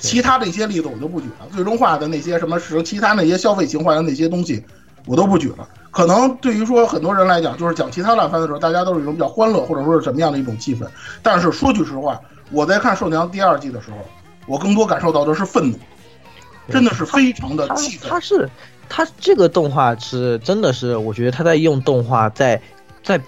[0.00, 4.64] 其他的一些例子我就不举了，最终化的那些什么是其他那些消费情怀的那些东西，
[5.06, 5.68] 我都不举了。
[5.90, 10.86] 可能对于说很多人来讲，就是讲其他烂番的时候，大家都是一种比较欢乐或者说是什么样的一种气氛。
[11.22, 12.20] 但是说句实话，
[12.50, 13.96] 我在看《兽娘》第二季的时候，
[14.46, 15.76] 我更多感受到的是愤怒，
[16.68, 18.08] 真的是非常的气愤。
[18.08, 18.48] 他是
[18.88, 22.60] 他这个动画是真的是，我觉得他在用动画在
[23.02, 23.20] 在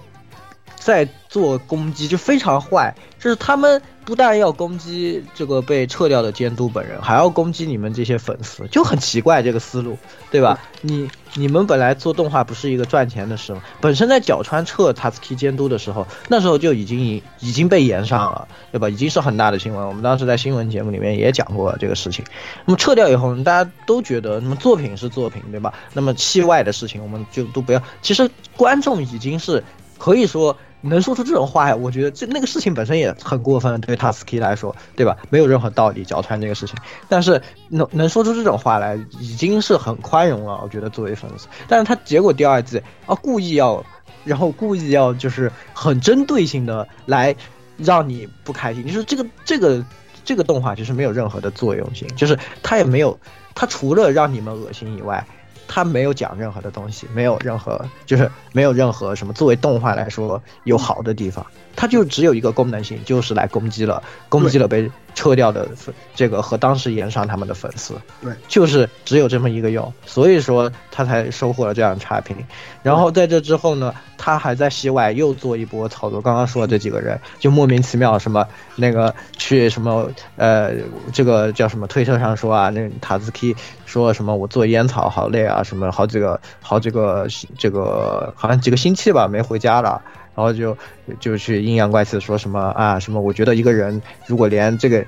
[0.77, 2.95] 在做攻击，就非常坏。
[3.19, 9.97] 就是他们不但要攻击这个被撤掉的监督本人，还要攻击你们这些粉丝，就很奇怪这个思路，
[10.29, 10.59] 对吧？
[10.81, 13.61] 你你们本来做动画不是一个赚钱的事吗？
[13.79, 18.89] 本身在角川撤塔斯基监督的时候，那时候就已经已已经被延上了，对吧？
[18.89, 19.87] 已经是很大的新闻。
[19.87, 22.23] 我们当时在新闻节目里面也讲过这个事情。
[22.65, 25.73] 那么撤掉以后，大家都觉得那么作品是作品，对吧？
[25.93, 27.81] 那么戏外的事情我们就都不要。
[28.01, 29.63] 其实观众已经是
[29.97, 30.55] 可以说。
[30.83, 31.75] 能说出这种话呀？
[31.75, 35.17] 我觉得这那个事情本身也很过分，对塔斯基来说，对吧？
[35.29, 36.75] 没有任何道理，脚穿这个事情。
[37.07, 40.59] 但是能能说出这种话来，已经是很宽容了。
[40.61, 43.83] 我觉得作为粉丝，但是他结果第二季啊，故意要，
[44.25, 47.33] 然后故意要就是很针对性的来
[47.77, 48.85] 让你不开心。
[48.85, 49.85] 就是这个这个
[50.25, 53.17] 这个动画其实没有任何的作用性，就是他也没有，
[53.55, 55.25] 他除了让你们恶心以外。
[55.67, 61.45] 他没有讲任何的东西，没有任何，就是没有任何什么作为动画来说有好的地方，
[61.75, 72.35] 他就只有一个功能性，就是来攻击了，攻击了被撤掉的粉，这个和当时岩上他们的粉丝，对，就是只有这么一个用，所以说他才收获了这样差评。
[72.81, 80.71] 然后在这之后呢，他还在戏外又做一波操作，刚刚说的这几个人就莫名其妙什么那个去什么呃
[81.11, 83.55] 这个叫什么推特上说啊，那塔兹基
[83.85, 85.61] 说什么我做烟草好累啊。
[85.63, 87.25] 什么好几个好几个
[87.57, 90.01] 这个好像几个星期吧没回家了，
[90.35, 90.77] 然后就
[91.19, 93.21] 就去阴阳怪气说什么啊什么？
[93.21, 95.05] 我觉得一个人如果连这个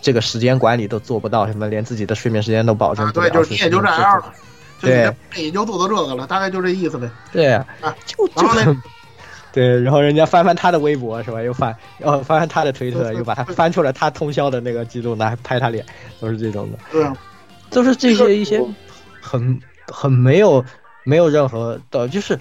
[0.00, 4.32] 这个时间管理都做不到，什么连自己的睡眠时间都保证不了，对，就是你也就这样了，
[4.80, 7.08] 对，也就做到这个了，大概就这意思呗。
[7.32, 7.66] 对啊，
[8.06, 8.46] 就就
[9.52, 11.40] 对，然后人家翻翻他的微博是吧？
[11.40, 15.84] 又翻， 然后翻翻他的推特，又把他翻出来他通宵的那个记录拿拍他脸，
[16.20, 16.78] 都是这种的。
[16.90, 17.06] 对，
[17.70, 18.60] 都是这些一些
[19.20, 19.60] 很。
[19.86, 20.64] 很没有，
[21.04, 22.40] 没有任何的，就是，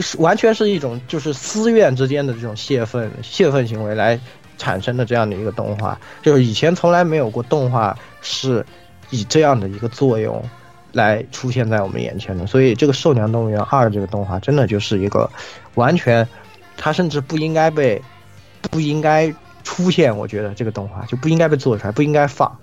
[0.00, 4.18] 是完全是一种就是私怨之间的这种泄愤、泄愤行为来
[4.58, 8.64] 产生的这样的一个动画，就是以前从来没有过动画是
[9.10, 10.42] 以这样的一个作用
[10.92, 15.30] 来出现在我们眼前的，所以这个《兽娘动物园二》这个动画真的就是一个
[15.74, 16.26] 完全，
[16.76, 18.02] 它甚至不应该被，
[18.70, 19.32] 不应该
[19.62, 22.56] 出现，我觉得这个动画就不应该被做出来，不应该放。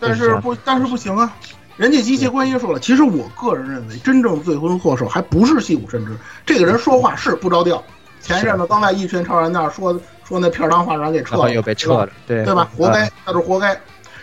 [0.00, 1.32] 但是不，但是不行啊。
[1.76, 6.12] 人家机械观音说了，其实我个人认为，真正罪魁祸首还不是细谷伸之。
[6.44, 7.82] 这个人说话是不着调。
[8.20, 12.70] 前一阵子刚在一拳超人那儿说说那片儿当画展给撤了，又被撤了，对对吧？
[12.76, 13.80] 活该，他是活该。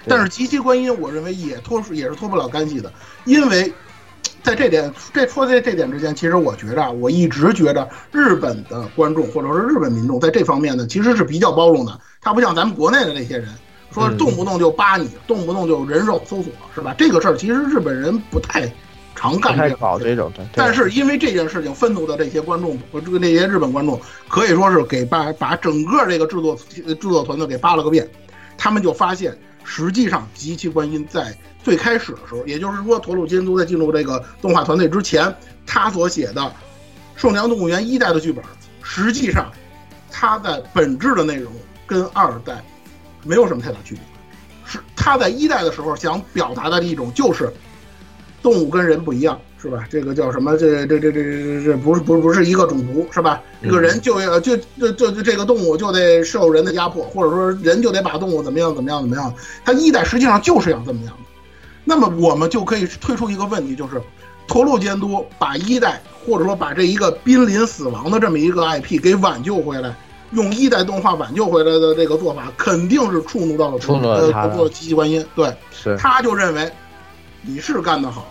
[0.08, 2.92] 但是机械观音，我认为也脱也是脱不了干系的，
[3.26, 3.74] 因为
[4.42, 12.00] 在这点这说在这点之前，其实我觉着，我一直觉着日本的观众或者说日本民众在这方面呢，其实是比较包容的。
[12.22, 13.50] 他不像咱们国内的那些人。
[13.92, 16.96] 说动不动就扒你，动不动就人肉搜索，是吧？
[16.98, 18.72] 这个事儿其实日本人不太
[19.16, 20.32] 常干，这搞这种。
[20.54, 28.08] 但是因为这件事情愤怒的这些观众和这个那些日本观众，可以说是给把把整个这个制作制作团队给扒了个遍。
[28.58, 35.34] 他们就发现，实际上极其观音在最开始的时候，也就是说，陀鲁监督在进入这个动画团队之前，
[35.66, 36.42] 他所写的
[37.16, 38.44] 《兽娘动物园》一代的剧本，
[38.84, 39.52] 实际上
[40.12, 41.52] 他在本质的内容
[41.88, 42.62] 跟二代。
[43.30, 44.02] 没有什么太大区别，
[44.66, 47.54] 是他在一代的时候想表达的一种，就是
[48.42, 49.86] 动物跟人不一样，是吧？
[49.88, 50.58] 这个叫什么？
[50.58, 53.40] 这这这这这这不是不是不是一个种族，是吧？
[53.62, 59.32] 这个人就要就就就这个动物就得受人的压迫，或者说人就得把动物怎么样怎么样怎么样。
[59.64, 61.24] 他一代实际上就是要这么样的。
[61.86, 64.02] 那么我们就可以推出一个问题，就是
[64.48, 69.94] 陀螺监督把一代或者说把这一个濒临死亡的这么一个 IP 给挽救回来。
[70.32, 75.26] 用一代动画挽救回来的这个做法，肯定是触怒到了触怒了他的机器观音。
[75.36, 76.72] 对，是他就认为
[77.42, 78.28] 你是干得好，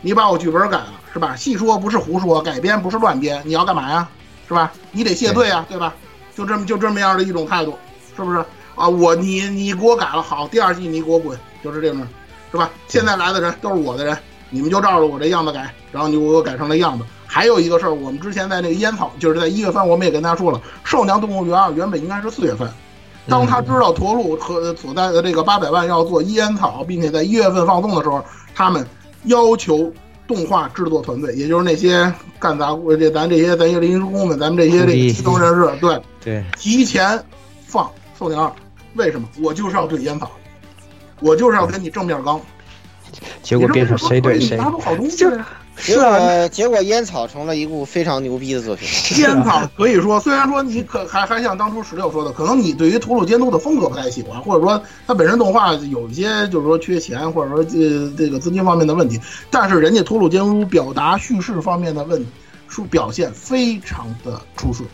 [0.00, 1.34] 你把我剧本改了，是吧？
[1.34, 4.08] 戏说不是胡说，改编不是乱编，你要干嘛呀？
[4.46, 4.72] 是吧？
[4.92, 5.94] 你得谢罪啊，对吧？
[6.36, 7.76] 就这么就这么样的一种态度，
[8.16, 8.38] 是不是
[8.74, 8.88] 啊？
[8.88, 12.06] 我你你给我改了好，第二季你给我滚，就是这种，
[12.50, 12.70] 是吧？
[12.86, 14.16] 现在来的人都是我的人，
[14.50, 17.04] 你们就照着我这样子改，然后你给我改成了样子。
[17.32, 22.68] 还有一个事儿，我们之前在那个烟草，就是在一月份，我们也跟大家说了，《兽娘动物园二》原本应该是四月份。
[23.28, 28.20] 当他知道驼鹿和所在的这个八百万要做烟草，并且在一月份放送的时候，
[28.52, 28.84] 他们
[29.26, 29.92] 要求
[30.26, 37.16] 动画制作团队，也就是那些干杂这咱这些咱些临时工们，咱们这些这个基层人士，对对，提前
[37.64, 37.84] 放
[38.18, 38.48] 《兽娘二》，
[38.96, 39.28] 为什么？
[39.40, 40.32] 我就是要对烟草，
[41.20, 42.40] 我就是要跟你正面刚。
[43.40, 44.56] 结果变成谁对谁？
[44.56, 45.44] 拿出好东西来。
[45.80, 48.88] 是啊，结果烟草成了一部非常牛逼的作品。
[49.20, 59.18] 烟草可以说，虽然说你可还还像当初十六说的，可能你对于图鲁监督的风格不太喜欢，或者说他本身动画有一些就是说缺钱，或者说这这个资金方面的问题，
[59.50, 62.24] 但是人家图鲁监督表达叙事方面的问，
[62.68, 64.84] 书表现非常的出色，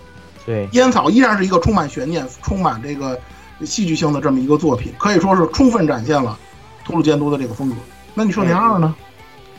[0.47, 3.19] 对，烟草依然是一个充满悬念、充满这个
[3.65, 6.39] 戏剧性的这么一个作品，可以说是充分展现了
[6.85, 7.75] 图鲁监督的这个风格。
[8.15, 8.95] 那你说年二呢？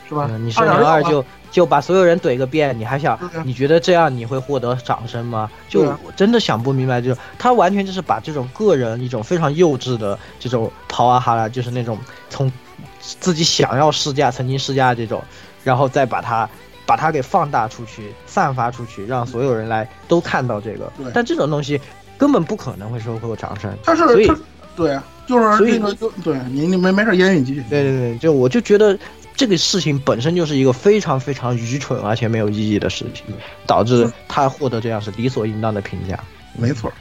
[0.08, 0.28] 是吧？
[0.32, 5.50] 嗯你少年二就就把所有人怼个遍，你还想啊你觉得这样你会获得掌声吗？
[5.68, 11.98] 就啊我真的想不明白，就是他完全就是把这种个人一种非常幼稚的这种跑啊哈啦，就是那种
[12.30, 12.52] 从
[13.00, 15.22] 自己想要试驾、曾经试驾这种，
[15.64, 16.50] 然后再把它
[16.86, 20.92] 把它给放大出去、散发出去，让所有人来都看到这个。
[21.14, 21.80] 但这种东西
[22.18, 23.74] 根本不可能会收获掌声。
[23.84, 24.36] 他是所以他，
[24.76, 27.64] 对啊，就是所以这个就对你你没没事，言语你继续。
[27.70, 28.98] 对对对，就我就觉得
[29.38, 33.24] 这个事情本身就是一个非常非常愚蠢而且没有意义的事情，
[33.68, 36.20] 导致他获得这样是理所应当的评价。
[36.58, 36.92] 没错，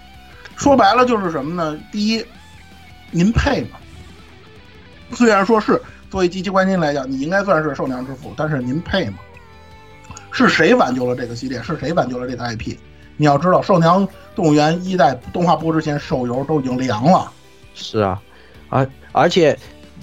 [0.55, 1.81] 说白了就是什么呢？
[1.91, 2.23] 第一，
[3.11, 3.79] 您配吗？
[5.13, 5.81] 虽然说是
[6.11, 9.17] 作为机器关心来讲，你应该算是受娘之父，但是您配吗？
[10.31, 11.63] 是谁挽救了这个系列？
[11.63, 12.77] 是谁挽救了这个 IP？
[13.17, 17.33] 你要知道，寿娘动物园一代动画播之前，手游都已经凉了。
[17.75, 18.21] 是啊，
[18.69, 19.59] 而而且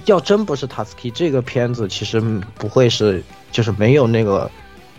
[0.06, 2.20] 要真不是塔斯基这个片子，其实
[2.56, 4.50] 不会是就是没有那个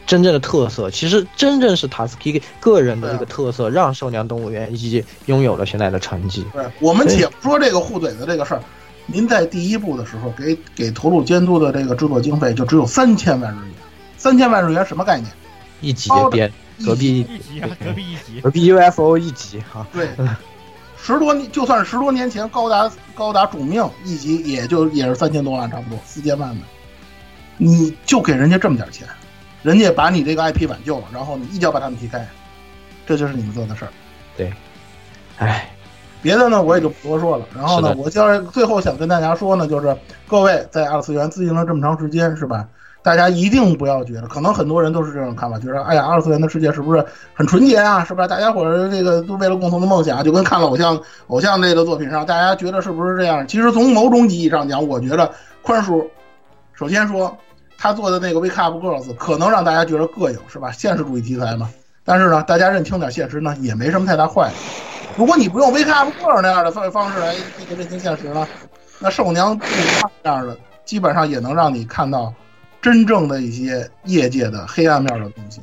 [0.06, 0.90] 真正的特色。
[0.90, 6.44] 其实真正是塔斯基个人的这个特色，让寿娘动物园以及拥有了现在的成绩。
[6.52, 8.62] 对，我们对且不说这个互怼的这个事儿，
[9.06, 13.74] 您在第一部的时候给给投入监督的这个制作经费就只有三千万日元，
[14.16, 15.30] 三千万日元什么概念？
[15.80, 16.50] 一集编
[16.84, 20.08] 隔壁一集啊，隔壁一集，隔壁 UFO 一集哈、对，
[21.04, 26.64] 十多年就算是十多年前高达高达主命一集，也就也是三千多万，差不多四千万的，
[27.58, 29.06] 你就给人家这么点钱，
[29.62, 32.26] 人家把你这个 IP 挽救了，然后你一脚把他们踢开，
[33.06, 33.90] 这就是你们做的事儿。
[34.34, 34.50] 对
[35.36, 35.70] 唉，
[36.22, 37.44] 别的呢，我也就不多说了。
[37.54, 39.94] 然后呢我就是最后想跟大家说呢，就是
[40.26, 42.66] 各位在二次元自营了这么长时间，是吧？
[43.04, 47.04] 大家一定不要觉得，可能很多人都是这种看法，觉得哎呀，二次元的世界是不是
[47.34, 48.02] 很纯洁啊？
[48.02, 48.26] 是吧？
[48.26, 53.46] 大家伙儿这个都为了共同的梦想，就跟看了偶像偶像类的作品上，大家觉得是不是这样？
[53.46, 56.10] 其实从某种意义上讲，我觉得宽叔，
[56.72, 57.36] 首先说
[57.76, 60.72] 他做的那个 Wake Up Girls 可能让大家觉得膈应，是吧？
[60.72, 61.68] 现实主义题材嘛。
[62.06, 64.54] 但是呢，大家认清点现实呢，也没什么太大坏处。
[65.18, 68.48] 如果你不用 Wake Up Girl 那样的方方式来这个认清现实呢，
[68.98, 69.60] 那兽娘
[70.22, 70.56] 这样的
[70.86, 72.32] 基本上也能让你看到
[72.84, 75.58] 真正的一些业界的黑暗面的东西。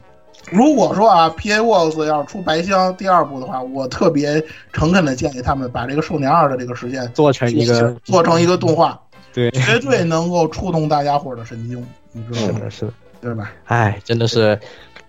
[0.50, 4.44] 如果说啊，P A Works 要是出白箱第二部的话，我特别
[4.74, 9.00] 诚恳的建议他们把这个《兽娘二》的这个时间做成一个做成一个动画，
[9.32, 12.58] 对，绝对能够触动大家伙的神经，你知道吗？
[12.58, 12.94] 是的，是的。
[13.22, 13.52] 对吧？
[13.66, 14.60] 哎，真的是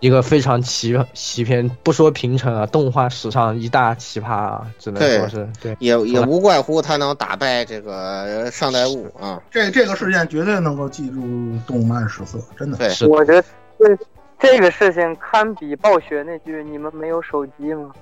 [0.03, 5.77] 一个非常奇奇片，不说平成啊，动画史上一大奇葩啊，只能说是对。
[5.79, 9.41] 也也无怪乎他能打败这个上代物啊。
[9.49, 11.21] 这这个事件绝对能够记住
[11.69, 12.77] 动漫史册，真的。
[12.77, 13.45] 对，是我觉得
[13.79, 13.97] 这
[14.41, 17.93] 这个事情堪比暴雪那句“你们没有手机吗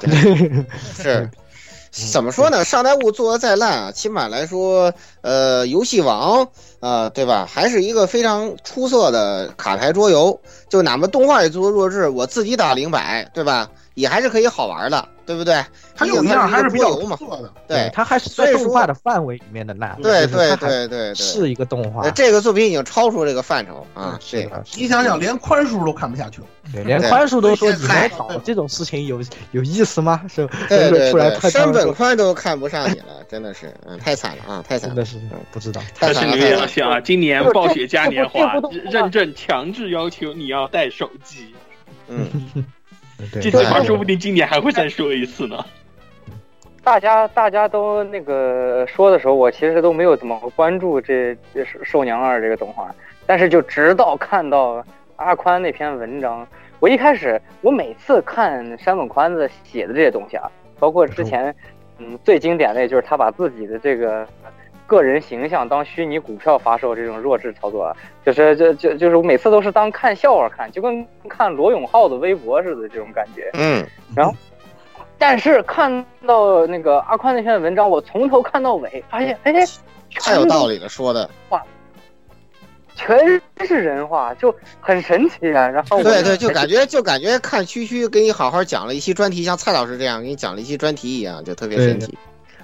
[0.76, 1.26] 是。
[1.90, 2.64] 怎么说呢？
[2.64, 4.92] 上代物做的再烂啊，起码来说，
[5.22, 6.44] 呃，游戏王
[6.78, 7.48] 啊、呃对吧？
[7.50, 10.40] 还是一个非常出色的卡牌桌游。
[10.68, 13.68] 就哪怕动画也做的弱智，我自己打零百，对吧？
[13.94, 15.64] 也还是可以好玩的，对不对？
[15.94, 17.52] 它有一样还是比较桌游嘛出色的。
[17.68, 19.96] 对，它还是在动画的范围里面的烂。
[20.02, 22.10] 对对对对对，是一个动画呃。
[22.12, 24.18] 这个作品已经超出这个范畴啊。
[24.30, 26.46] 对，是的，你想想，连宽叔都看不下去了。
[26.72, 29.20] 对，连宽叔都说你来搞这种事情有
[29.52, 30.22] 有意思吗？
[30.28, 30.56] 是吧？
[30.68, 35.18] 对对 对，山本宽都看不上你了，真的是，嗯，太惨了啊，太惨了，真的是
[35.50, 35.80] 不知道。
[35.94, 36.60] 太惨了，但是你们太惨了。
[36.60, 38.54] 要想啊，今年暴雪嘉年华
[38.90, 41.54] 认证强制要求你要带手机，
[42.08, 42.64] 嗯，对
[43.32, 45.64] 这句话说不定今年还会再说一次呢。？”
[46.82, 52.92] 大家大家都那个说的时候，我其实都没有怎么关注这这是《兽娘二》这个动画，
[53.26, 54.82] 但是就直到看到
[55.16, 56.46] 阿宽那篇文章，
[56.80, 61.54] 我一开始我每次看山本宽子写的这些东西啊，包括之前
[61.98, 64.26] 嗯最经典的就是他把自己的这个
[64.90, 67.96] 个人形象当虚拟股票发售这种弱智操作啊，
[68.26, 73.48] 就是就就就是我每次都是当看笑话看，就跟看罗永浩的微博似的这种感觉。
[73.54, 73.86] 嗯，
[74.16, 74.34] 然后
[75.16, 79.52] 但是看到那个阿宽那篇文章，我从头看到尾，发现哎，
[80.16, 81.62] 太有道理了，说的话。
[82.96, 85.68] 全是人话，就很神奇啊。
[85.68, 92.18] 然后对对，就感觉就感觉看区区给你好好讲了一期专题，像蔡老师这样给你讲了一期专题一样，就特别神奇。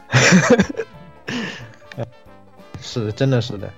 [2.83, 3.69] 是，真的是的。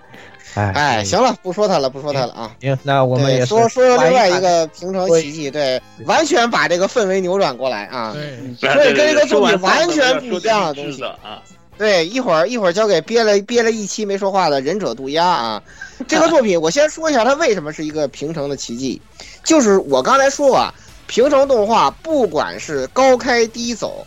[0.55, 2.57] 哎哎，行了，不说他了，不说他了啊。
[2.61, 8.12] 行，那我们也说说另外一个平成奇迹，对，完全把这个氛围扭转过来啊。
[8.12, 11.43] 对，所以跟这个作品完完全不一样的东西啊。
[11.77, 15.62] 对，一会儿一会儿交给憋了憋了一期没说话的忍者渡鸦啊。
[16.09, 19.01] 这个作品我先说一下，它为什么是一个平成的奇迹，
[19.45, 20.74] 就是我刚才说啊，
[21.07, 24.05] 平成动画不管是高开低走，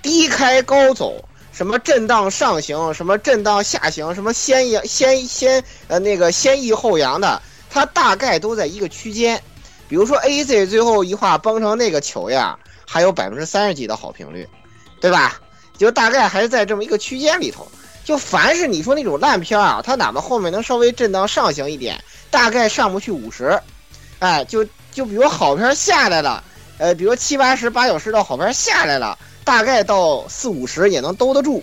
[0.00, 1.22] 低开高走，
[1.62, 7.40] 什么震荡上行，什么震荡下行，什么先扬先先呃那个先抑后扬的，
[7.70, 9.40] 它大概都在一个区间。
[9.88, 14.44] 比如说 A Z 最后一话崩成那个球样，还有百分之三十几的好评率，
[15.00, 15.40] 对吧？
[15.78, 17.70] 就大概还是在这么一个区间里头。
[18.04, 23.56] 就凡是你说那种烂片啊，它哪怕后面能稍微震荡上行一点，大概上不去五十，
[24.18, 26.42] 哎，就就比如好片下来了，
[26.78, 31.62] 呃，比如七八十、八九十的好片下来了，大概到四五十也能兜得住，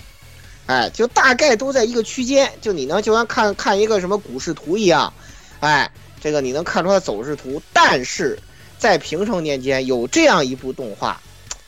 [0.65, 5.14] 哎，就大概都在一个区间，就你能就像看看一个什么股市图一样，
[5.61, 5.89] 哎，
[6.22, 7.61] 这个你能看出它走势图。
[7.72, 8.38] 但是
[8.77, 11.19] 在平成年间有这样一部动画，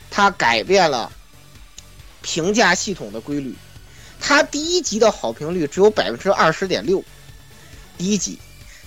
[0.09, 1.11] 它改变了
[2.21, 3.55] 评价系统的规律。
[4.19, 7.03] 它第一集的好评率只有百分之二十点六，
[7.97, 8.37] 第一集，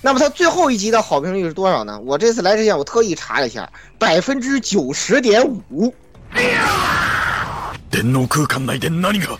[0.01, 1.99] 那么它最后一集的好评率是多少呢？
[2.05, 5.93] 我这次来之前我特意查了一下，百分之九十点五。
[7.91, 9.37] 電脳空间内で何が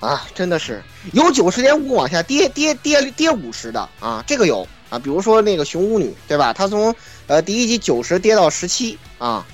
[0.00, 0.82] 啊，真的是
[1.12, 6.52] 有九十点五往下跌跌跌跌五十的啊，这个有啊，比如说那个熊巫女，对吧？
[6.52, 6.94] 她从
[7.26, 9.46] 呃第一集九十跌到十七啊，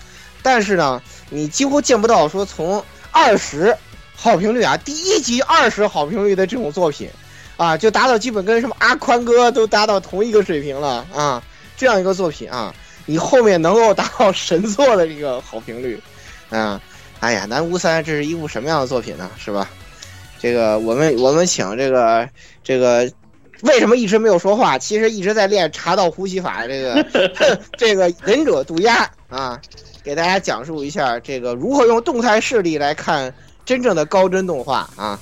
[0.43, 3.77] 但是呢，你几乎见不到说从二十。
[4.23, 7.09] 好评率啊，第一集二十好评率的这种作品，
[7.57, 11.43] 啊，就达到基本跟什么阿宽哥都达到同一个水平了啊！
[11.75, 12.75] 这样一个作品啊，
[13.07, 15.99] 你后面能够达到神作的这个好评率，
[16.51, 16.79] 啊，
[17.21, 19.31] 哎呀，南无三这是一部什么样的作品呢？
[19.39, 19.71] 是吧？
[20.39, 22.29] 这个我们我们请这个
[22.65, 23.11] 这个
[23.63, 24.79] 为什么一直没有说话？
[24.79, 27.07] 其实一直在练茶道呼吸法，这个
[27.77, 29.61] 这个忍者渡鸦啊，
[30.03, 33.33] 给大家讲述一下这个如何用动态视力来看。
[33.67, 35.17] 真正的高帧动画啊，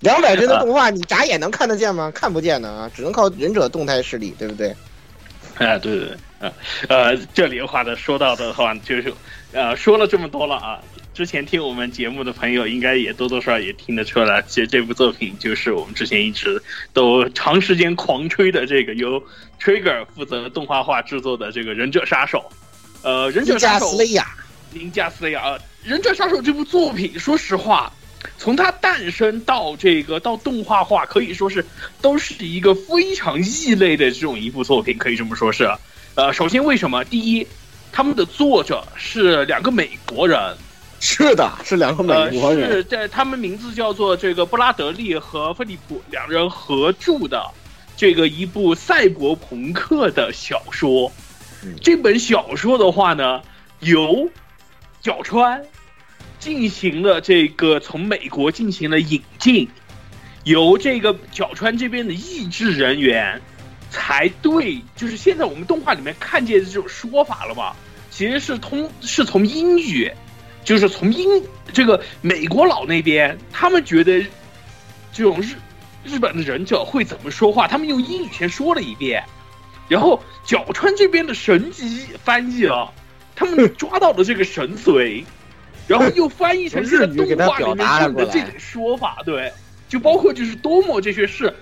[0.00, 2.10] 两百帧的动画，你眨眼能看得见吗？
[2.12, 4.74] 看不见的啊，只能靠忍者动态视力，对不对？
[5.58, 6.52] 哎，对对对，呃
[6.88, 9.14] 呃，这里的话呢，说到的话就是，
[9.52, 10.80] 呃，说了这么多了啊，
[11.14, 16.62] 之前听我们节目的朋友应该也多多少少也听得出来，其实这部作品就是我们之前一直
[16.94, 19.22] 都长时间狂吹的这个由
[19.60, 22.50] Trigger 负责动画化制作的这个忍者杀手，
[23.02, 23.92] 呃，忍者杀手。
[24.72, 25.40] 林加斯雷亚，
[25.82, 27.92] 《忍者杀手》这部作品，说实话，
[28.38, 31.62] 从它诞生到这个到动画化，可以说是
[32.00, 35.70] 都是一个非常异类的这种一部作品，可以这么说是。
[36.14, 37.04] 呃，首先为什么？
[37.04, 37.46] 第一，
[37.92, 40.38] 他们的作者是两个美国人，
[41.04, 47.44] 是的，是两个美国人，是在他们名字叫做这个布拉德利和菲利普两人合著的
[47.96, 51.10] 这个一部赛博朋克的小说。
[51.80, 53.42] 这本小说的话呢，
[53.80, 54.30] 由
[55.00, 55.64] 角川
[56.38, 59.68] 进行了这个从美国进行了引进，
[60.44, 63.42] 由这个角川这边的译制人员
[63.90, 67.74] 才对，就是现在我们动画里面看见的这种说法了吧？
[68.08, 70.08] 其实是通是从英语，
[70.64, 71.28] 就是从英
[71.72, 74.24] 这个美国佬那边，他们觉得
[75.12, 75.54] 这种日
[76.04, 79.22] 日本的忍者会怎么说话，他们用英语先说了一遍，
[79.88, 82.92] 然后角川这边的神级翻译了。
[83.34, 85.24] 他们抓到了这个神髓，
[85.88, 89.50] 然后又翻译成这个动画里面用的这种说法，对，
[89.88, 91.52] 就包括就是多么这些事，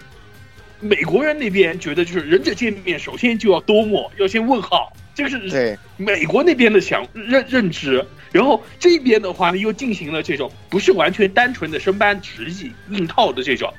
[0.81, 13.73] 美国人那边觉得就是忍者见面首先就要多么，要先问好，这个是美国那边的想认认知，然后这边的话呢又进行了这种不是完全单纯的生搬直译硬套的这种，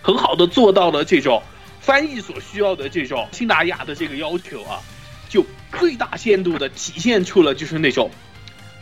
[0.00, 1.42] 很好的做到了这种
[1.80, 4.80] 翻译所需要的这种新达雅的这个要求啊。
[5.28, 5.42] 就
[5.78, 8.10] 最大限度的体现出了就是那种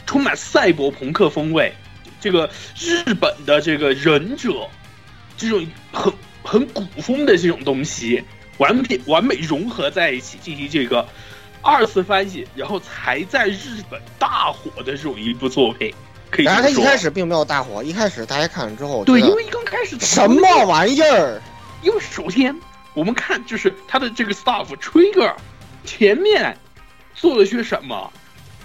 [0.04, 1.72] 充满赛博朋克风味，
[2.20, 4.68] 这个日本的这个忍者，
[5.36, 6.12] 这种很
[6.42, 8.24] 很古风的这种东西，
[8.58, 11.08] 完美完美融合在一起进行这个
[11.62, 15.94] 二次翻译，然后才在日本大火的这种一部作品。
[16.30, 21.40] 可以然而他一开始并没有大火，一开始大家看了之后，对，因为刚开始什么玩意儿？
[21.82, 22.54] 因为首先
[22.94, 25.34] 我们看就是他的这个 staff trigger。
[25.82, 26.56] 前面
[27.14, 28.12] 做了些什么？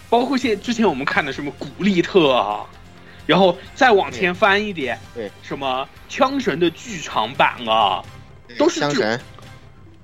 [0.09, 2.65] 包括现之前我们看的什么古力特啊，
[3.25, 8.03] 然后再往前翻一点，对，什么枪神的剧场版啊，
[8.59, 9.19] 都是这种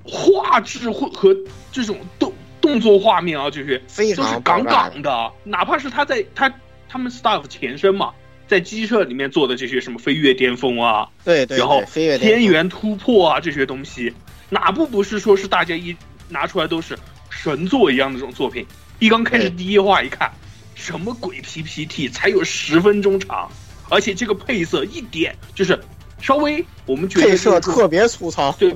[0.04, 1.36] 画质或和
[1.72, 2.34] 这种动
[2.72, 5.32] 动作画面啊，就是非常杠杠的。
[5.44, 6.54] 哪怕是他在他
[6.88, 8.12] 他们 staff 前身嘛，
[8.48, 14.14] 在机设里面做的这些什么飞跃巅峰啊，对对，然后天元突破啊这些东西，
[14.50, 15.96] 哪部不是说是大家一。
[16.34, 16.98] 拿出来都是
[17.30, 18.66] 神作一样的这种作品，
[19.00, 20.32] 一刚开始第一话一看，
[20.76, 23.52] 什么鬼 PPT 才有十分钟长，
[23.90, 25.78] 而且这个配色一点就是
[26.22, 28.74] 稍微我们觉得配色特别粗糙，对，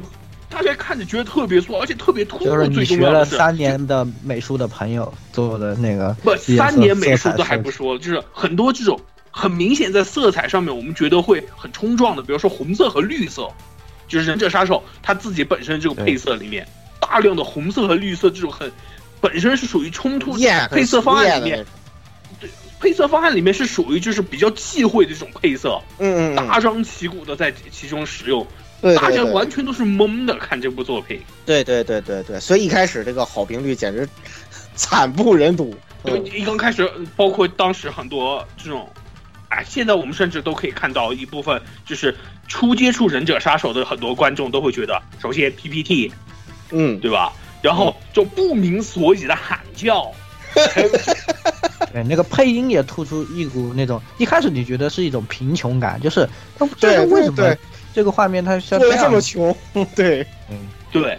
[0.56, 2.46] 大家看着觉得特别素，而且特别突兀。
[2.46, 8.98] 就是你最重学了要的是，三年的美术的朋友做的那个不三年美术都还不说，就是很多这种
[9.32, 13.50] 很明显在色彩上面，我们觉得会很冲撞的，比如说红色和绿色，
[14.08, 16.66] 就是忍者杀手他自己本身这个配色里面
[17.02, 18.72] 大量的红色和绿色这种很
[19.20, 21.66] 本身是属于冲突艳配色方案里面
[22.40, 22.50] 很
[22.80, 28.48] 配色方案里面是属于就是比较忌讳的这种配色，嗯嗯大张旗鼓的在其中使用，
[28.82, 31.22] 大家对对对完全都是懵的看这部作品。
[31.46, 34.08] 对对对对对，所以一开始这个好评率简直
[34.76, 35.76] 惨不忍睹。
[36.04, 38.88] 就一刚开始，包括当时很多这种，
[39.50, 42.16] 哎，现在我们甚至都可以看到一部分，就是
[42.48, 46.12] 初接触忍者杀手的很多观众都会觉得，首先 PPT，
[46.72, 47.34] 嗯，对吧？
[47.64, 50.12] 然后就不明所以的喊叫，
[51.92, 56.30] 对，那个配音也突出一股那种，一开始你觉得是一种贫穷感，就是，
[56.80, 57.58] 对为什么对对
[57.96, 59.56] 这个画面它像过得样这么穷，
[59.96, 60.20] 对，
[60.50, 60.58] 嗯，
[60.92, 61.18] 对。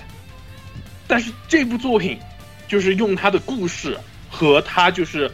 [1.09, 2.19] 但是这部作品，
[2.69, 3.97] 就是用它的故事
[4.29, 5.31] 和它就是，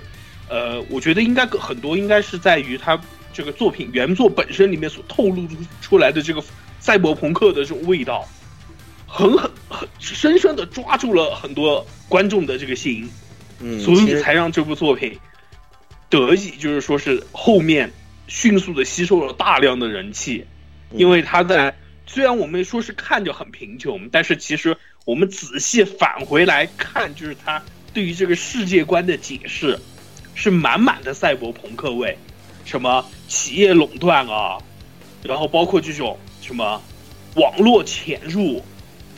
[0.49, 2.97] 呃，我觉得应该很多应该是在于它
[3.33, 6.41] 这个作品原作本身里面所透露出出来的这个
[6.79, 8.25] 赛博朋克的这种味道，
[9.09, 13.11] 狠狠很深深的抓住了很多观众的这个心，
[13.59, 15.19] 嗯，所以才让这部作品
[16.09, 17.91] 得以就是说是后面
[18.29, 20.52] 迅速的吸收了大量的人气，嗯
[20.95, 21.75] 因为他在
[22.07, 27.63] 虽然我们说是看着很贫穷，但是其实我们仔细返回来看，就是他
[27.93, 29.79] 对于这个世界观的解释
[30.35, 32.17] 是满满的赛博朋克味，
[32.65, 34.59] 什么企业垄断啊，
[35.23, 36.83] 然后包括这种什么
[37.37, 38.63] 网络潜入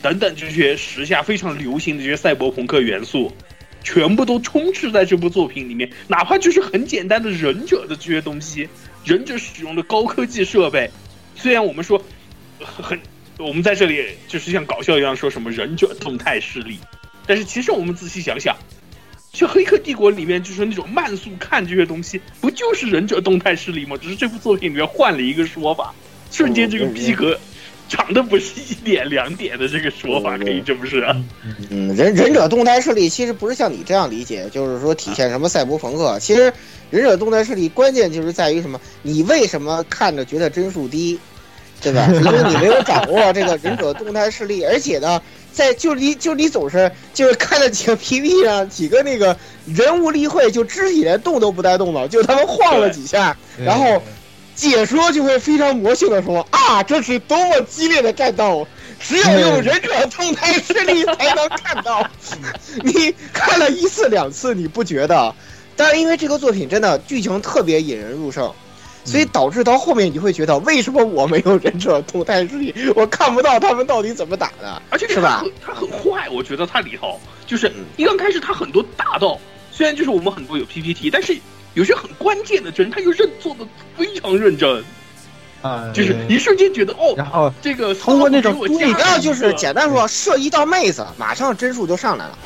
[0.01, 3.31] 等等这些时下非常流行的这些赛博朋克元素，
[3.83, 8.69] 全部都充斥在这部作品里面，哪怕就是很简单的忍者的这些东西，
[9.03, 10.89] 忍者使用的高科技设备，
[11.35, 12.01] 虽然我们说
[12.59, 12.99] 很，
[13.37, 16.79] 我们在这里就是像搞笑一样说什么忍者动态视力，
[17.27, 18.55] 但是其实我们仔细想想，
[19.33, 23.97] 像《黑客帝国》里面就是那种慢速看这些东西，不就是忍者动态视力吗？
[24.01, 25.93] 只是这部作品里面换了一个说法，
[26.31, 27.37] 瞬间这个逼格
[27.87, 30.99] 长的不是一点两点的这个说法，可以这么说。
[31.69, 36.17] 嗯，忍忍者动态视力其实不是像你这样理解，就是说体现什么赛博朋克。
[36.19, 36.51] 其实
[36.89, 38.79] 忍者动态视力关键就是在于什么？
[39.01, 41.19] 你为什么看着觉得帧数低，
[41.81, 42.07] 对吧？
[42.11, 45.21] 因为你没有掌握这个忍者动态视力，而且呢，
[45.53, 54.01] 在就你就你总是就是看了几个 PPT 上几个那个人物例会，就肢体连动都不带动的，就他们晃了几下，然后
[54.55, 58.67] 解说就会非常魔性的说啊，这是多么激烈的战斗，
[58.99, 62.09] 只有用忍者动态视力才能看到。
[62.83, 65.35] 你看了一次两次你不觉得？
[65.75, 68.49] 但是因为这个作品真的剧情特别引人入胜，
[69.03, 75.41] 所以导致到后面你会觉得为什么我没有忍者动态视力，我看不到他们到底怎么打的，而且是吧？
[75.43, 79.37] 嗯他很坏，我觉得他里头就是一刚开始他很多大道，
[79.69, 81.37] 虽然就是我们很多有 PPT，但是
[81.75, 83.65] 有些很关键的帧，他又认做的
[83.95, 84.83] 非常认真，
[85.61, 92.37] 啊，就是一瞬间觉得哦，然后这个通过那种对主要就是简单说，射一道妹子，马上帧数就上来了。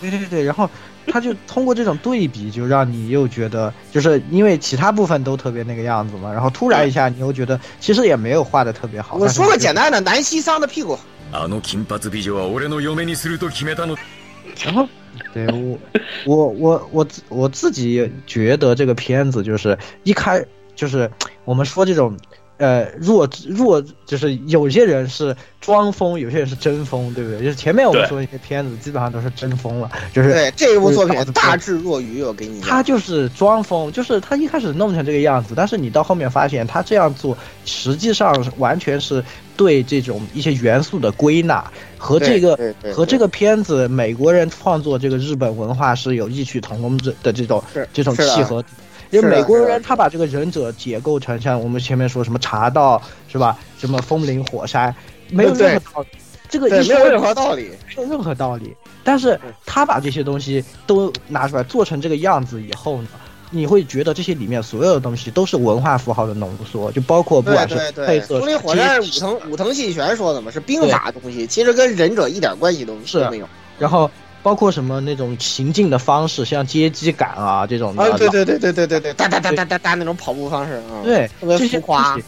[0.00, 0.68] 对对对，然后
[1.06, 9.16] 他就通过这种对比，就让你又觉得，就是因为其他部分都特别那个样子嘛，然后突然一下你又觉得其实也没有画的特别好。
[9.16, 10.98] 我说个简单的，南希桑的屁股。
[14.49, 14.73] あ の金髪美女は俺の嫁にすると決めたの。
[14.73, 14.89] 然后，
[15.33, 15.79] 对我，
[16.25, 20.45] 我我我自我自己觉得这个片子就是一开
[20.75, 21.09] 就是
[21.43, 22.17] 我们说这种。
[22.60, 27.38] 呃，弱弱就是有些人是装疯，有些人是真疯，对不对？
[27.38, 37.34] 就是前面我们说那些片子基本上都是真疯了，就是对这一部作品大智若愚，我给你他就是装疯，就是他一开始弄成这个样子，但是你到后面发现他这样做
[37.64, 39.24] 实际上完全是
[39.56, 41.64] 对这种一些元素的归纳
[41.96, 42.58] 和这个
[42.92, 47.64] 和这个片子美国人创作这个日本文化是有异曲同工之的这种
[47.94, 48.62] 这种契合。
[49.10, 53.58] 因为美国人他把这个忍者解构成像我们前面说什么茶道是吧？
[53.78, 54.94] 什么风林火山，
[55.28, 56.08] 没有任何道理。
[56.48, 58.74] 这个也没有任何道理，没有任何道理。
[59.04, 63.08] 但是他把这些东西都拿出来做成这个样子以后呢，
[63.50, 68.38] 你会觉得这些里面所有的东西都是文化符号的浓缩，就包括不管是配色。
[68.40, 72.96] 风林火山是武藤武藤信玄说的嘛，是兵法东西，其实跟忍者一点关系都
[73.30, 73.48] 没有。
[73.78, 74.10] 然后。
[74.42, 82.18] 包括什么那种行进的方式，像街机感啊这种的，啊对对对对对对对，哒哒哒哒哒哒那种跑步方式啊，对，特别浮夸。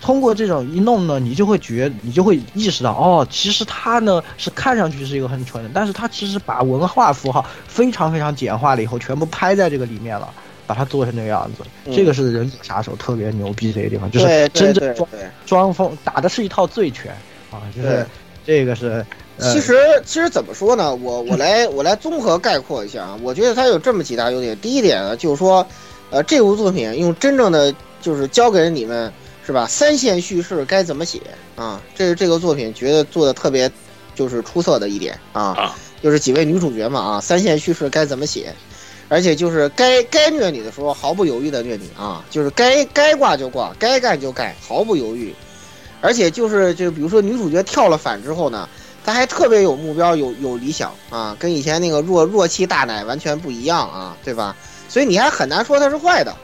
[0.00, 10.28] 通过这种一弄呢，你就会觉，你就会意识到，哦，其实他呢是看上去是一个很蠢的，但是他其实把文化符号非常非常简化了以后，全部拍在这个里面了，
[10.66, 11.62] 把它做成那个样子。
[11.84, 15.08] 嗯这个是忍者杀手特别牛逼的一个地方，就是真正装。
[15.46, 17.12] 装疯打的是一套醉拳
[17.52, 18.04] 啊，就是
[18.44, 19.06] 这个是。
[19.42, 20.94] 呃其实其实怎么说呢？
[20.94, 24.56] 我我来我来综合概括一下啊，我觉得它有这么几大优点。
[24.60, 25.66] 第一点呢，就是说，
[26.10, 29.12] 呃，这部作品用真正的就是教给了你们
[29.44, 29.66] 是吧？
[29.66, 31.20] 三线叙事该怎么写
[31.56, 31.82] 啊？
[31.94, 33.70] 这是这个作品觉得做的特别
[34.14, 38.54] 就是出色的一点啊啊，就是几位女主角嘛啊，三线叙事该怎么写，
[39.08, 45.34] 而且就是该该虐你的时候毫不犹豫的虐你啊，就是该该挂就挂，该干就干，毫不犹豫。
[46.00, 48.68] 而且就是就比如说女主角跳了反之后呢。
[49.04, 54.54] 他还特别有目标，有有理想啊，跟以前那个弱弱气大奶完全不一样啊，对吧？
[54.88, 56.34] 所以你还很难说他是坏的，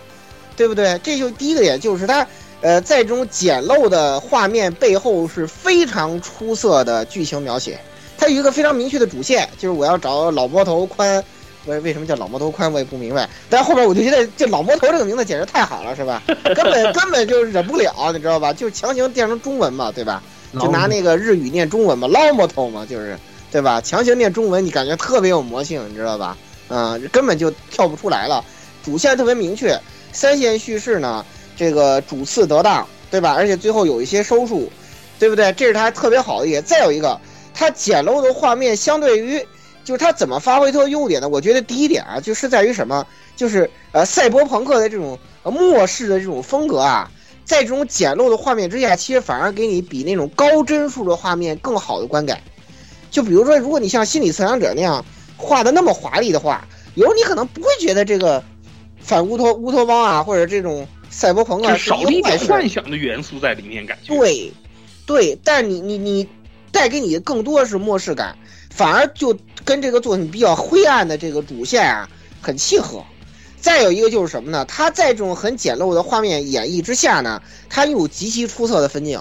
[0.57, 0.99] 对不对？
[1.03, 2.27] 这就第一个点，就是他
[2.61, 7.79] 呃，在这种简陋的画面背后是非常出色的剧情描写。
[8.17, 11.23] 它有一个非常明确的主线，就是我要找老魔头宽。
[11.67, 13.29] 为为什么叫老魔头宽，我也不明白。
[13.51, 16.23] 但后边我就觉得这老魔头这个名字简直太好了，是吧？
[16.57, 18.53] 根本根本就忍不了，你知道吧？
[18.53, 20.23] 就强行变成中文嘛，对吧？
[20.55, 23.19] 就拿那个日语念中文嘛，捞摩头嘛，就是，
[23.51, 23.81] 对吧？
[23.81, 26.37] 强行念中文，你感觉特别有魔性，你知道吧？
[26.69, 28.45] 啊、根本就跳不出来了。
[28.85, 29.79] 主线特别明确，
[30.13, 31.25] 三线叙事呢，
[31.57, 33.35] 这个主次得当，对吧？
[33.35, 34.71] 而且最后有一些收束，
[35.19, 35.53] 对不对？
[35.53, 36.63] 这是它特别好的一点。
[36.63, 37.19] 再有一个，
[37.53, 39.39] 它简陋的画面相对于，
[39.85, 41.29] 就是它怎么发挥它的优点呢？
[41.29, 43.07] 我觉得第一点啊，就是在于什么？
[43.37, 47.11] 就是呃，赛博朋克的这种呃末世的这种风格啊。
[47.49, 52.43] 在这种简陋的画面之下，其实反而给你比那种高帧数的画面更好的观感。
[53.11, 55.03] 就比如说，如果你像《心理测量者》那样
[55.39, 58.45] 画的那么华丽的话，有时候你可能不会觉得这个
[59.01, 62.39] 反乌托乌托邦啊，或者这种赛博朋克就是少了一点。
[62.41, 64.15] 幻想的元素在里面，感觉。
[64.15, 64.53] 对，
[65.07, 66.29] 对，但你你你
[66.71, 68.37] 带给你的更多是末世感，
[68.69, 69.35] 反而就
[69.65, 72.07] 跟这个作品比较灰暗的这个主线啊
[72.43, 73.03] 很契合。
[73.61, 74.65] 再有一个就是什么呢？
[74.67, 79.21] 它在这种很简陋的画面演绎之下呢，它有极其出色的分镜，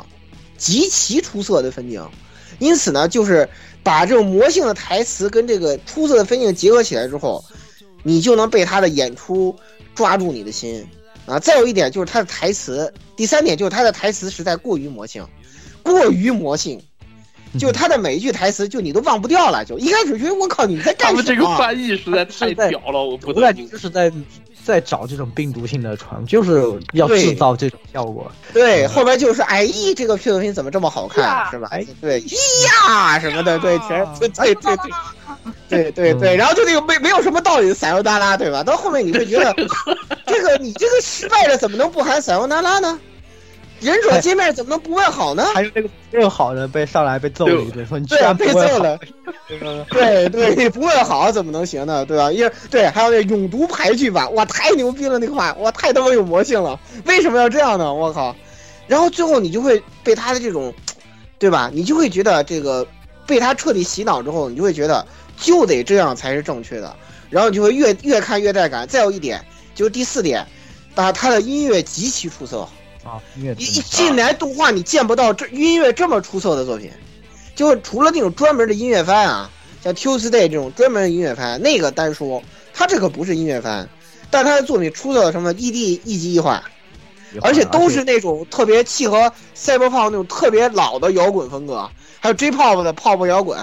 [0.57, 2.07] 极其出色的分镜。
[2.59, 3.47] 因此呢，就是
[3.83, 7.43] 把这种魔性的台词跟这个出色的分镜结合起来之后，
[8.03, 9.55] 你就能被他的演出
[9.93, 10.87] 抓住你的心
[11.25, 11.37] 啊。
[11.37, 15.27] 再有一点就是他的台词，第三点就是他的台词实在过于魔性，
[15.83, 16.81] 过于魔性。
[17.57, 19.65] 就他的每一句台词，就你都忘不掉了。
[19.65, 21.23] 就一开始觉得我靠你在干什么？
[21.23, 22.25] 他们这个翻译实在
[22.55, 24.11] 太屌了，我不我感觉就是在
[24.63, 26.61] 在找这种病毒性的传，就是
[26.93, 28.29] 要制造这种效果。
[28.53, 31.69] 对，后边就是哎咦，这个作品怎么这么好看，是吧？
[31.71, 32.35] 哎对，咿
[32.65, 34.77] 呀什么的，对，全对对对
[35.69, 38.63] 对对对对，然后就那个没没有什么道理的塞欧达拉，对吧？
[38.63, 39.55] 到后面你会觉得，
[40.27, 42.99] 这个你这个失败了，怎么能不喊塞欧达拉呢？
[43.79, 45.45] 忍者见面怎么能不问好呢？
[45.53, 48.99] 还有那个问好的被上来被揍了一顿，说你居对啊，然不问好被揍了。
[49.91, 52.05] 对对，你不问好怎么能行呢？
[52.05, 52.31] 对吧？
[52.31, 56.79] 因为对，还有那永读排句吧，哇，太牛逼了那个话，哇，太他妈有魔性了。
[57.05, 57.93] 为什么要这样呢？
[57.93, 58.35] 我靠！
[58.87, 60.73] 然后最后你就会被他的这种，
[61.37, 61.69] 对吧？
[61.73, 62.87] 你就会觉得这个
[63.25, 65.05] 被他彻底洗脑之后，你就会觉得
[65.37, 66.95] 就得这样才是正确的，
[67.29, 68.87] 然后你就会越越看越带感。
[68.87, 69.43] 再有一点
[69.75, 70.45] 就是第四点，
[70.95, 72.67] 啊，他的音乐极其出色。
[73.07, 76.91] 啊，音乐一一进来动画你见不到这音乐这么出色的作品，
[77.55, 79.49] 就除了那种专门的音乐番啊，
[79.81, 82.43] 像 Tuesday 这种专门的音乐番，那个单说，
[82.73, 83.87] 他这个不是音乐番，
[84.29, 86.61] 但他的作品出色的什么异地一级一换，
[87.41, 91.89] 而且都是那种特别契合赛博朋克那种特别老的摇滚风格，
[92.19, 93.57] 还有 J-pop 的泡泡摇滚，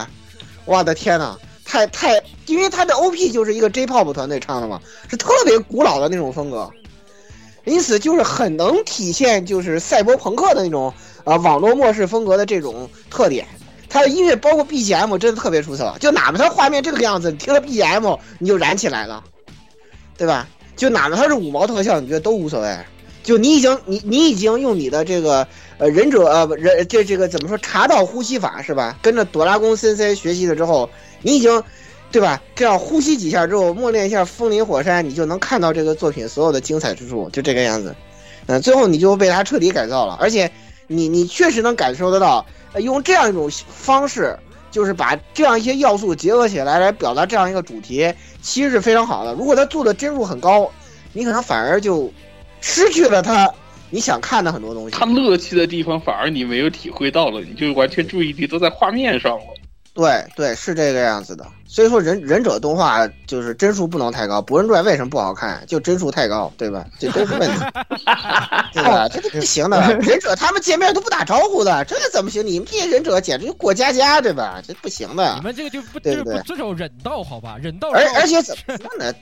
[0.65, 4.81] 我的天呐，太太，因为他的 OP 就是一个 J-pop 团队唱的嘛，
[5.11, 6.71] 是特别古老的那种风格。
[7.65, 10.89] 因此，就是很能体现就是赛博朋克的那种
[11.25, 13.47] 啊、呃、网络末世风格的这种特点。
[13.89, 19.23] 它的音乐包括 BGM 真的特别出色，就哪怕它画面这个样子，你听了 BGM 你就燃起来了，
[20.19, 20.49] 对吧？
[20.77, 22.77] 就哪怕它是五毛特效，你觉得都无所谓。
[23.23, 25.47] 就你已经你你已经用你的这个
[25.79, 28.99] 呃忍者呃人这这个怎么说茶道呼吸法是吧？
[29.01, 30.91] 跟着朵拉宫森森学习了之后，
[31.23, 31.63] 你已经。
[32.15, 32.41] 对吧？
[32.55, 37.93] 这样呼吸几下之后，默念一下风林火山，你就能看到这个作品所有的精彩之处，就这个样子。
[38.47, 40.49] 嗯，最后你就被它彻底改造了，而且
[40.87, 42.47] 你你确实能感受得到，
[42.79, 44.39] 用这样一种方式，
[44.71, 49.35] 就是把这样一些要素结合起来来表达这样一个主题，其实是非常好的。
[49.35, 50.71] 如果他做的帧数很高，
[51.13, 52.09] 你可能反而就
[52.61, 53.53] 失去了他
[53.91, 54.97] 你想看的很多东西。
[54.97, 59.45] 他乐趣的地方反而你没有体会到了，你就完全注意力都在画面上了。
[59.95, 61.47] 对对，是这个样子的。
[61.67, 65.65] 所以说忍忍者动画就是帧数不能太高，《博人传》为什么不好看？
[65.67, 66.85] 就帧数太高，对吧？
[66.99, 67.59] 这都是问题，
[68.75, 69.09] 对吧？
[69.09, 69.81] 这都不行的。
[70.01, 72.47] 忍者他们见面都不打招呼的，这个怎么行？
[72.47, 74.61] 你们这些忍者简直就过家家，对吧？
[74.67, 75.35] 这不行的。
[75.37, 77.57] 你们这个就不对不对不遵守忍道，好吧？
[77.61, 77.91] 忍道。
[77.91, 79.13] 而而且怎么说呢？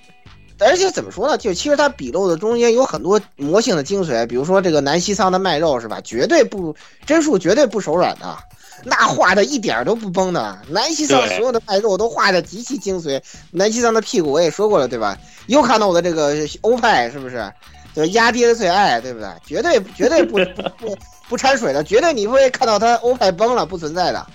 [0.59, 1.37] 而且怎么说呢？
[1.39, 6.01] 就其实它笔录的中间有很多魔性的精髓，比如说这个南西桑的卖肉是吧？
[6.05, 6.75] 绝对不
[7.07, 8.37] 帧数绝对不手软的，
[8.85, 10.59] 那画的一点儿都不崩的。
[10.69, 13.21] 南西桑所有的卖肉都画的极其精髓。
[13.51, 15.17] 南西桑的屁股我也说过了，对吧？
[15.47, 17.53] 又看到我的这个欧派是不是？
[17.95, 19.29] 就是压爹的最爱，对不对？
[19.45, 20.97] 绝对绝对不 不不
[21.29, 24.27] 不掺水的，绝对你不会看到他欧派崩了，不存在的，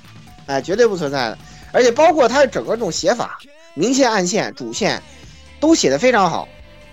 [0.45, 1.37] 哎，绝对不存在的。
[1.71, 3.39] 而且包括他整个这种写法，
[3.73, 5.01] 明线、暗线、主线，
[5.59, 6.47] 都写的非常好。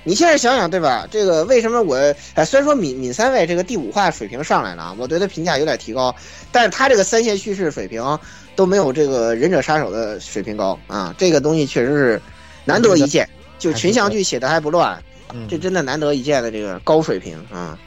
[0.06, 1.09] 你现在想想，对吧？
[1.10, 1.97] 这个为什么我
[2.35, 6.14] 哎，虽然说闵闵三位这个第五话水平上来了啊，我对他评价有点提高，
[6.52, 8.18] 但是他这个三线叙事水平
[8.55, 12.22] 都没有这个忍者杀手的水平高啊，这个东西确实是
[12.66, 13.28] 难得一见，
[13.59, 15.02] 就群像剧写的还不乱，
[15.32, 17.78] 嗯这真的难得一见的这个高水平啊，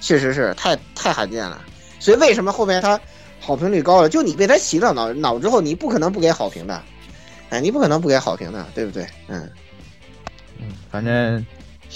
[0.00, 1.62] 确实是太太罕见了。
[2.00, 2.98] 所以为什么后面他
[3.38, 4.08] 好评率高了？
[4.08, 6.82] 就你被他洗了脑脑之后，你不可能不给好评的，
[7.50, 9.06] 哎，你不可能不给好评的，对不对？
[9.28, 9.46] 嗯。
[10.58, 11.44] 嗯，反正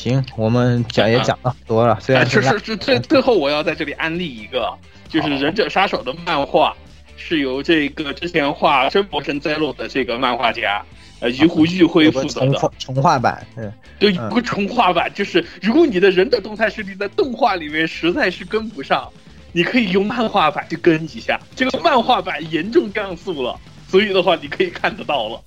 [0.01, 4.73] 行，我们讲也讲了很多了，虽哎，然是是是，最最后我要在这里安利一个，
[5.11, 6.75] 就是《忍者杀手》的漫画
[7.19, 10.83] 是由这个之前画《真魔神灾落》的这个漫画家
[11.21, 19.07] 呃于湖玉辉负责的个重画，重画版，嗯，对，有个重画版，就是如果你的忍者动态视力在动画里面实在是跟不上，
[19.53, 21.39] 你可以用漫画版去跟一下。
[21.55, 25.43] 这个漫画版严重降速了，所以的话你可以看得到了。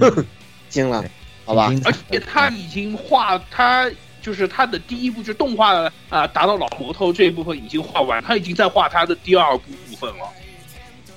[0.70, 1.04] 惊了，
[1.50, 1.74] 好吧？
[1.84, 3.90] 而且他已经画，他
[4.22, 5.74] 就是他的第一部就是动画
[6.08, 10.28] 啊、达到老魔头这一部分已经画完，他已经在画他的第二部部分了。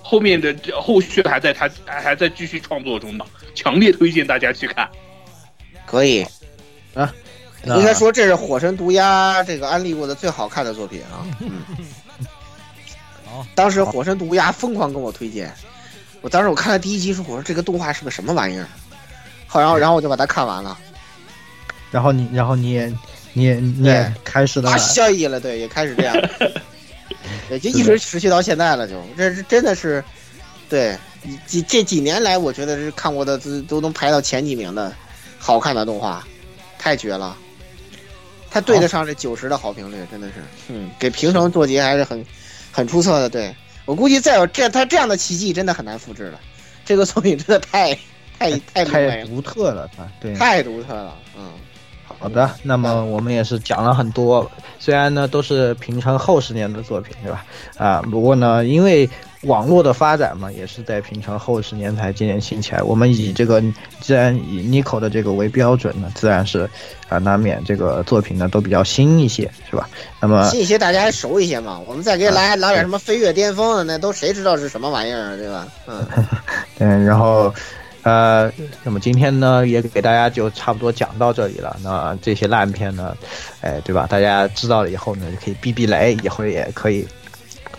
[0.01, 3.23] 后面的后续还在他还还在继续创作中呢，
[3.53, 4.89] 强烈推荐大家去看。
[5.85, 6.25] 可以
[6.95, 7.13] 啊，
[7.63, 11.21] 应该说这是《火神毒鸦》这个安利过的最好看的作品啊。
[13.53, 15.53] 当时《火神毒鸦》疯狂跟我推荐，
[16.21, 18.67] 我当时我看了第一集说，我说这个动画是个什么玩意儿，
[19.53, 20.75] 好，然后然后我就把它看完了，
[21.91, 22.91] 然后你，然后你也，
[23.33, 26.15] 你也，你也开始了啊，效益了，对，也开始这样，
[27.47, 30.03] 对，就一直持续到现在了，就这是真的是，
[30.67, 30.97] 对，
[31.45, 34.91] 几这几年来，我觉得是看过的都都能排到前几名的
[35.37, 36.25] 好看的动画，
[36.79, 37.37] 太绝了。
[38.49, 40.33] 他对得上这九十的好评率，真的是，
[40.69, 42.25] 嗯，给平成做节还是很
[42.71, 43.29] 很出色的。
[43.29, 43.55] 对
[43.85, 46.39] 我估计再有这他这样的奇迹，真的很难复制了。
[46.83, 47.95] 这个作品真的太
[48.51, 51.51] 太太太独特了，啊对，太独特了，嗯。
[52.19, 54.49] 好的，那么我们也是讲了很多，
[54.79, 57.43] 虽然呢都是平成后十年的作品，对吧？
[57.77, 59.09] 啊，不过呢，因为
[59.41, 62.81] 网络的发展嘛，也是在平成后十年才渐渐兴起来。
[62.81, 63.61] 我们以这个
[63.99, 66.69] 既然以 Nico 的这个为标准呢，自然是
[67.09, 69.89] 啊，难免这个作品呢都比较新一些，是吧？
[70.21, 75.67] 那么新一些大家还熟一些嘛，我们再给来来点什么飞跃巅峰的，那都谁知道是什么玩意儿，对吧？
[75.87, 76.07] 嗯，
[76.79, 77.53] 嗯，然后。
[78.03, 78.51] 呃，
[78.83, 81.75] 那么今天呢，也给大家就差不多讲到这里了。
[81.81, 83.15] 那这些烂片呢，
[83.61, 84.05] 哎，对吧？
[84.09, 87.07] 大家知道了以后呢，就可以避避雷，以后也可以，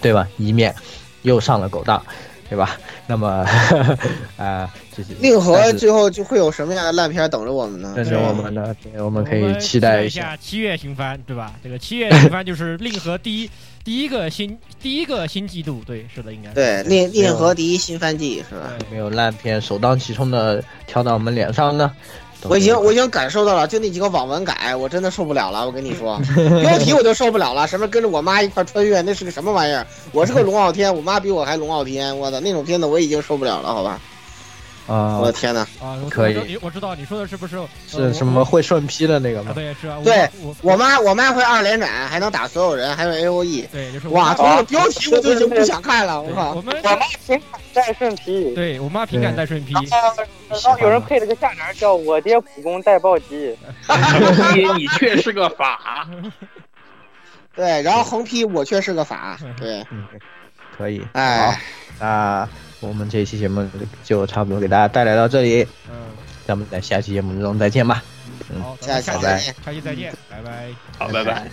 [0.01, 0.27] 对吧？
[0.39, 0.75] 以免
[1.23, 2.03] 又上了狗当，
[2.49, 2.77] 对吧？
[3.07, 3.47] 那么，
[4.37, 7.93] 啊，就是令和最后就会有什么样的烂片等着我们呢？
[7.97, 11.55] 等着我们的，我们可以期待一下七月新番，对吧？
[11.62, 13.51] 这个七月新番就是令和第一
[13.85, 18.73] 第一个新第一个新季度，对，是的，应该对令令和第一新番季是吧？
[18.91, 21.93] 没有烂片首当其冲的跳到我们脸上呢。
[22.49, 25.65] 我已经我已经感受到了，就那几个网文改，我真的受不了了。
[25.65, 26.21] 我跟你说，
[26.62, 29.87] 标题我就受不了了，什么跟着我妈一块穿越，那是个什么玩意儿？
[30.12, 34.01] 我是个龙傲天，我妈比我还龙傲天，我操，那种片子我已经受不了了，好吧？
[34.86, 35.19] 啊！
[35.19, 35.61] 我的天哪！
[35.81, 37.59] 啊，可以，我知道你说的是不是
[37.89, 39.52] 是什么会顺劈的那个吗？
[39.55, 39.98] 对，是啊。
[40.05, 40.28] 对，
[40.62, 43.66] 我妈我妈会二连斩，还能打所有人，还有 A O E。
[43.73, 46.52] 对，就是哇，从这个标题我就已经不想看了，我靠！
[46.55, 49.73] 我们我妈平感带顺劈，对我妈平感带顺劈。
[49.73, 53.56] 然后有人配了个下联叫“我爹普攻带暴击
[54.52, 56.06] ”，爹你却是个法。
[57.56, 60.05] 对，然后横批我却是个法，对，嗯，
[60.77, 61.56] 可以，哎，好，
[62.01, 62.48] 那
[62.86, 63.66] 我们这一期节目
[64.02, 65.97] 就差不多给大家带来到这里，嗯，
[66.47, 68.02] 咱们在下期节目中再见吧，
[68.52, 71.51] 嗯，好，下期拜拜，下期再见，拜拜，好，拜拜。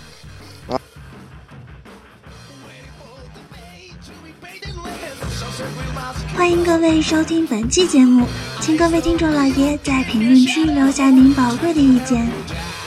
[6.35, 8.25] 欢迎各位收听本期节目，
[8.59, 12.27] 请各位听众老爷在评论区留下您宝贵的意见。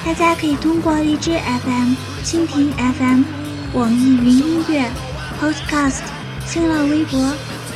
[0.05, 1.95] 大家可以通过荔枝 FM、
[2.25, 3.23] 蜻蜓 FM、
[3.73, 4.91] 网易云音乐、
[5.41, 6.01] Podcast、
[6.47, 7.19] 新浪微博、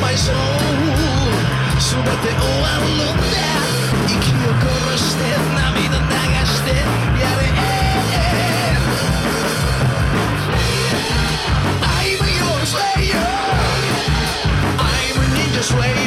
[0.00, 0.34] my soul
[1.78, 3.34] 全て終わるのだ
[4.06, 5.20] 息を殺して
[5.54, 6.04] 涙流
[6.46, 6.68] して
[7.20, 7.40] やれ
[11.82, 13.26] I'm your slayer
[14.78, 15.99] I'm a ninja slayer.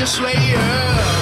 [0.00, 1.19] just layer.